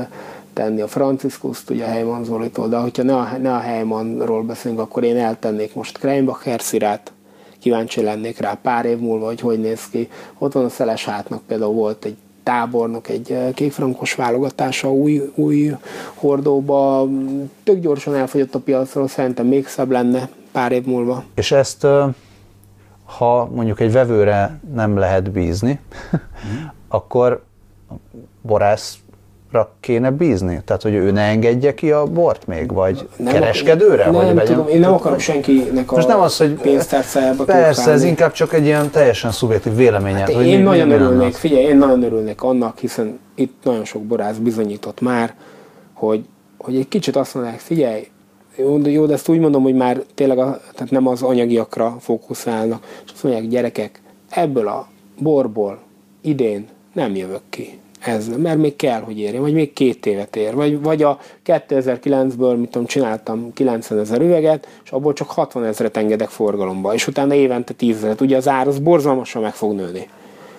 tenni, 0.52 0.80
a 0.80 0.88
Franciscuszt, 0.88 1.70
ugye 1.70 1.84
a 1.84 1.88
Heyman 1.88 2.24
Zolitól, 2.24 2.68
de 2.68 2.76
hogyha 2.76 3.02
ne 3.02 3.16
a, 3.16 3.36
ne 3.40 3.54
a 3.54 3.58
Heymanról 3.58 4.42
beszélünk, 4.42 4.80
akkor 4.80 5.04
én 5.04 5.16
eltennék 5.16 5.74
most 5.74 5.98
Kreinbach 5.98 6.58
Szirát, 6.58 7.12
kíváncsi 7.58 8.02
lennék 8.02 8.38
rá 8.38 8.58
pár 8.62 8.84
év 8.84 8.98
múlva, 8.98 9.26
hogy 9.26 9.40
hogy 9.40 9.60
néz 9.60 9.88
ki. 9.88 10.08
Ott 10.38 10.52
van 10.52 10.64
a 10.64 10.68
Szeles 10.68 11.04
hátnak 11.04 11.42
például 11.46 11.74
volt 11.74 12.04
egy 12.04 12.16
tábornok 12.42 13.08
egy 13.08 13.32
eh, 13.32 13.52
kékfrankos 13.54 14.14
válogatása 14.14 14.92
új, 14.92 15.32
új 15.34 15.76
hordóba. 16.14 17.08
Tök 17.62 17.80
gyorsan 17.80 18.14
elfogyott 18.14 18.54
a 18.54 18.58
piacról, 18.58 19.08
szerintem 19.08 19.46
még 19.46 19.66
szebb 19.66 19.90
lenne 19.90 20.28
pár 20.52 20.72
év 20.72 20.84
múlva. 20.84 21.24
És 21.34 21.52
ezt, 21.52 21.86
ha 23.04 23.50
mondjuk 23.54 23.80
egy 23.80 23.92
vevőre 23.92 24.60
nem 24.74 24.96
lehet 24.96 25.30
bízni, 25.30 25.80
mm. 26.16 26.18
akkor 26.88 27.42
borász 28.42 28.98
kéne 29.80 30.10
bízni? 30.10 30.62
Tehát, 30.64 30.82
hogy 30.82 30.94
ő 30.94 31.10
ne 31.10 31.20
engedje 31.20 31.74
ki 31.74 31.90
a 31.90 32.04
bort 32.04 32.46
még, 32.46 32.72
vagy 32.72 33.08
nem 33.16 33.32
kereskedőre? 33.32 34.04
Nem, 34.04 34.12
vagy 34.12 34.34
nem 34.34 34.44
tudom, 34.44 34.68
én 34.68 34.80
nem 34.80 34.92
akarom 34.92 35.18
senkinek 35.18 35.92
a 35.92 35.94
Most 35.94 36.08
nem 36.08 36.20
az, 36.20 36.36
hogy 36.36 36.52
pénztárcájába 36.52 37.44
Persze, 37.44 37.90
ez 37.90 38.02
inkább 38.04 38.32
csak 38.32 38.52
egy 38.52 38.64
ilyen 38.64 38.90
teljesen 38.90 39.30
szubjektív 39.30 39.74
véleményed. 39.74 40.20
Hát 40.20 40.32
hogy 40.32 40.46
én 40.46 40.58
mi, 40.58 40.64
nagyon 40.64 40.86
mi 40.86 40.94
örülnék, 40.94 41.34
figyelj, 41.34 41.64
én 41.64 41.76
nagyon 41.76 42.02
örülnék 42.02 42.42
annak, 42.42 42.78
hiszen 42.78 43.18
itt 43.34 43.54
nagyon 43.62 43.84
sok 43.84 44.02
borász 44.02 44.36
bizonyított 44.36 45.00
már, 45.00 45.34
hogy, 45.92 46.24
hogy 46.58 46.76
egy 46.76 46.88
kicsit 46.88 47.16
azt 47.16 47.34
mondják, 47.34 47.58
figyelj, 47.58 48.08
jó, 48.56 48.78
de, 48.78 48.90
jó, 48.90 49.06
de 49.06 49.12
ezt 49.12 49.28
úgy 49.28 49.38
mondom, 49.38 49.62
hogy 49.62 49.74
már 49.74 50.02
tényleg 50.14 50.38
a, 50.38 50.60
tehát 50.74 50.90
nem 50.90 51.06
az 51.06 51.22
anyagiakra 51.22 51.96
fókuszálnak, 52.00 52.86
és 53.04 53.10
azt 53.12 53.22
mondják, 53.22 53.46
gyerekek, 53.48 54.00
ebből 54.30 54.68
a 54.68 54.88
borból 55.18 55.78
idén 56.20 56.68
nem 56.92 57.14
jövök 57.14 57.42
ki 57.50 57.79
ez, 58.00 58.28
mert 58.36 58.58
még 58.58 58.76
kell, 58.76 59.00
hogy 59.00 59.18
érjen, 59.18 59.42
vagy 59.42 59.52
még 59.52 59.72
két 59.72 60.06
évet 60.06 60.36
ér, 60.36 60.54
vagy, 60.54 60.80
vagy 60.80 61.02
a 61.02 61.18
2009-ből, 61.46 62.58
mit 62.58 62.70
tudom, 62.70 62.86
csináltam 62.86 63.52
90 63.52 63.98
ezer 63.98 64.20
üveget, 64.20 64.68
és 64.84 64.90
abból 64.90 65.12
csak 65.12 65.30
60 65.30 65.64
ezeret 65.64 65.96
engedek 65.96 66.28
forgalomba, 66.28 66.94
és 66.94 67.06
utána 67.06 67.34
évente 67.34 67.72
10 67.72 67.96
ezeret, 67.96 68.20
ugye 68.20 68.36
az 68.36 68.48
ár 68.48 68.68
az 68.68 68.78
borzalmasan 68.78 69.42
meg 69.42 69.54
fog 69.54 69.74
nőni. 69.74 70.08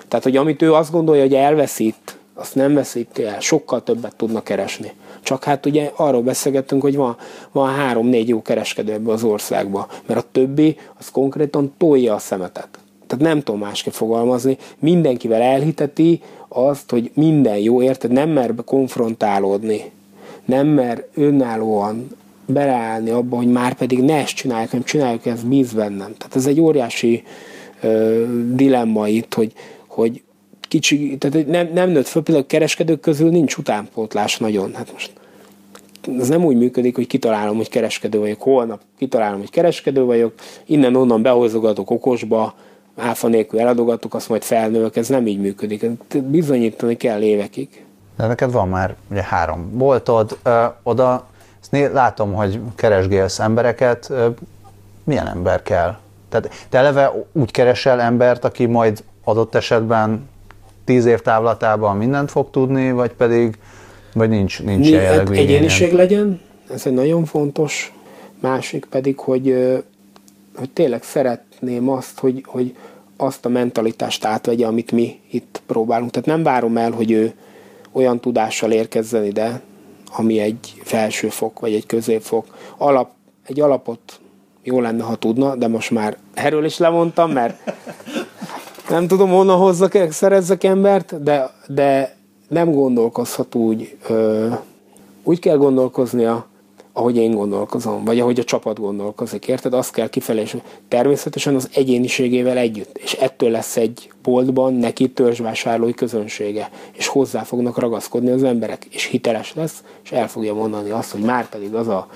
Tehát, 0.08 0.26
hogy 0.26 0.38
amit 0.38 0.62
ő 0.62 0.74
azt 0.74 0.92
gondolja, 0.92 1.22
hogy 1.22 1.34
elveszít, 1.34 2.18
azt 2.34 2.56
nem 2.56 2.74
veszíti 2.74 3.24
el, 3.24 3.39
sokkal 3.39 3.84
többet 3.84 4.16
tudna 4.16 4.44
keresni. 4.44 4.92
Csak 5.22 5.44
hát 5.44 5.66
ugye 5.66 5.92
arról 5.96 6.22
beszélgettünk, 6.22 6.82
hogy 6.82 6.96
van, 6.96 7.18
van 7.52 7.74
három-négy 7.74 8.28
jó 8.28 8.42
kereskedő 8.42 8.92
ebbe 8.92 9.12
az 9.12 9.24
országba, 9.24 9.88
mert 10.06 10.20
a 10.20 10.28
többi 10.32 10.78
az 11.00 11.12
konkrétan 11.12 11.74
tolja 11.78 12.14
a 12.14 12.20
szemetet. 12.20 12.81
Tehát 13.12 13.26
nem 13.26 13.41
tudom 13.41 13.62
másképp 13.62 13.93
fogalmazni, 13.93 14.57
mindenkivel 14.80 15.41
elhiteti, 15.41 16.22
azt, 16.47 16.89
hogy 16.89 17.12
minden 17.14 17.57
jó, 17.57 17.82
érted? 17.82 18.12
Nem 18.12 18.30
mer 18.30 18.53
konfrontálódni, 18.66 19.91
nem 20.45 20.68
mer 20.68 21.07
önállóan 21.14 22.07
beleállni 22.45 23.09
abba, 23.09 23.36
hogy 23.36 23.51
már 23.51 23.74
pedig 23.74 24.01
ne 24.01 24.16
ezt 24.16 24.36
csinálják, 24.36 24.70
hanem 24.70 24.86
csináljuk 24.86 25.26
ezt, 25.26 25.47
bíz 25.47 25.74
bennem. 25.74 26.14
Tehát 26.18 26.36
ez 26.36 26.45
egy 26.45 26.59
óriási 26.59 27.24
ö, 27.82 28.24
dilemma 28.53 29.07
itt, 29.07 29.34
hogy, 29.34 29.53
hogy 29.88 30.22
kicsi, 30.68 31.18
tehát 31.18 31.47
nem, 31.47 31.70
nem 31.74 31.89
nőtt 31.89 32.07
föl, 32.07 32.24
például 32.24 32.45
a 32.45 32.49
kereskedők 32.49 32.99
közül 32.99 33.30
nincs 33.30 33.55
utánpótlás 33.57 34.38
nagyon. 34.38 34.74
Hát 34.74 34.91
most 34.91 35.12
ez 36.20 36.28
nem 36.30 36.45
úgy 36.45 36.57
működik, 36.57 36.95
hogy 36.95 37.07
kitalálom, 37.07 37.57
hogy 37.57 37.70
kereskedő 37.70 38.20
vagyok, 38.20 38.41
holnap 38.41 38.82
kitalálom, 38.97 39.39
hogy 39.39 39.49
kereskedő 39.49 40.03
vagyok, 40.03 40.34
innen-onnan 40.66 41.22
behozogatok 41.22 41.89
okosba, 41.89 42.55
áfa 42.96 43.28
nélkül 43.28 43.60
eladogatok, 43.60 44.14
azt 44.14 44.30
majd 44.30 44.44
felnőök, 44.44 44.96
ez 44.96 45.08
nem 45.08 45.28
így 45.28 45.39
működik. 45.39 45.86
Bizonyítani 46.18 46.98
kell 46.98 47.22
évekig. 47.22 47.86
De 48.18 48.28
neked 48.28 48.52
van 48.52 48.70
már 48.70 48.96
ugye 49.12 49.24
három 49.24 49.78
boltod, 49.78 50.38
ö, 50.44 50.64
oda 50.84 51.28
ezt 51.62 51.94
látom, 51.94 52.34
hogy 52.34 52.60
keresgélsz 52.76 53.39
embereket, 53.39 54.10
ö, 54.10 54.28
milyen 55.04 55.28
ember 55.28 55.64
kell? 55.64 55.98
Tehát 56.30 56.50
te 56.70 56.78
eleve 56.78 57.26
úgy 57.32 57.52
keresel 57.52 58.02
embert, 58.02 58.46
aki 58.46 58.66
majd 58.66 59.04
adott 59.24 59.56
esetben 59.56 60.30
tíz 60.86 61.06
év 61.06 61.20
távlatában 61.20 61.98
mindent 61.98 62.32
fog 62.32 62.50
tudni, 62.50 62.92
vagy 62.92 63.12
pedig 63.12 63.58
vagy 64.14 64.30
nincs, 64.30 64.64
nincs 64.64 64.89
Mi, 64.89 64.96
hát 64.96 65.30
egyéniség 65.30 65.94
legyen, 65.94 66.42
ez 66.74 66.86
egy 66.86 66.94
nagyon 66.94 67.26
fontos. 67.26 67.94
Másik 68.39 68.86
pedig, 68.86 69.18
hogy, 69.18 69.76
hogy 70.56 70.70
tényleg 70.70 71.02
szeretném 71.62 71.89
azt, 71.89 72.20
hogy, 72.20 72.43
hogy 72.47 72.76
azt 73.18 73.45
a 73.45 73.49
mentalitást 73.49 74.26
átvegye, 74.26 74.68
amit 74.68 74.91
mi 74.91 75.20
itt 75.32 75.62
próbálunk. 75.66 76.12
Tehát 76.12 76.28
nem 76.28 76.43
várom 76.43 76.78
el, 76.78 76.91
hogy 76.91 77.12
ő 77.12 77.34
olyan 77.91 78.20
tudással 78.20 78.72
érkezzen 78.72 79.26
ide, 79.26 79.62
ami 80.16 80.39
egy 80.39 80.82
felsőfok 80.84 81.59
vagy 81.59 81.74
egy 81.74 81.86
középfok. 81.86 82.45
Alap, 82.78 83.09
egy 83.45 83.59
alapot 83.59 84.20
jó 84.64 84.80
lenne, 84.80 85.03
ha 85.03 85.16
tudna, 85.16 85.55
de 85.55 85.68
most 85.68 85.91
már 85.91 86.18
erről 86.34 86.66
is 86.66 86.78
lemondtam, 86.78 87.32
mert 87.32 87.72
nem 88.89 89.07
tudom, 89.07 89.30
honnan 89.30 89.57
hozzak, 89.57 90.12
szerezzek 90.12 90.64
embert, 90.64 91.24
de, 91.24 91.49
de 91.68 92.16
nem 92.47 92.72
gondolkozhat 92.72 93.55
úgy, 93.55 93.97
ö, 94.07 94.47
úgy 95.24 95.39
kell 95.39 95.57
gondolkoznia, 95.57 96.45
ahogy 97.02 97.18
én 97.18 97.32
gondolkozom, 97.32 98.04
vagy 98.04 98.20
ahogy 98.20 98.39
a 98.39 98.43
csapat 98.43 98.80
gondolkozik, 98.80 99.47
érted? 99.47 99.74
Azt 99.74 99.93
kell 99.93 100.10
kifelé, 100.10 100.41
és 100.41 100.58
természetesen 100.88 101.56
az 101.56 101.70
egyéniségével 101.74 102.58
együtt, 102.58 102.97
és 102.97 103.14
ettől 103.14 103.49
lesz 103.49 103.78
egy 103.78 104.12
boltban 104.24 104.74
neki 104.74 105.10
törzsvásárlói 105.10 105.93
közönsége, 105.93 106.70
és 106.91 107.08
hozzá 107.08 107.43
fognak 107.43 107.80
ragaszkodni 107.80 108.30
az 108.30 108.43
emberek, 108.43 108.86
és 108.89 109.06
hiteles 109.06 109.54
lesz, 109.56 109.84
és 110.04 110.12
el 110.12 110.28
fogja 110.28 110.54
mondani 110.54 110.89
azt, 110.89 111.12
hogy 111.12 111.22
már 111.22 111.49
pedig 111.49 111.74
az 111.74 111.88
a 111.88 112.08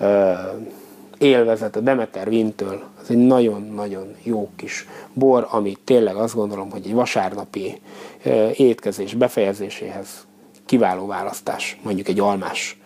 ö, 0.00 0.32
élvezet 1.18 1.76
a 1.76 1.80
Demeter 1.80 2.28
Vintől, 2.28 2.82
az 3.02 3.10
egy 3.10 3.16
nagyon-nagyon 3.16 4.14
jó 4.22 4.50
kis 4.56 4.86
bor, 5.12 5.46
ami 5.50 5.76
tényleg 5.84 6.16
azt 6.16 6.34
gondolom, 6.34 6.70
hogy 6.70 6.82
egy 6.84 6.94
vasárnapi 6.94 7.80
ö, 8.22 8.48
étkezés 8.56 9.14
befejezéséhez 9.14 10.26
kiváló 10.66 11.06
választás, 11.06 11.78
mondjuk 11.82 12.08
egy 12.08 12.20
almás 12.20 12.78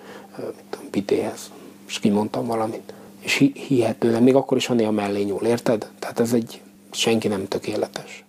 tudom, 0.71 0.91
pitéhez. 0.91 1.51
És 1.89 1.99
kimondtam 1.99 2.47
valamit. 2.47 2.93
És 3.21 3.35
hi- 3.35 3.57
hihető, 3.59 4.11
nem, 4.11 4.23
még 4.23 4.35
akkor 4.35 4.57
is, 4.57 4.67
ha 4.67 4.75
néha 4.75 4.91
mellé 4.91 5.23
nyúl, 5.23 5.43
érted? 5.43 5.89
Tehát 5.99 6.21
ez 6.21 6.33
egy, 6.33 6.61
senki 6.91 7.29
nem 7.29 7.49
tökéletes. 7.49 8.25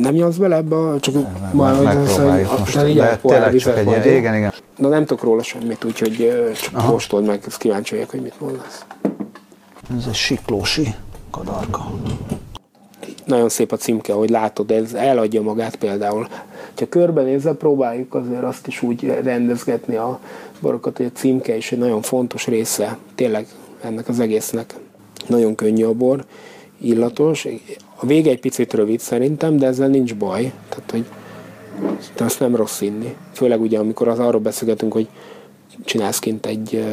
Nem 0.00 0.14
nyolsz 0.14 0.36
bele 0.36 0.56
ebbe, 0.56 0.98
csak 1.00 1.14
nem, 1.14 1.50
majd 1.52 1.82
megpróbáljuk 1.82 2.58
most, 2.58 2.74
de, 2.74 2.92
de 2.92 3.16
tényleg 3.16 3.56
csak 3.56 3.78
egy 3.78 3.86
ilyen, 3.86 4.16
igen, 4.16 4.34
igen. 4.34 4.52
Na 4.76 4.88
nem 4.88 5.04
tudok 5.04 5.22
róla 5.22 5.42
semmit, 5.42 5.84
úgyhogy 5.84 6.32
csak 6.62 6.76
Aha. 6.76 6.90
kóstold 6.90 7.24
meg, 7.24 7.42
ezt 7.46 7.58
kíváncsi 7.58 7.94
vagyok, 7.94 8.10
hogy 8.10 8.22
mit 8.22 8.40
mondasz. 8.40 8.84
Ez 9.98 10.06
egy 10.06 10.14
siklósi 10.14 10.94
kadarka. 11.30 11.92
Nagyon 13.24 13.48
szép 13.48 13.72
a 13.72 13.76
címke, 13.76 14.12
hogy 14.12 14.30
látod, 14.30 14.70
ez 14.70 14.92
eladja 14.92 15.42
magát 15.42 15.76
például. 15.76 16.28
Ha 16.76 16.88
körbenézve 16.88 17.52
próbáljuk 17.52 18.14
azért 18.14 18.42
azt 18.42 18.66
is 18.66 18.82
úgy 18.82 19.04
rendezgetni 19.22 19.96
a 19.96 20.20
borokat, 20.60 20.96
hogy 20.96 21.06
a 21.06 21.18
címke 21.18 21.56
is 21.56 21.72
egy 21.72 21.78
nagyon 21.78 22.02
fontos 22.02 22.46
része 22.46 22.98
tényleg 23.14 23.46
ennek 23.80 24.08
az 24.08 24.20
egésznek. 24.20 24.74
Nagyon 25.26 25.54
könnyű 25.54 25.84
a 25.84 25.92
bor, 25.92 26.24
illatos. 26.80 27.46
A 27.96 28.06
vége 28.06 28.30
egy 28.30 28.40
picit 28.40 28.74
rövid 28.74 29.00
szerintem, 29.00 29.56
de 29.56 29.66
ezzel 29.66 29.88
nincs 29.88 30.14
baj. 30.14 30.52
Tehát, 30.68 30.90
hogy 30.90 31.04
de 32.16 32.24
azt 32.24 32.40
nem 32.40 32.56
rossz 32.56 32.80
inni. 32.80 33.16
Főleg 33.32 33.60
ugye, 33.60 33.78
amikor 33.78 34.08
az 34.08 34.18
arról 34.18 34.40
beszélgetünk, 34.40 34.92
hogy 34.92 35.08
csinálsz 35.84 36.18
kint 36.18 36.46
egy 36.46 36.84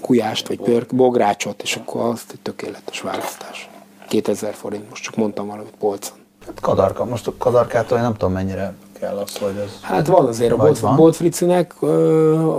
kujást, 0.00 0.48
vagy 0.48 0.60
pörk, 0.60 0.94
bográcsot, 0.94 1.62
és 1.62 1.76
akkor 1.76 2.00
azt 2.00 2.32
egy 2.32 2.40
tökéletes 2.40 3.00
választás. 3.00 3.70
2000 4.08 4.54
forint, 4.54 4.88
most 4.90 5.02
csak 5.02 5.16
mondtam 5.16 5.46
valamit 5.46 5.74
polcon. 5.78 6.21
Hát 6.46 6.60
kadarka, 6.60 7.04
most 7.04 7.26
a 7.26 7.32
kadarkától 7.38 7.96
én 7.96 8.02
nem 8.02 8.12
tudom 8.12 8.32
mennyire 8.32 8.74
kell 9.00 9.16
az, 9.16 9.36
hogy 9.36 9.56
ez... 9.64 9.78
Hát 9.80 10.06
van 10.06 10.26
azért 10.26 10.52
a 10.52 10.56
Bolt, 10.56 10.96
Bolt 10.96 11.16
Fricinek, 11.16 11.74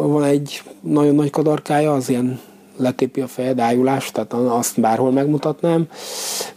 van 0.01 0.23
egy 0.23 0.63
nagyon 0.81 1.15
nagy 1.15 1.29
kadarkája, 1.29 1.93
az 1.93 2.09
ilyen 2.09 2.39
letépi 2.77 3.21
a 3.21 3.27
fejed, 3.27 3.59
ájulás, 3.59 4.11
tehát 4.11 4.33
azt 4.33 4.79
bárhol 4.79 5.11
megmutatnám. 5.11 5.89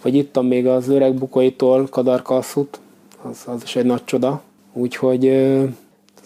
Vagy 0.02 0.14
itt 0.14 0.42
még 0.42 0.66
az 0.66 0.88
öreg 0.88 1.14
bukoitól 1.14 1.86
kadarkalszut, 1.88 2.80
az, 3.22 3.42
az 3.46 3.62
is 3.62 3.76
egy 3.76 3.84
nagy 3.84 4.04
csoda. 4.04 4.40
Úgyhogy 4.72 5.22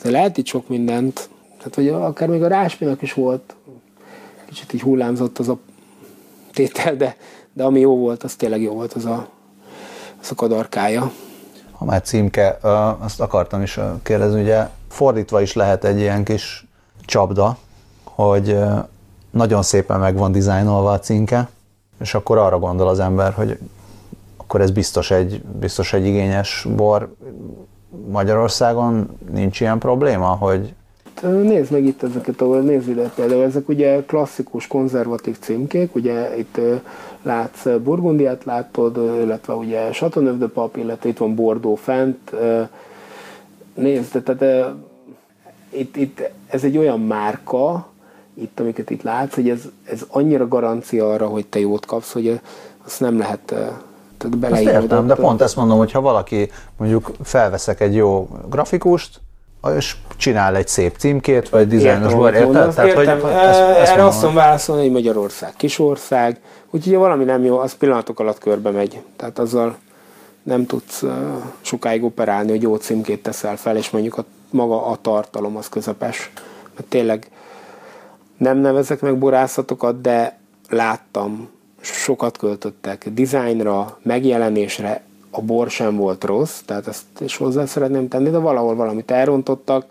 lehet 0.04 0.36
itt 0.36 0.46
sok 0.46 0.68
mindent. 0.68 1.28
Tehát, 1.56 1.74
hogy 1.74 1.88
akár 1.88 2.28
még 2.28 2.42
a 2.42 2.48
ráspinak 2.48 3.02
is 3.02 3.12
volt, 3.12 3.54
kicsit 4.48 4.72
így 4.72 4.80
hullámzott 4.80 5.38
az 5.38 5.48
a 5.48 5.58
tétel, 6.52 6.96
de, 6.96 7.16
de 7.52 7.64
ami 7.64 7.80
jó 7.80 7.96
volt, 7.96 8.22
az 8.22 8.34
tényleg 8.34 8.62
jó 8.62 8.72
volt, 8.72 8.92
az 8.92 9.04
a, 9.04 9.28
az 10.20 10.30
a 10.30 10.34
kadarkája. 10.34 11.10
Ha 11.72 11.84
már 11.84 12.02
címke, 12.02 12.58
azt 12.98 13.20
akartam 13.20 13.62
is 13.62 13.78
kérdezni, 14.02 14.40
ugye 14.40 14.68
fordítva 14.88 15.40
is 15.40 15.54
lehet 15.54 15.84
egy 15.84 15.98
ilyen 15.98 16.24
kis 16.24 16.66
csapda, 17.04 17.56
hogy 18.04 18.58
nagyon 19.30 19.62
szépen 19.62 20.00
meg 20.00 20.16
van 20.16 20.32
dizájnolva 20.32 20.90
a 20.90 20.98
címke, 20.98 21.48
és 22.00 22.14
akkor 22.14 22.38
arra 22.38 22.58
gondol 22.58 22.88
az 22.88 22.98
ember, 22.98 23.32
hogy 23.32 23.58
akkor 24.36 24.60
ez 24.60 24.70
biztos 24.70 25.10
egy, 25.10 25.42
biztos 25.42 25.92
egy 25.92 26.06
igényes 26.06 26.66
bor. 26.76 27.14
Magyarországon 28.08 29.18
nincs 29.32 29.60
ilyen 29.60 29.78
probléma, 29.78 30.26
hogy 30.26 30.74
Nézd 31.22 31.72
meg 31.72 31.84
itt 31.84 32.02
ezeket, 32.02 32.40
ahol 32.40 32.60
nézd 32.60 32.88
ide 32.88 33.10
például, 33.14 33.42
ezek 33.42 33.68
ugye 33.68 34.04
klasszikus 34.06 34.66
konzervatív 34.66 35.38
címkék, 35.38 35.94
ugye 35.94 36.38
itt 36.38 36.60
látsz 37.22 37.66
Burgundiát 37.82 38.44
látod, 38.44 38.96
illetve 38.96 39.54
ugye 39.54 39.90
Chateauneuf 39.90 40.38
de 40.38 40.46
Pap, 40.46 40.76
illetve 40.76 41.08
itt 41.08 41.18
van 41.18 41.34
Bordeaux 41.34 41.82
fent. 41.82 42.32
Nézd, 43.74 44.22
tehát 44.22 44.74
itt, 45.70 45.96
itt 45.96 46.30
ez 46.46 46.64
egy 46.64 46.76
olyan 46.76 47.00
márka, 47.00 47.86
itt, 48.34 48.60
amiket 48.60 48.90
itt 48.90 49.02
látsz, 49.02 49.34
hogy 49.34 49.48
ez, 49.48 49.62
ez 49.84 50.04
annyira 50.08 50.48
garancia 50.48 51.10
arra, 51.10 51.26
hogy 51.26 51.46
te 51.46 51.58
jót 51.58 51.86
kapsz, 51.86 52.12
hogy 52.12 52.40
azt 52.84 53.00
nem 53.00 53.18
lehet 53.18 53.40
tehát 54.16 54.38
beleírni. 54.38 54.72
értem, 54.72 55.06
de 55.06 55.14
pont 55.14 55.40
ezt 55.40 55.56
mondom, 55.56 55.78
hogy 55.78 55.92
ha 55.92 56.00
valaki 56.00 56.50
mondjuk 56.76 57.10
felveszek 57.22 57.80
egy 57.80 57.94
jó 57.94 58.28
grafikust, 58.48 59.20
és 59.76 59.96
csinál 60.16 60.56
egy 60.56 60.68
szép 60.68 60.96
címkét, 60.96 61.48
vagy 61.48 61.68
dizájnos 61.68 62.14
bor, 62.14 62.34
érted? 62.34 62.74
Tehát, 62.74 62.90
értem. 62.90 63.20
Hogy 63.20 63.30
ezt, 63.32 63.60
ezt 63.60 63.92
Erre 63.92 64.04
azt 64.04 64.22
mondom 64.22 64.42
válaszolni, 64.42 64.82
hogy 64.82 64.90
Magyarország 64.90 65.52
kisország, 65.56 66.40
úgyhogy 66.70 66.92
ha 66.92 66.98
valami 66.98 67.24
nem 67.24 67.44
jó, 67.44 67.58
az 67.58 67.74
pillanatok 67.74 68.20
alatt 68.20 68.38
körbe 68.38 68.70
megy. 68.70 69.00
Tehát 69.16 69.38
azzal 69.38 69.76
nem 70.42 70.66
tudsz 70.66 71.04
sokáig 71.60 72.04
operálni, 72.04 72.50
hogy 72.50 72.62
jó 72.62 72.76
címkét 72.76 73.22
teszel 73.22 73.56
fel, 73.56 73.76
és 73.76 73.90
mondjuk 73.90 74.18
a, 74.18 74.24
maga 74.50 74.86
a 74.86 74.98
tartalom 75.00 75.56
az 75.56 75.68
közepes. 75.68 76.30
Mert 76.76 76.88
tényleg 76.88 77.30
nem 78.36 78.58
nevezek 78.58 79.00
meg 79.00 79.18
borászatokat, 79.18 80.00
de 80.00 80.38
láttam, 80.68 81.48
sokat 81.80 82.38
költöttek 82.38 83.08
dizájnra, 83.12 83.98
megjelenésre, 84.02 85.02
a 85.30 85.40
bor 85.40 85.70
sem 85.70 85.96
volt 85.96 86.24
rossz, 86.24 86.60
tehát 86.60 86.86
ezt 86.86 87.04
is 87.18 87.36
hozzá 87.36 87.66
szeretném 87.66 88.08
tenni, 88.08 88.30
de 88.30 88.38
valahol 88.38 88.74
valamit 88.74 89.10
elrontottak, 89.10 89.86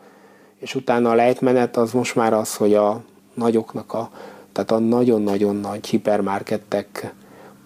és 0.59 0.75
utána 0.75 1.09
a 1.09 1.15
lejtmenet 1.15 1.77
az 1.77 1.91
most 1.91 2.15
már 2.15 2.33
az, 2.33 2.55
hogy 2.55 2.73
a 2.73 3.01
nagyoknak 3.33 3.93
a, 3.93 4.09
tehát 4.51 4.71
a 4.71 4.79
nagyon-nagyon 4.79 5.55
nagy 5.55 5.87
hipermarkettek 5.87 7.13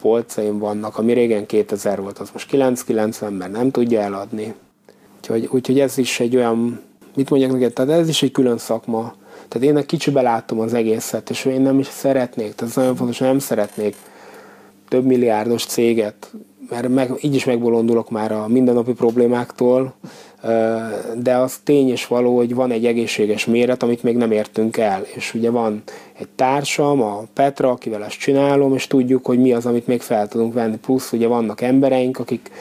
polcaim 0.01 0.57
vannak, 0.57 0.97
ami 0.97 1.13
régen 1.13 1.45
2000 1.45 2.01
volt, 2.01 2.19
az 2.19 2.29
most 2.33 2.47
990, 2.47 3.33
mert 3.33 3.51
nem 3.51 3.71
tudja 3.71 4.01
eladni. 4.01 4.53
Úgyhogy, 5.17 5.49
úgyhogy 5.51 5.79
ez 5.79 5.97
is 5.97 6.19
egy 6.19 6.35
olyan, 6.35 6.81
mit 7.15 7.29
mondjak 7.29 7.51
neked, 7.51 7.73
tehát 7.73 7.91
ez 7.91 8.07
is 8.07 8.23
egy 8.23 8.31
külön 8.31 8.57
szakma. 8.57 9.13
Tehát 9.47 9.67
én 9.67 9.75
a 9.75 9.81
kicsibe 9.81 10.21
látom 10.21 10.59
az 10.59 10.73
egészet, 10.73 11.29
és 11.29 11.45
én 11.45 11.61
nem 11.61 11.79
is 11.79 11.87
szeretnék, 11.87 12.55
tehát 12.55 12.71
ez 12.71 12.75
nagyon 12.75 12.95
fontos, 12.95 13.17
nem 13.17 13.39
szeretnék 13.39 13.95
több 14.87 15.05
milliárdos 15.05 15.65
céget 15.65 16.31
mert 16.69 16.89
meg, 16.89 17.11
így 17.21 17.35
is 17.35 17.45
megbolondulok 17.45 18.09
már 18.09 18.31
a 18.31 18.47
mindennapi 18.47 18.93
problémáktól, 18.93 19.93
de 21.17 21.35
az 21.35 21.59
tény 21.63 21.89
és 21.89 22.07
való, 22.07 22.35
hogy 22.35 22.55
van 22.55 22.71
egy 22.71 22.85
egészséges 22.85 23.45
méret, 23.45 23.83
amit 23.83 24.03
még 24.03 24.17
nem 24.17 24.31
értünk 24.31 24.77
el. 24.77 25.01
És 25.15 25.33
ugye 25.33 25.49
van 25.49 25.83
egy 26.19 26.27
társam, 26.35 27.01
a 27.01 27.23
Petra, 27.33 27.69
akivel 27.69 28.03
ezt 28.03 28.19
csinálom, 28.19 28.73
és 28.73 28.87
tudjuk, 28.87 29.25
hogy 29.25 29.39
mi 29.39 29.53
az, 29.53 29.65
amit 29.65 29.87
még 29.87 30.01
fel 30.01 30.27
tudunk 30.27 30.53
venni. 30.53 30.77
Plusz 30.77 31.11
ugye 31.11 31.27
vannak 31.27 31.61
embereink, 31.61 32.19
akik 32.19 32.51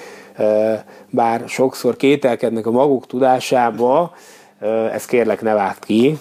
bár 1.10 1.42
sokszor 1.46 1.96
kételkednek 1.96 2.66
a 2.66 2.70
maguk 2.70 3.06
tudásába, 3.06 4.14
ezt 4.92 5.08
kérlek 5.08 5.42
ne 5.42 5.54
várt 5.54 5.84
ki. 5.84 6.18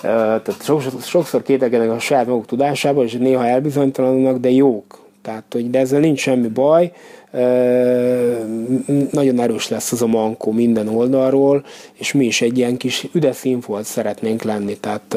Tehát 0.00 0.62
sokszor, 0.62 1.00
sokszor 1.00 1.42
kételkednek 1.42 1.90
a 1.90 1.98
saját 1.98 2.26
maguk 2.26 2.46
tudásába, 2.46 3.04
és 3.04 3.12
néha 3.12 3.46
elbizonytalanulnak, 3.46 4.38
de 4.38 4.50
jók. 4.50 5.04
Tehát, 5.26 5.44
hogy 5.52 5.70
de 5.70 5.78
ezzel 5.78 6.00
nincs 6.00 6.20
semmi 6.20 6.48
baj, 6.48 6.92
nagyon 9.10 9.40
erős 9.40 9.68
lesz 9.68 9.92
az 9.92 10.02
a 10.02 10.06
mankó 10.06 10.52
minden 10.52 10.88
oldalról, 10.88 11.64
és 11.92 12.12
mi 12.12 12.24
is 12.24 12.40
egy 12.40 12.58
ilyen 12.58 12.76
kis 12.76 13.06
üdes 13.12 13.44
szeretnénk 13.82 14.42
lenni. 14.42 14.76
Tehát 14.76 15.16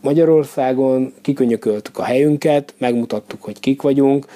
Magyarországon 0.00 1.12
kikönyököltük 1.22 1.98
a 1.98 2.02
helyünket, 2.02 2.74
megmutattuk, 2.78 3.42
hogy 3.42 3.60
kik 3.60 3.82
vagyunk, 3.82 4.26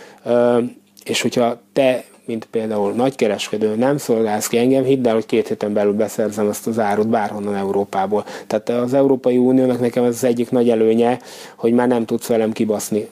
és 1.05 1.23
hogyha 1.23 1.61
te, 1.73 2.05
mint 2.27 2.49
például 2.51 2.93
nagykereskedő 2.93 3.75
nem 3.75 3.99
szolgálsz 3.99 4.47
ki 4.47 4.59
engem, 4.59 4.85
hidd 4.85 5.07
el, 5.07 5.15
hogy 5.15 5.27
két 5.27 5.49
héten 5.49 5.73
belül 5.73 5.93
beszerzem 5.93 6.49
ezt 6.49 6.67
az 6.67 6.79
árut 6.79 7.09
bárhonnan 7.09 7.55
Európából. 7.55 8.25
Tehát 8.47 8.69
az 8.69 8.95
Európai 8.95 9.37
Uniónak 9.37 9.81
nekem 9.81 10.05
ez 10.05 10.15
az 10.15 10.25
egyik 10.25 10.51
nagy 10.51 10.71
előnye, 10.71 11.19
hogy 11.57 11.73
már 11.73 11.89
nem 11.89 12.05
tudsz 12.05 12.27
velem 12.27 12.53
kibaszni. 12.53 13.09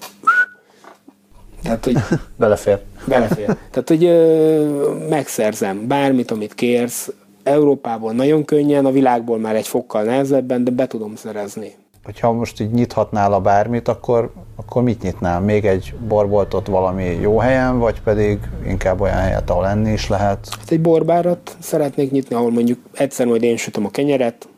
Tehát, 1.63 1.85
hogy 1.85 1.97
belefér. 2.37 2.81
Belefér. 3.07 3.47
Tehát, 3.47 3.89
hogy 3.89 4.05
ö, 4.05 5.07
megszerzem 5.09 5.87
bármit, 5.87 6.31
amit 6.31 6.55
kérsz, 6.55 7.13
Európában 7.43 8.15
nagyon 8.15 8.45
könnyen, 8.45 8.87
a 8.87 8.91
világból 8.91 9.39
már 9.39 9.57
egy 9.57 9.69
fokkal 9.69 10.03
nehezebben, 10.03 10.65
de 10.65 10.71
be 10.71 10.87
tudom 10.87 11.17
szerezni 11.17 11.75
hogyha 12.05 12.33
most 12.33 12.61
így 12.61 12.71
nyithatnál 12.71 13.33
a 13.33 13.41
bármit, 13.41 13.89
akkor, 13.89 14.33
akkor 14.57 14.83
mit 14.83 15.03
nyitnál? 15.03 15.41
Még 15.41 15.65
egy 15.65 15.95
borboltot 16.09 16.67
valami 16.67 17.05
jó 17.05 17.39
helyen, 17.39 17.79
vagy 17.79 18.01
pedig 18.01 18.39
inkább 18.67 19.01
olyan 19.01 19.17
helyet, 19.17 19.51
ahol 19.51 19.67
enni 19.67 19.93
is 19.93 20.09
lehet? 20.09 20.49
Hát 20.59 20.71
egy 20.71 20.81
borbárat 20.81 21.57
szeretnék 21.59 22.11
nyitni, 22.11 22.35
ahol 22.35 22.51
mondjuk 22.51 22.79
egyszer 22.93 23.27
majd 23.27 23.43
én 23.43 23.57
sütöm 23.57 23.85
a 23.85 23.91
kenyeret, 23.91 24.49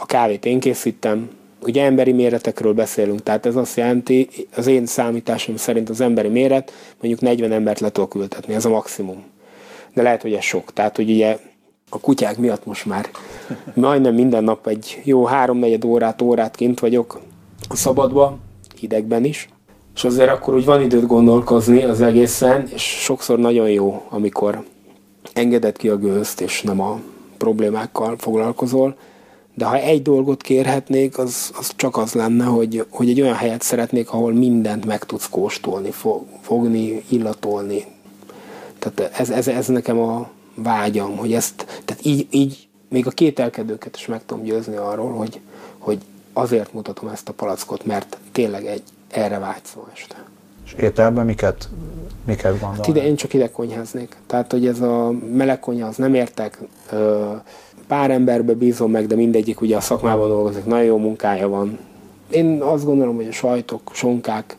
a 0.00 0.06
kávét 0.06 0.44
én 0.44 0.60
készítem, 0.60 1.30
ugye 1.66 1.84
emberi 1.84 2.12
méretekről 2.12 2.72
beszélünk, 2.72 3.22
tehát 3.22 3.46
ez 3.46 3.56
azt 3.56 3.76
jelenti, 3.76 4.28
az 4.56 4.66
én 4.66 4.86
számításom 4.86 5.56
szerint 5.56 5.88
az 5.88 6.00
emberi 6.00 6.28
méret 6.28 6.72
mondjuk 7.00 7.22
40 7.22 7.52
embert 7.52 7.80
le 7.80 7.90
tudok 7.90 8.14
ültetni, 8.14 8.54
ez 8.54 8.64
a 8.64 8.68
maximum. 8.68 9.24
De 9.94 10.02
lehet, 10.02 10.22
hogy 10.22 10.32
ez 10.32 10.42
sok. 10.42 10.72
Tehát, 10.72 10.96
hogy 10.96 11.10
ugye 11.10 11.38
a 11.90 12.00
kutyák 12.00 12.38
miatt 12.38 12.66
most 12.66 12.86
már 12.86 13.08
majdnem 13.74 14.14
minden 14.14 14.44
nap 14.44 14.66
egy 14.66 15.00
jó 15.04 15.24
háromnegyed 15.24 15.84
órát, 15.84 16.22
órát 16.22 16.56
kint 16.56 16.80
vagyok 16.80 17.20
a 17.68 17.76
szabadba, 17.76 18.38
hidegben 18.78 19.24
is, 19.24 19.48
és 19.94 20.04
azért 20.04 20.30
akkor 20.30 20.54
úgy 20.54 20.64
van 20.64 20.82
időt 20.82 21.06
gondolkozni 21.06 21.82
az 21.82 22.00
egészen, 22.00 22.68
és 22.74 22.82
sokszor 22.82 23.38
nagyon 23.38 23.70
jó, 23.70 24.02
amikor 24.08 24.64
engedett 25.32 25.76
ki 25.76 25.88
a 25.88 25.96
gőzt, 25.96 26.40
és 26.40 26.62
nem 26.62 26.80
a 26.80 27.00
problémákkal 27.36 28.16
foglalkozol, 28.18 28.96
de 29.56 29.64
ha 29.64 29.76
egy 29.76 30.02
dolgot 30.02 30.42
kérhetnék, 30.42 31.18
az, 31.18 31.50
az 31.58 31.72
csak 31.76 31.96
az 31.96 32.12
lenne, 32.12 32.44
hogy, 32.44 32.86
hogy 32.88 33.08
egy 33.08 33.20
olyan 33.20 33.34
helyet 33.34 33.62
szeretnék, 33.62 34.10
ahol 34.10 34.32
mindent 34.32 34.84
meg 34.84 35.04
tudsz 35.04 35.28
kóstolni, 35.28 35.90
fogni, 36.40 37.02
illatolni. 37.08 37.84
Tehát 38.78 39.20
ez, 39.20 39.30
ez, 39.30 39.48
ez 39.48 39.66
nekem 39.66 39.98
a, 39.98 40.30
vágyam, 40.56 41.16
hogy 41.16 41.32
ezt, 41.32 41.82
tehát 41.84 42.04
így, 42.04 42.26
így 42.30 42.68
még 42.88 43.06
a 43.06 43.10
kételkedőket 43.10 43.96
is 43.96 44.06
meg 44.06 44.20
tudom 44.26 44.44
győzni 44.44 44.76
arról, 44.76 45.12
hogy, 45.12 45.40
hogy 45.78 45.98
azért 46.32 46.72
mutatom 46.72 47.08
ezt 47.08 47.28
a 47.28 47.32
palackot, 47.32 47.84
mert 47.84 48.18
tényleg 48.32 48.66
egy 48.66 48.82
erre 49.10 49.38
vágyszom 49.38 49.82
este. 49.94 50.24
És 50.64 50.72
ételben 50.72 51.26
miket, 51.26 51.68
miket 52.24 52.50
gondolnak? 52.50 52.76
Hát 52.76 52.86
ide, 52.86 53.04
én 53.06 53.16
csak 53.16 53.34
ide 53.34 53.50
konyháznék. 53.50 54.16
Tehát, 54.26 54.52
hogy 54.52 54.66
ez 54.66 54.80
a 54.80 55.10
meleg 55.32 55.68
az 55.68 55.96
nem 55.96 56.14
értek. 56.14 56.58
Pár 57.86 58.10
emberbe 58.10 58.52
bízom 58.52 58.90
meg, 58.90 59.06
de 59.06 59.14
mindegyik 59.14 59.60
ugye 59.60 59.76
a 59.76 59.80
szakmában 59.80 60.28
dolgozik, 60.28 60.64
nagyon 60.64 60.84
jó 60.84 60.96
munkája 60.96 61.48
van. 61.48 61.78
Én 62.30 62.62
azt 62.62 62.84
gondolom, 62.84 63.16
hogy 63.16 63.28
a 63.28 63.32
sajtok, 63.32 63.80
sonkák 63.92 64.56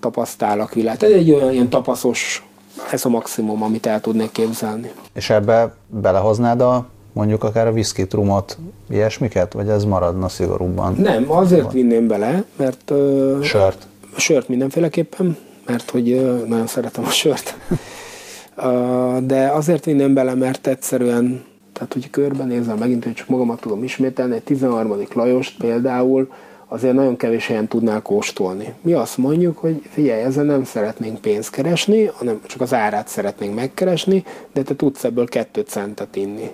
tapasztálak 0.00 0.74
világ. 0.74 1.02
Ez 1.02 1.10
egy 1.10 1.32
olyan 1.32 1.52
ilyen 1.52 1.68
tapaszos 1.68 2.44
ez 2.92 3.04
a 3.04 3.08
maximum, 3.08 3.62
amit 3.62 3.86
el 3.86 4.00
tudnék 4.00 4.32
képzelni. 4.32 4.90
És 5.12 5.30
ebbe 5.30 5.74
belehoznád 5.86 6.60
a 6.60 6.86
mondjuk 7.12 7.44
akár 7.44 7.66
a 7.66 7.70
whisky 7.70 8.06
trumot, 8.06 8.58
ilyesmiket, 8.90 9.52
vagy 9.52 9.68
ez 9.68 9.84
maradna 9.84 10.28
szigorúbban? 10.28 10.94
Nem, 10.94 11.30
azért 11.30 11.62
van. 11.62 11.72
vinném 11.72 12.06
bele, 12.06 12.44
mert... 12.56 12.90
Uh, 12.90 13.42
sört? 13.42 13.86
Sört 14.16 14.48
mindenféleképpen, 14.48 15.36
mert 15.66 15.90
hogy 15.90 16.12
uh, 16.12 16.46
nagyon 16.46 16.66
szeretem 16.66 17.04
a 17.04 17.10
sört. 17.10 17.56
uh, 18.56 19.18
de 19.18 19.48
azért 19.48 19.84
vinném 19.84 20.14
bele, 20.14 20.34
mert 20.34 20.66
egyszerűen, 20.66 21.44
tehát 21.80 21.94
hogy 21.94 22.10
körbenézem 22.10 22.78
megint, 22.78 23.04
hogy 23.04 23.12
csak 23.12 23.28
magamat 23.28 23.60
tudom 23.60 23.84
ismételni, 23.84 24.34
egy 24.34 24.42
13. 24.42 25.02
Lajost 25.12 25.56
például, 25.56 26.32
azért 26.68 26.94
nagyon 26.94 27.16
kevés 27.16 27.46
helyen 27.46 27.68
tudnál 27.68 28.02
kóstolni. 28.02 28.74
Mi 28.80 28.92
azt 28.92 29.16
mondjuk, 29.16 29.58
hogy 29.58 29.82
figyelj, 29.90 30.22
ezzel 30.22 30.44
nem 30.44 30.64
szeretnénk 30.64 31.20
pénzt 31.20 31.50
keresni, 31.50 32.04
hanem 32.04 32.40
csak 32.46 32.60
az 32.60 32.74
árát 32.74 33.08
szeretnénk 33.08 33.54
megkeresni, 33.54 34.24
de 34.52 34.62
te 34.62 34.76
tudsz 34.76 35.04
ebből 35.04 35.28
kettőt 35.28 35.68
centet 35.68 36.16
inni. 36.16 36.50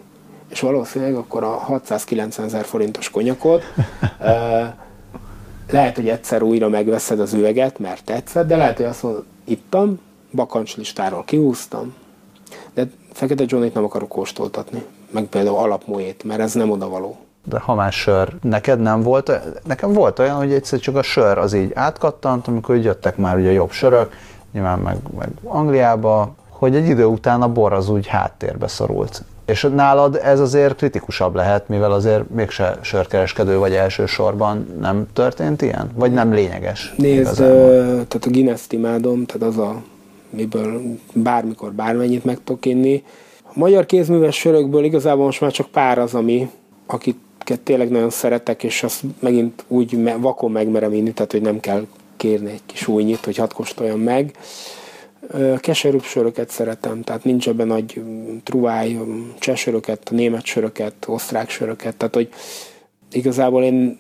És 0.51 0.61
valószínűleg 0.61 1.15
akkor 1.15 1.45
a 1.45 1.51
690 1.51 2.47
ezer 2.47 2.65
forintos 2.65 3.11
konyakot 3.11 3.63
lehet, 5.71 5.97
hogy 5.97 6.09
egyszer 6.09 6.43
újra 6.43 6.69
megveszed 6.69 7.21
az 7.21 7.33
üveget, 7.33 7.79
mert 7.79 8.05
tetszett, 8.05 8.47
de 8.47 8.57
lehet, 8.57 8.77
hogy 8.77 8.87
azt 8.87 9.03
mondod, 9.03 9.25
ittam, 9.45 10.01
bakancslistáról 10.33 11.25
kihúztam, 11.25 11.95
de 12.75 12.91
Fekete 13.13 13.45
Johnnyt 13.47 13.75
nem 13.75 13.85
akarok 13.85 14.09
kóstoltatni, 14.09 14.83
meg 15.11 15.25
például 15.25 15.57
alapmójét, 15.57 16.25
mert 16.25 16.41
ez 16.41 16.53
nem 16.53 16.71
odavaló 16.71 17.17
de 17.49 17.59
ha 17.59 17.75
más 17.75 18.01
sör, 18.01 18.29
neked 18.43 18.81
nem 18.81 19.03
volt, 19.03 19.41
nekem 19.67 19.93
volt 19.93 20.19
olyan, 20.19 20.37
hogy 20.37 20.53
egyszer 20.53 20.79
csak 20.79 20.97
a 20.97 21.03
sör 21.03 21.39
az 21.39 21.53
így 21.53 21.71
átkattant, 21.75 22.49
amikor 22.49 22.77
jöttek 22.77 23.17
már 23.17 23.37
ugye 23.37 23.53
jobb 23.53 23.71
sörök, 23.71 24.13
nyilván 24.53 24.79
meg, 24.79 24.97
meg 25.19 25.29
Angliába, 25.45 26.35
hogy 26.49 26.77
egy 26.77 26.89
idő 26.89 27.05
után 27.05 27.43
a 27.43 27.49
bor 27.49 27.73
az 27.73 27.89
úgy 27.89 28.07
háttérbe 28.07 28.69
szorult. 28.69 29.23
És 29.45 29.69
nálad 29.75 30.21
ez 30.23 30.41
azért 30.41 30.77
kritikusabb 30.77 31.35
lehet, 31.35 31.69
mivel 31.69 31.93
azért 31.93 32.31
mégse 32.31 32.79
sörkereskedő 32.81 33.59
vagy 33.59 33.75
elsősorban 33.75 34.77
nem 34.81 35.07
történt 35.13 35.63
ilyen? 35.63 35.91
Vagy 35.95 36.13
nem 36.13 36.33
lényeges? 36.33 36.95
Nézd, 36.97 37.37
tehát 37.37 38.15
a 38.27 38.31
Guinness-t 38.31 38.73
imádom, 38.73 39.25
tehát 39.25 39.49
az 39.49 39.59
a, 39.59 39.83
miből 40.31 40.81
bármikor 41.13 41.73
bármennyit 41.73 42.25
meg 42.25 42.39
tudok 42.45 42.67
inni. 42.67 43.05
Magyar 43.57 43.87
kézműves 43.87 44.37
sörökből 44.37 44.85
igazából 44.85 45.25
most 45.25 45.41
már 45.41 45.53
csak 45.53 45.67
pár 45.67 45.99
az, 45.99 46.15
ami, 46.15 46.51
akit 46.87 47.17
tényleg 47.63 47.91
nagyon 47.91 48.11
szeretek, 48.11 48.63
és 48.63 48.83
azt 48.83 49.03
megint 49.19 49.65
úgy 49.69 50.19
vakon 50.19 50.51
megmerem 50.51 50.93
inni, 50.93 51.13
tehát 51.13 51.33
hogy 51.33 51.41
nem 51.41 51.61
kell 51.61 51.87
kérni 52.17 52.51
egy 52.51 52.61
kis 52.67 52.89
újnyit, 52.89 53.25
hogy 53.25 53.37
hadd 53.37 53.53
kóstoljam 53.55 54.01
meg. 54.01 54.37
Keserűbb 55.61 56.03
söröket 56.03 56.51
szeretem, 56.51 57.03
tehát 57.03 57.25
nincs 57.25 57.49
ebben 57.49 57.67
nagy 57.67 58.03
truváj, 58.43 58.99
csesöröket, 59.39 60.11
német 60.11 60.45
söröket, 60.45 60.95
osztrák 61.07 61.51
söröket, 61.51 61.97
tehát 61.97 62.15
hogy 62.15 62.29
igazából 63.13 63.63
én 63.63 63.99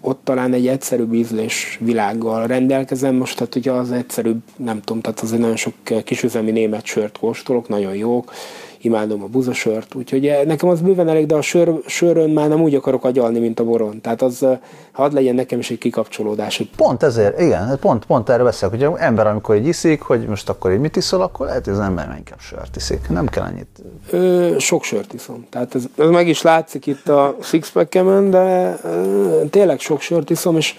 ott 0.00 0.20
talán 0.24 0.52
egy 0.52 0.66
egyszerűbb 0.66 1.12
ízlés 1.12 1.78
világgal 1.80 2.46
rendelkezem, 2.46 3.14
most 3.14 3.36
tehát 3.36 3.54
ugye 3.54 3.72
az 3.72 3.92
egyszerűbb, 3.92 4.40
nem 4.56 4.80
tudom, 4.80 5.02
tehát 5.02 5.20
azért 5.20 5.40
nagyon 5.40 5.56
sok 5.56 5.74
kisüzemi 6.04 6.50
német 6.50 6.84
sört 6.84 7.18
kóstolok, 7.18 7.68
nagyon 7.68 7.94
jók, 7.94 8.32
imádom 8.80 9.22
a 9.22 9.26
buzasört, 9.26 9.94
úgyhogy 9.94 10.26
eh, 10.26 10.44
nekem 10.44 10.68
az 10.68 10.80
bőven 10.80 11.08
elég, 11.08 11.26
de 11.26 11.34
a 11.34 11.42
sör, 11.42 11.72
sörön 11.86 12.30
már 12.30 12.48
nem 12.48 12.62
úgy 12.62 12.74
akarok 12.74 13.04
agyalni, 13.04 13.38
mint 13.38 13.60
a 13.60 13.64
boron. 13.64 14.00
Tehát 14.00 14.22
az, 14.22 14.42
eh, 14.42 14.58
hadd 14.92 15.14
legyen 15.14 15.34
nekem 15.34 15.58
is 15.58 15.70
egy 15.70 15.78
kikapcsolódás. 15.78 16.62
Pont 16.76 17.02
ezért, 17.02 17.40
igen, 17.40 17.78
pont, 17.80 18.04
pont 18.04 18.28
erre 18.28 18.42
beszélek, 18.42 18.80
hogy 18.80 19.00
ember, 19.00 19.26
amikor 19.26 19.54
egy 19.54 19.66
iszik, 19.66 20.00
hogy 20.00 20.26
most 20.26 20.48
akkor 20.48 20.70
egy 20.70 20.80
mit 20.80 20.96
iszol, 20.96 21.20
akkor 21.20 21.46
lehet, 21.46 21.64
hogy 21.64 21.74
az 21.74 21.80
ember 21.80 22.14
inkább 22.16 22.40
sört 22.40 22.76
iszik. 22.76 23.08
Nem 23.08 23.26
kell 23.26 23.44
annyit. 23.44 23.82
Ö, 24.10 24.54
sok 24.58 24.82
sört 24.84 25.12
iszom. 25.12 25.46
Tehát 25.50 25.74
ez, 25.74 25.84
ez 25.98 26.08
meg 26.08 26.28
is 26.28 26.42
látszik 26.42 26.86
itt 26.86 27.08
a 27.08 27.36
sixpack 27.42 28.02
de 28.30 28.76
ö, 28.82 29.42
tényleg 29.50 29.80
sok 29.80 30.00
sört 30.00 30.30
iszom, 30.30 30.56
és 30.56 30.74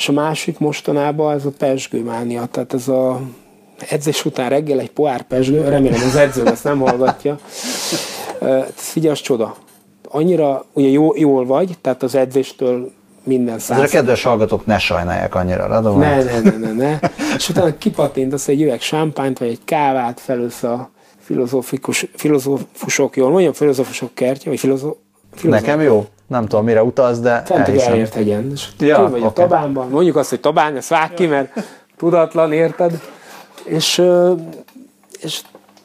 és 0.00 0.08
a 0.08 0.12
másik 0.12 0.58
mostanában 0.58 1.34
ez 1.34 1.44
a 1.44 1.50
pesgőmánia, 1.58 2.46
tehát 2.46 2.74
ez 2.74 2.88
a 2.88 3.20
edzés 3.88 4.24
után 4.24 4.48
reggel 4.48 4.78
egy 4.78 4.90
poár 4.90 5.22
pesgő, 5.22 5.68
remélem 5.68 6.02
az 6.06 6.16
edző 6.16 6.46
ezt 6.46 6.64
nem 6.64 6.78
hallgatja. 6.78 7.38
Figyelj, 8.74 9.12
az 9.12 9.20
csoda. 9.20 9.56
Annyira 10.08 10.64
ugye 10.72 10.88
jó, 10.88 11.16
jól 11.16 11.46
vagy, 11.46 11.78
tehát 11.80 12.02
az 12.02 12.14
edzéstől 12.14 12.90
minden 13.24 13.58
száz. 13.58 13.80
a 13.80 13.86
kedves 13.86 14.22
hallgatók 14.22 14.66
ne 14.66 14.78
sajnálják 14.78 15.34
annyira, 15.34 15.66
radom. 15.66 15.98
Ne, 15.98 16.22
ne, 16.22 16.40
ne, 16.40 16.56
ne, 16.56 16.72
ne. 16.72 16.98
És 17.36 17.48
utána 17.48 17.74
az 18.30 18.48
egy 18.48 18.62
üveg 18.62 18.80
sámpányt, 18.80 19.38
vagy 19.38 19.48
egy 19.48 19.60
kávát 19.64 20.20
felősz 20.20 20.62
a 20.62 20.90
filozófikus, 21.20 22.06
filozófusok, 22.14 23.16
jól 23.16 23.30
mondjam, 23.30 23.52
filozófusok 23.52 24.14
kertje, 24.14 24.50
vagy 24.50 24.60
filozó. 24.60 24.94
Nekem 25.42 25.80
jó. 25.80 26.06
Nem 26.26 26.46
tudom, 26.46 26.64
mire 26.64 26.82
utaz, 26.82 27.20
de 27.20 27.42
Fent 27.44 27.68
elért 27.68 28.14
hegyen. 28.14 28.50
És 28.52 28.68
ja, 28.78 28.98
vagy 28.98 29.10
okay. 29.10 29.22
a 29.22 29.32
tabánban. 29.32 29.88
Mondjuk 29.88 30.16
azt, 30.16 30.30
hogy 30.30 30.40
tabán, 30.40 30.76
ezt 30.76 30.88
vág 30.88 31.14
ki, 31.14 31.26
mert 31.26 31.52
tudatlan, 31.96 32.52
érted? 32.52 33.00
És, 33.64 34.02
és 35.22 35.40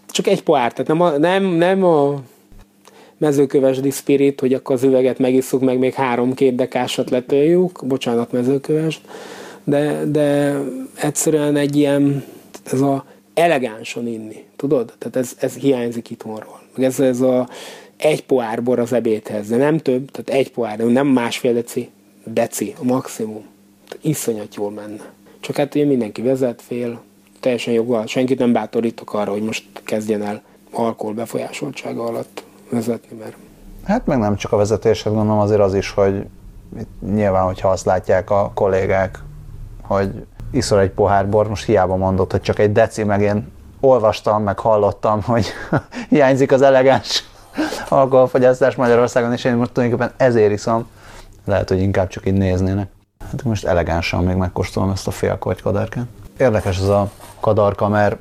csak 0.07 0.27
egy 0.27 0.43
pohár, 0.43 0.73
tehát 0.73 0.87
nem 0.87 1.01
a, 1.01 1.17
nem, 1.17 1.43
nem 1.43 1.83
a 1.83 2.21
mezőkövesdi 3.17 3.89
spirit, 3.89 4.39
hogy 4.39 4.53
akkor 4.53 4.75
az 4.75 4.83
üveget 4.83 5.19
megisszuk, 5.19 5.61
meg 5.61 5.77
még 5.77 5.93
három 5.93 6.33
két 6.33 6.55
dekásat 6.55 7.09
letöljük, 7.09 7.85
bocsánat, 7.85 8.31
mezőkövest, 8.31 9.01
de, 9.63 10.05
de 10.05 10.59
egyszerűen 10.95 11.55
egy 11.55 11.75
ilyen, 11.75 12.23
ez 12.63 12.81
a 12.81 13.05
elegánsan 13.33 14.07
inni, 14.07 14.43
tudod? 14.55 14.93
Tehát 14.97 15.15
ez, 15.15 15.35
ez 15.39 15.55
hiányzik 15.55 16.09
itthonról. 16.09 16.59
Ez, 16.77 16.99
ez 16.99 17.21
a 17.21 17.49
egy 17.97 18.25
pohár 18.25 18.63
bor 18.63 18.79
az 18.79 18.93
ebédhez, 18.93 19.47
de 19.47 19.55
nem 19.55 19.77
több, 19.77 20.11
tehát 20.11 20.41
egy 20.41 20.51
pohár, 20.51 20.77
nem 20.77 21.07
másfél 21.07 21.53
deci, 21.53 21.89
deci, 22.23 22.73
a 22.79 22.83
maximum. 22.83 23.45
Tehát 23.87 24.05
iszonyat 24.05 24.55
jól 24.55 24.71
menne. 24.71 25.11
Csak 25.39 25.55
hát 25.55 25.75
ugye 25.75 25.85
mindenki 25.85 26.21
vezet, 26.21 26.61
fél, 26.61 27.01
teljesen 27.45 27.73
joggal, 27.73 28.05
senkit 28.05 28.39
nem 28.39 28.51
bátorítok 28.51 29.13
arra, 29.13 29.31
hogy 29.31 29.41
most 29.41 29.65
kezdjen 29.83 30.23
el 30.23 30.41
alkohol 30.71 31.13
befolyásoltsága 31.13 32.03
alatt 32.03 32.43
vezetni, 32.69 33.17
mert... 33.17 33.35
Hát 33.83 34.05
meg 34.05 34.17
nem 34.17 34.35
csak 34.35 34.51
a 34.51 34.57
vezetéshez 34.57 35.13
gondolom, 35.13 35.39
azért 35.39 35.59
az 35.59 35.73
is, 35.73 35.89
hogy 35.89 36.25
nyilván, 37.13 37.43
hogyha 37.43 37.69
azt 37.69 37.85
látják 37.85 38.29
a 38.29 38.51
kollégák, 38.53 39.19
hogy 39.81 40.25
iszol 40.51 40.79
egy 40.79 40.89
pohár 40.89 41.29
bor, 41.29 41.47
most 41.47 41.65
hiába 41.65 41.95
mondott, 41.95 42.31
hogy 42.31 42.41
csak 42.41 42.59
egy 42.59 42.71
deci, 42.71 43.03
meg 43.03 43.21
én 43.21 43.51
olvastam, 43.79 44.43
meg 44.43 44.59
hallottam, 44.59 45.21
hogy 45.21 45.45
hiányzik 46.09 46.51
az 46.51 46.61
elegáns 46.61 47.23
alkoholfogyasztás 47.89 48.75
Magyarországon, 48.75 49.33
és 49.33 49.43
én 49.43 49.55
most 49.55 49.71
tulajdonképpen 49.71 50.13
ezért 50.17 50.51
iszom. 50.51 50.87
Lehet, 51.45 51.69
hogy 51.69 51.79
inkább 51.79 52.07
csak 52.07 52.27
így 52.27 52.33
néznének. 52.33 52.89
Hát 53.31 53.43
most 53.43 53.65
elegánsan 53.65 54.23
még 54.23 54.35
megkóstolom 54.35 54.89
ezt 54.89 55.07
a 55.07 55.11
félkorty 55.11 55.61
kadarkát. 55.61 56.05
Érdekes 56.39 56.77
ez 56.77 56.87
a 56.87 57.11
kadarka, 57.39 57.87
mert 57.87 58.17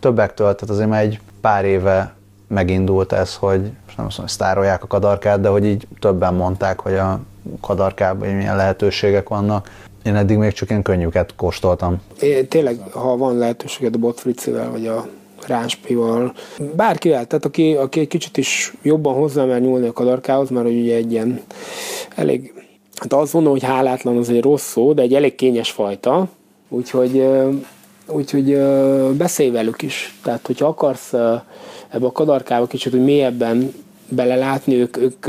többektől, 0.00 0.54
tehát 0.54 0.70
azért 0.70 0.88
már 0.88 1.02
egy 1.02 1.20
pár 1.40 1.64
éve 1.64 2.14
megindult 2.48 3.12
ez, 3.12 3.34
hogy 3.34 3.60
most 3.60 3.96
nem 3.96 4.06
azt 4.06 4.16
mondom, 4.16 4.16
hogy 4.16 4.28
sztárolják 4.28 4.82
a 4.82 4.86
kadarkát, 4.86 5.40
de 5.40 5.48
hogy 5.48 5.64
így 5.64 5.86
többen 5.98 6.34
mondták, 6.34 6.80
hogy 6.80 6.94
a 6.94 7.20
kadarkában 7.60 8.28
milyen 8.28 8.56
lehetőségek 8.56 9.28
vannak. 9.28 9.70
Én 10.04 10.16
eddig 10.16 10.36
még 10.36 10.52
csak 10.52 10.70
ilyen 10.70 10.82
könnyűket 10.82 11.34
kóstoltam. 11.36 12.00
É, 12.20 12.44
tényleg, 12.44 12.78
ha 12.90 13.16
van 13.16 13.36
lehetőséged 13.38 13.94
a 13.94 13.98
botfricivel, 13.98 14.70
vagy 14.70 14.86
a 14.86 15.06
ráspival, 15.46 16.32
bárkivel, 16.76 17.26
tehát 17.26 17.44
aki, 17.44 17.74
aki 17.74 18.00
egy 18.00 18.08
kicsit 18.08 18.36
is 18.36 18.74
jobban 18.82 19.14
hozzá 19.14 19.44
mer 19.44 19.60
nyúlni 19.60 19.86
a 19.86 19.92
kadarkához, 19.92 20.50
mert 20.50 20.66
ugye 20.66 20.96
egy 20.96 21.12
ilyen 21.12 21.40
elég, 22.16 22.52
hát 22.96 23.12
azt 23.12 23.32
mondom, 23.32 23.52
hogy 23.52 23.62
hálátlan 23.62 24.16
az 24.16 24.28
egy 24.28 24.42
rossz 24.42 24.70
szó, 24.70 24.92
de 24.92 25.02
egy 25.02 25.14
elég 25.14 25.34
kényes 25.34 25.70
fajta, 25.70 26.28
úgyhogy, 26.68 27.26
úgyhogy 28.06 28.58
beszélj 29.16 29.50
velük 29.50 29.82
is. 29.82 30.18
Tehát, 30.22 30.46
hogyha 30.46 30.66
akarsz 30.66 31.12
ebbe 31.88 32.06
a 32.06 32.12
kadarkába 32.12 32.66
kicsit, 32.66 32.92
hogy 32.92 33.04
mélyebben 33.04 33.72
belelátni, 34.08 34.74
ők, 34.74 34.96
ők 34.96 35.26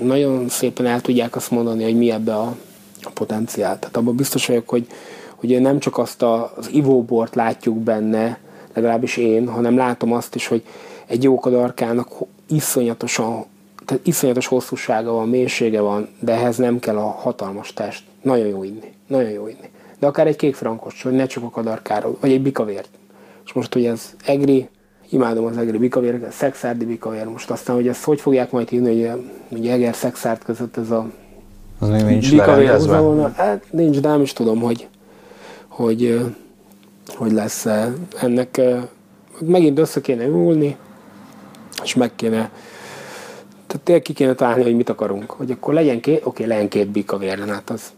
nagyon 0.00 0.48
szépen 0.48 0.86
el 0.86 1.00
tudják 1.00 1.36
azt 1.36 1.50
mondani, 1.50 1.82
hogy 1.82 1.96
mi 1.96 2.10
ebbe 2.10 2.34
a, 2.34 2.56
a 3.02 3.10
potenciál. 3.14 3.78
Tehát 3.78 3.96
abban 3.96 4.16
biztos 4.16 4.46
vagyok, 4.46 4.68
hogy, 4.68 4.86
hogy 5.34 5.60
nem 5.60 5.78
csak 5.78 5.98
azt 5.98 6.22
a, 6.22 6.52
az 6.56 6.70
ivóbort 6.72 7.34
látjuk 7.34 7.76
benne, 7.76 8.38
legalábbis 8.74 9.16
én, 9.16 9.48
hanem 9.48 9.76
látom 9.76 10.12
azt 10.12 10.34
is, 10.34 10.46
hogy 10.46 10.62
egy 11.06 11.22
jó 11.22 11.38
kadarkának 11.38 12.08
iszonyatosan, 12.48 13.44
tehát 13.84 14.06
iszonyatos 14.06 14.46
hosszúsága 14.46 15.12
van, 15.12 15.28
mélysége 15.28 15.80
van, 15.80 16.08
de 16.20 16.32
ehhez 16.32 16.56
nem 16.56 16.78
kell 16.78 16.96
a 16.96 17.06
hatalmas 17.06 17.72
test. 17.72 18.04
Nagyon 18.22 18.46
jó 18.46 18.62
inni. 18.62 18.92
Nagyon 19.06 19.30
jó 19.30 19.46
inni. 19.46 19.70
De 19.98 20.06
akár 20.06 20.26
egy 20.26 20.36
kék 20.36 20.54
frankos, 20.54 21.02
hogy 21.02 21.12
ne 21.12 21.26
csak 21.26 21.44
a 21.44 21.50
kadarkáról, 21.50 22.16
vagy 22.20 22.32
egy 22.32 22.42
bikavért. 22.42 22.88
És 23.44 23.52
most, 23.52 23.72
hogy 23.72 23.84
ez 23.84 24.14
egri, 24.24 24.68
imádom 25.10 25.44
az 25.44 25.56
egri 25.56 25.78
bikavér, 25.78 26.26
szexárdi 26.30 26.84
bikavér. 26.84 27.24
Most 27.24 27.50
aztán, 27.50 27.76
hogy 27.76 27.88
ezt 27.88 28.04
hogy 28.04 28.20
fogják 28.20 28.50
majd 28.50 28.68
hívni, 28.68 29.04
hogy 29.04 29.20
ugye 29.48 29.72
Eger 29.72 29.94
szexárd 29.94 30.44
között 30.44 30.76
ez 30.76 30.90
a 30.90 31.10
az 31.78 31.88
még 31.88 32.04
nincs 32.04 32.32
lerendezve? 32.32 33.30
Hát 33.36 33.64
nincs, 33.70 34.00
de 34.00 34.08
nem 34.08 34.20
is 34.20 34.32
tudom, 34.32 34.60
hogy, 34.60 34.88
hogy, 35.68 36.20
hogy 37.14 37.32
lesz 37.32 37.66
ennek. 38.20 38.60
Megint 39.40 39.78
össze 39.78 40.00
kéne 40.00 40.24
ülni, 40.24 40.76
és 41.82 41.94
meg 41.94 42.14
kéne 42.14 42.50
tehát 43.66 43.82
tényleg 43.84 44.02
ki 44.02 44.12
kéne 44.12 44.34
találni, 44.34 44.62
hogy 44.62 44.76
mit 44.76 44.88
akarunk. 44.88 45.30
Hogy 45.30 45.50
akkor 45.50 45.74
legyen 45.74 46.00
két, 46.00 46.20
oké, 46.24 46.44
legyen 46.44 46.68
két 46.68 46.88
bikavér, 46.88 47.38
hát 47.48 47.70
az 47.70 47.92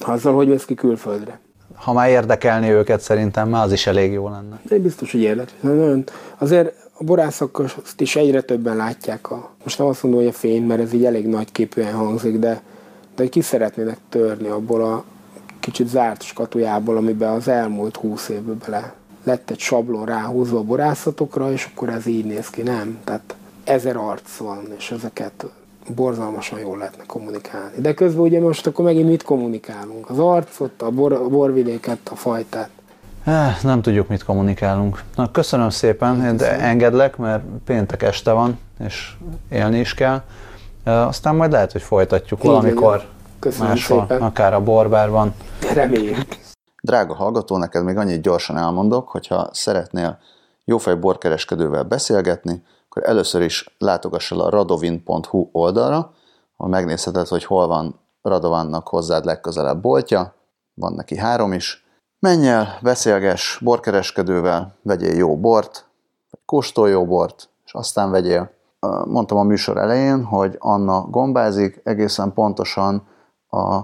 azzal, 0.00 0.34
hogy 0.34 0.48
vesz 0.48 0.64
ki 0.64 0.74
külföldre 0.74 1.40
ha 1.76 1.92
már 1.92 2.08
érdekelni 2.08 2.70
őket, 2.70 3.00
szerintem 3.00 3.48
már 3.48 3.64
az 3.64 3.72
is 3.72 3.86
elég 3.86 4.12
jó 4.12 4.28
lenne. 4.28 4.60
De 4.62 4.78
biztos, 4.78 5.12
hogy 5.12 5.20
érdekel. 5.20 6.04
Azért 6.38 6.74
a 6.98 7.04
borászok 7.04 7.58
azt 7.58 8.00
is 8.00 8.16
egyre 8.16 8.40
többen 8.40 8.76
látják. 8.76 9.30
A, 9.30 9.50
most 9.62 9.78
nem 9.78 9.86
azt 9.86 10.02
mondom, 10.02 10.20
hogy 10.20 10.28
a 10.28 10.32
fény, 10.32 10.62
mert 10.62 10.80
ez 10.80 10.92
így 10.92 11.04
elég 11.04 11.26
nagy 11.26 11.52
képűen 11.52 11.94
hangzik, 11.94 12.38
de, 12.38 12.62
de 13.16 13.28
ki 13.28 13.40
szeretnének 13.40 13.98
törni 14.08 14.48
abból 14.48 14.82
a 14.82 15.04
kicsit 15.60 15.88
zárt 15.88 16.22
skatujából, 16.22 16.96
amiben 16.96 17.32
az 17.32 17.48
elmúlt 17.48 17.96
húsz 17.96 18.28
évben 18.28 18.60
bele 18.64 18.94
lett 19.24 19.50
egy 19.50 19.58
sablon 19.58 20.04
ráhúzva 20.04 20.58
a 20.58 20.62
borászatokra, 20.62 21.52
és 21.52 21.68
akkor 21.72 21.88
ez 21.88 22.06
így 22.06 22.24
néz 22.24 22.50
ki, 22.50 22.62
nem? 22.62 22.98
Tehát 23.04 23.34
ezer 23.64 23.96
arc 23.96 24.36
van, 24.36 24.62
és 24.76 24.90
ezeket 24.90 25.46
borzalmasan 25.94 26.58
jól 26.58 26.78
lehetne 26.78 27.04
kommunikálni. 27.06 27.80
De 27.80 27.94
közben 27.94 28.22
ugye 28.22 28.40
most 28.40 28.66
akkor 28.66 28.84
megint 28.84 29.08
mit 29.08 29.22
kommunikálunk? 29.22 30.10
Az 30.10 30.18
arcot, 30.18 30.82
a, 30.82 30.90
bor, 30.90 31.12
a 31.12 31.28
borvidéket, 31.28 31.98
a 32.10 32.14
fajtát? 32.14 32.70
Nem 33.62 33.82
tudjuk, 33.82 34.08
mit 34.08 34.24
kommunikálunk. 34.24 35.02
Na, 35.16 35.30
köszönöm 35.30 35.70
szépen, 35.70 36.24
én 36.24 36.40
engedlek, 36.46 37.16
mert 37.16 37.44
péntek 37.64 38.02
este 38.02 38.32
van, 38.32 38.58
és 38.78 39.12
élni 39.50 39.78
is 39.78 39.94
kell. 39.94 40.22
Aztán 40.84 41.36
majd 41.36 41.52
lehet, 41.52 41.72
hogy 41.72 41.82
folytatjuk 41.82 42.40
Így 42.44 42.46
valamikor 42.50 43.04
köszönöm 43.38 43.68
máshol, 43.68 44.00
szépen. 44.00 44.22
akár 44.22 44.54
a 44.54 44.60
borbárban. 44.60 45.34
Reméljük. 45.74 46.26
Drága 46.82 47.14
hallgató, 47.14 47.56
neked 47.56 47.84
még 47.84 47.96
annyit 47.96 48.20
gyorsan 48.20 48.56
elmondok, 48.56 49.08
hogyha 49.08 49.48
szeretnél 49.52 50.18
jófej 50.64 50.94
borkereskedővel 50.94 51.82
beszélgetni, 51.82 52.62
akkor 52.96 53.08
először 53.08 53.42
is 53.42 53.74
látogass 53.78 54.32
el 54.32 54.40
a 54.40 54.50
radovin.hu 54.50 55.48
oldalra, 55.52 56.12
ahol 56.56 56.70
megnézheted, 56.70 57.26
hogy 57.26 57.44
hol 57.44 57.66
van 57.66 58.00
Radovannak 58.22 58.88
hozzád 58.88 59.24
legközelebb 59.24 59.80
boltja, 59.80 60.34
van 60.74 60.92
neki 60.92 61.16
három 61.16 61.52
is. 61.52 61.84
Menj 62.18 62.48
el, 62.48 62.78
beszélgess 62.82 63.58
borkereskedővel, 63.58 64.74
vegyél 64.82 65.14
jó 65.14 65.36
bort, 65.36 65.86
vagy 66.30 66.40
kóstolj 66.44 66.90
jó 66.90 67.06
bort, 67.06 67.48
és 67.64 67.74
aztán 67.74 68.10
vegyél. 68.10 68.50
Mondtam 69.04 69.38
a 69.38 69.42
műsor 69.42 69.76
elején, 69.76 70.24
hogy 70.24 70.56
Anna 70.58 71.00
gombázik, 71.00 71.80
egészen 71.84 72.32
pontosan 72.32 73.06
a 73.50 73.80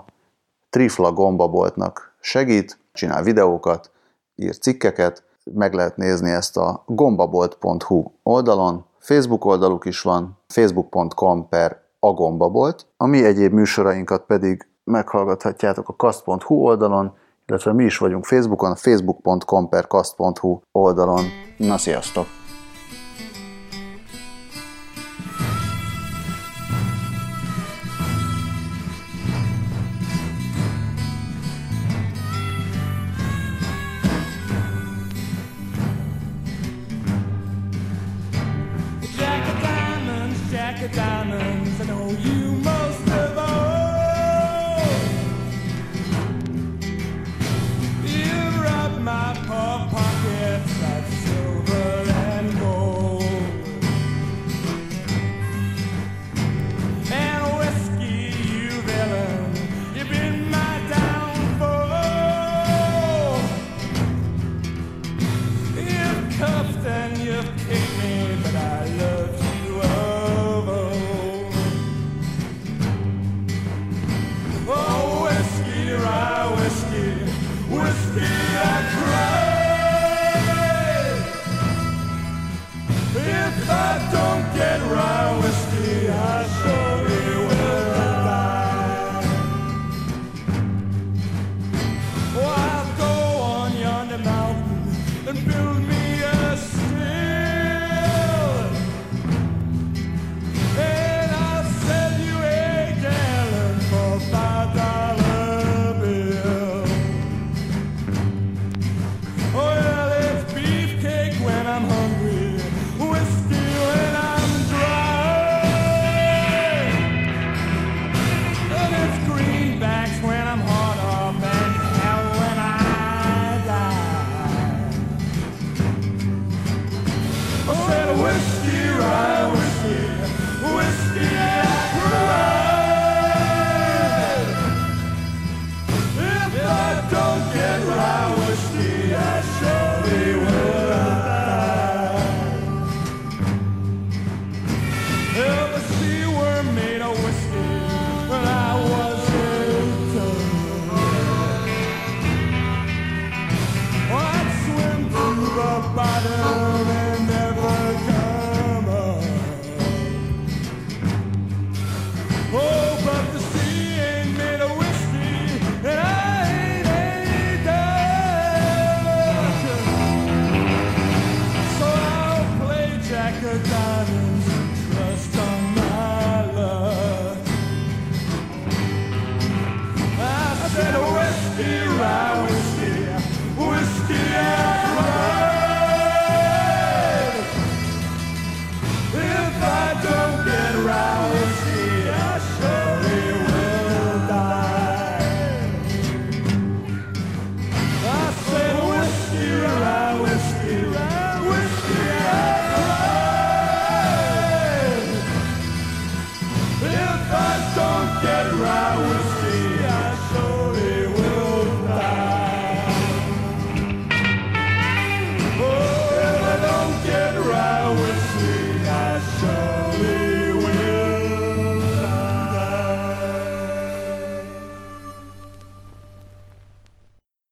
Trifla 0.70 1.12
gombaboltnak 1.12 2.14
segít, 2.20 2.78
csinál 2.92 3.22
videókat, 3.22 3.90
ír 4.34 4.58
cikkeket, 4.58 5.24
meg 5.44 5.74
lehet 5.74 5.96
nézni 5.96 6.30
ezt 6.30 6.56
a 6.56 6.82
gombabolt.hu 6.86 8.04
oldalon, 8.22 8.90
Facebook 9.02 9.44
oldaluk 9.44 9.84
is 9.84 10.00
van, 10.00 10.38
facebook.com 10.46 11.48
per 11.48 11.80
agombabolt, 12.00 12.86
a 12.96 13.06
mi 13.06 13.24
egyéb 13.24 13.52
műsorainkat 13.52 14.22
pedig 14.26 14.68
meghallgathatjátok 14.84 15.88
a 15.88 15.96
kast.hu 15.96 16.54
oldalon, 16.54 17.12
illetve 17.46 17.72
mi 17.72 17.84
is 17.84 17.98
vagyunk 17.98 18.24
Facebookon, 18.24 18.74
facebook.com 18.74 19.68
per 19.68 19.86
kast.hu 19.86 20.60
oldalon. 20.72 21.24
Na, 21.56 21.78
sziasztok! 21.78 22.41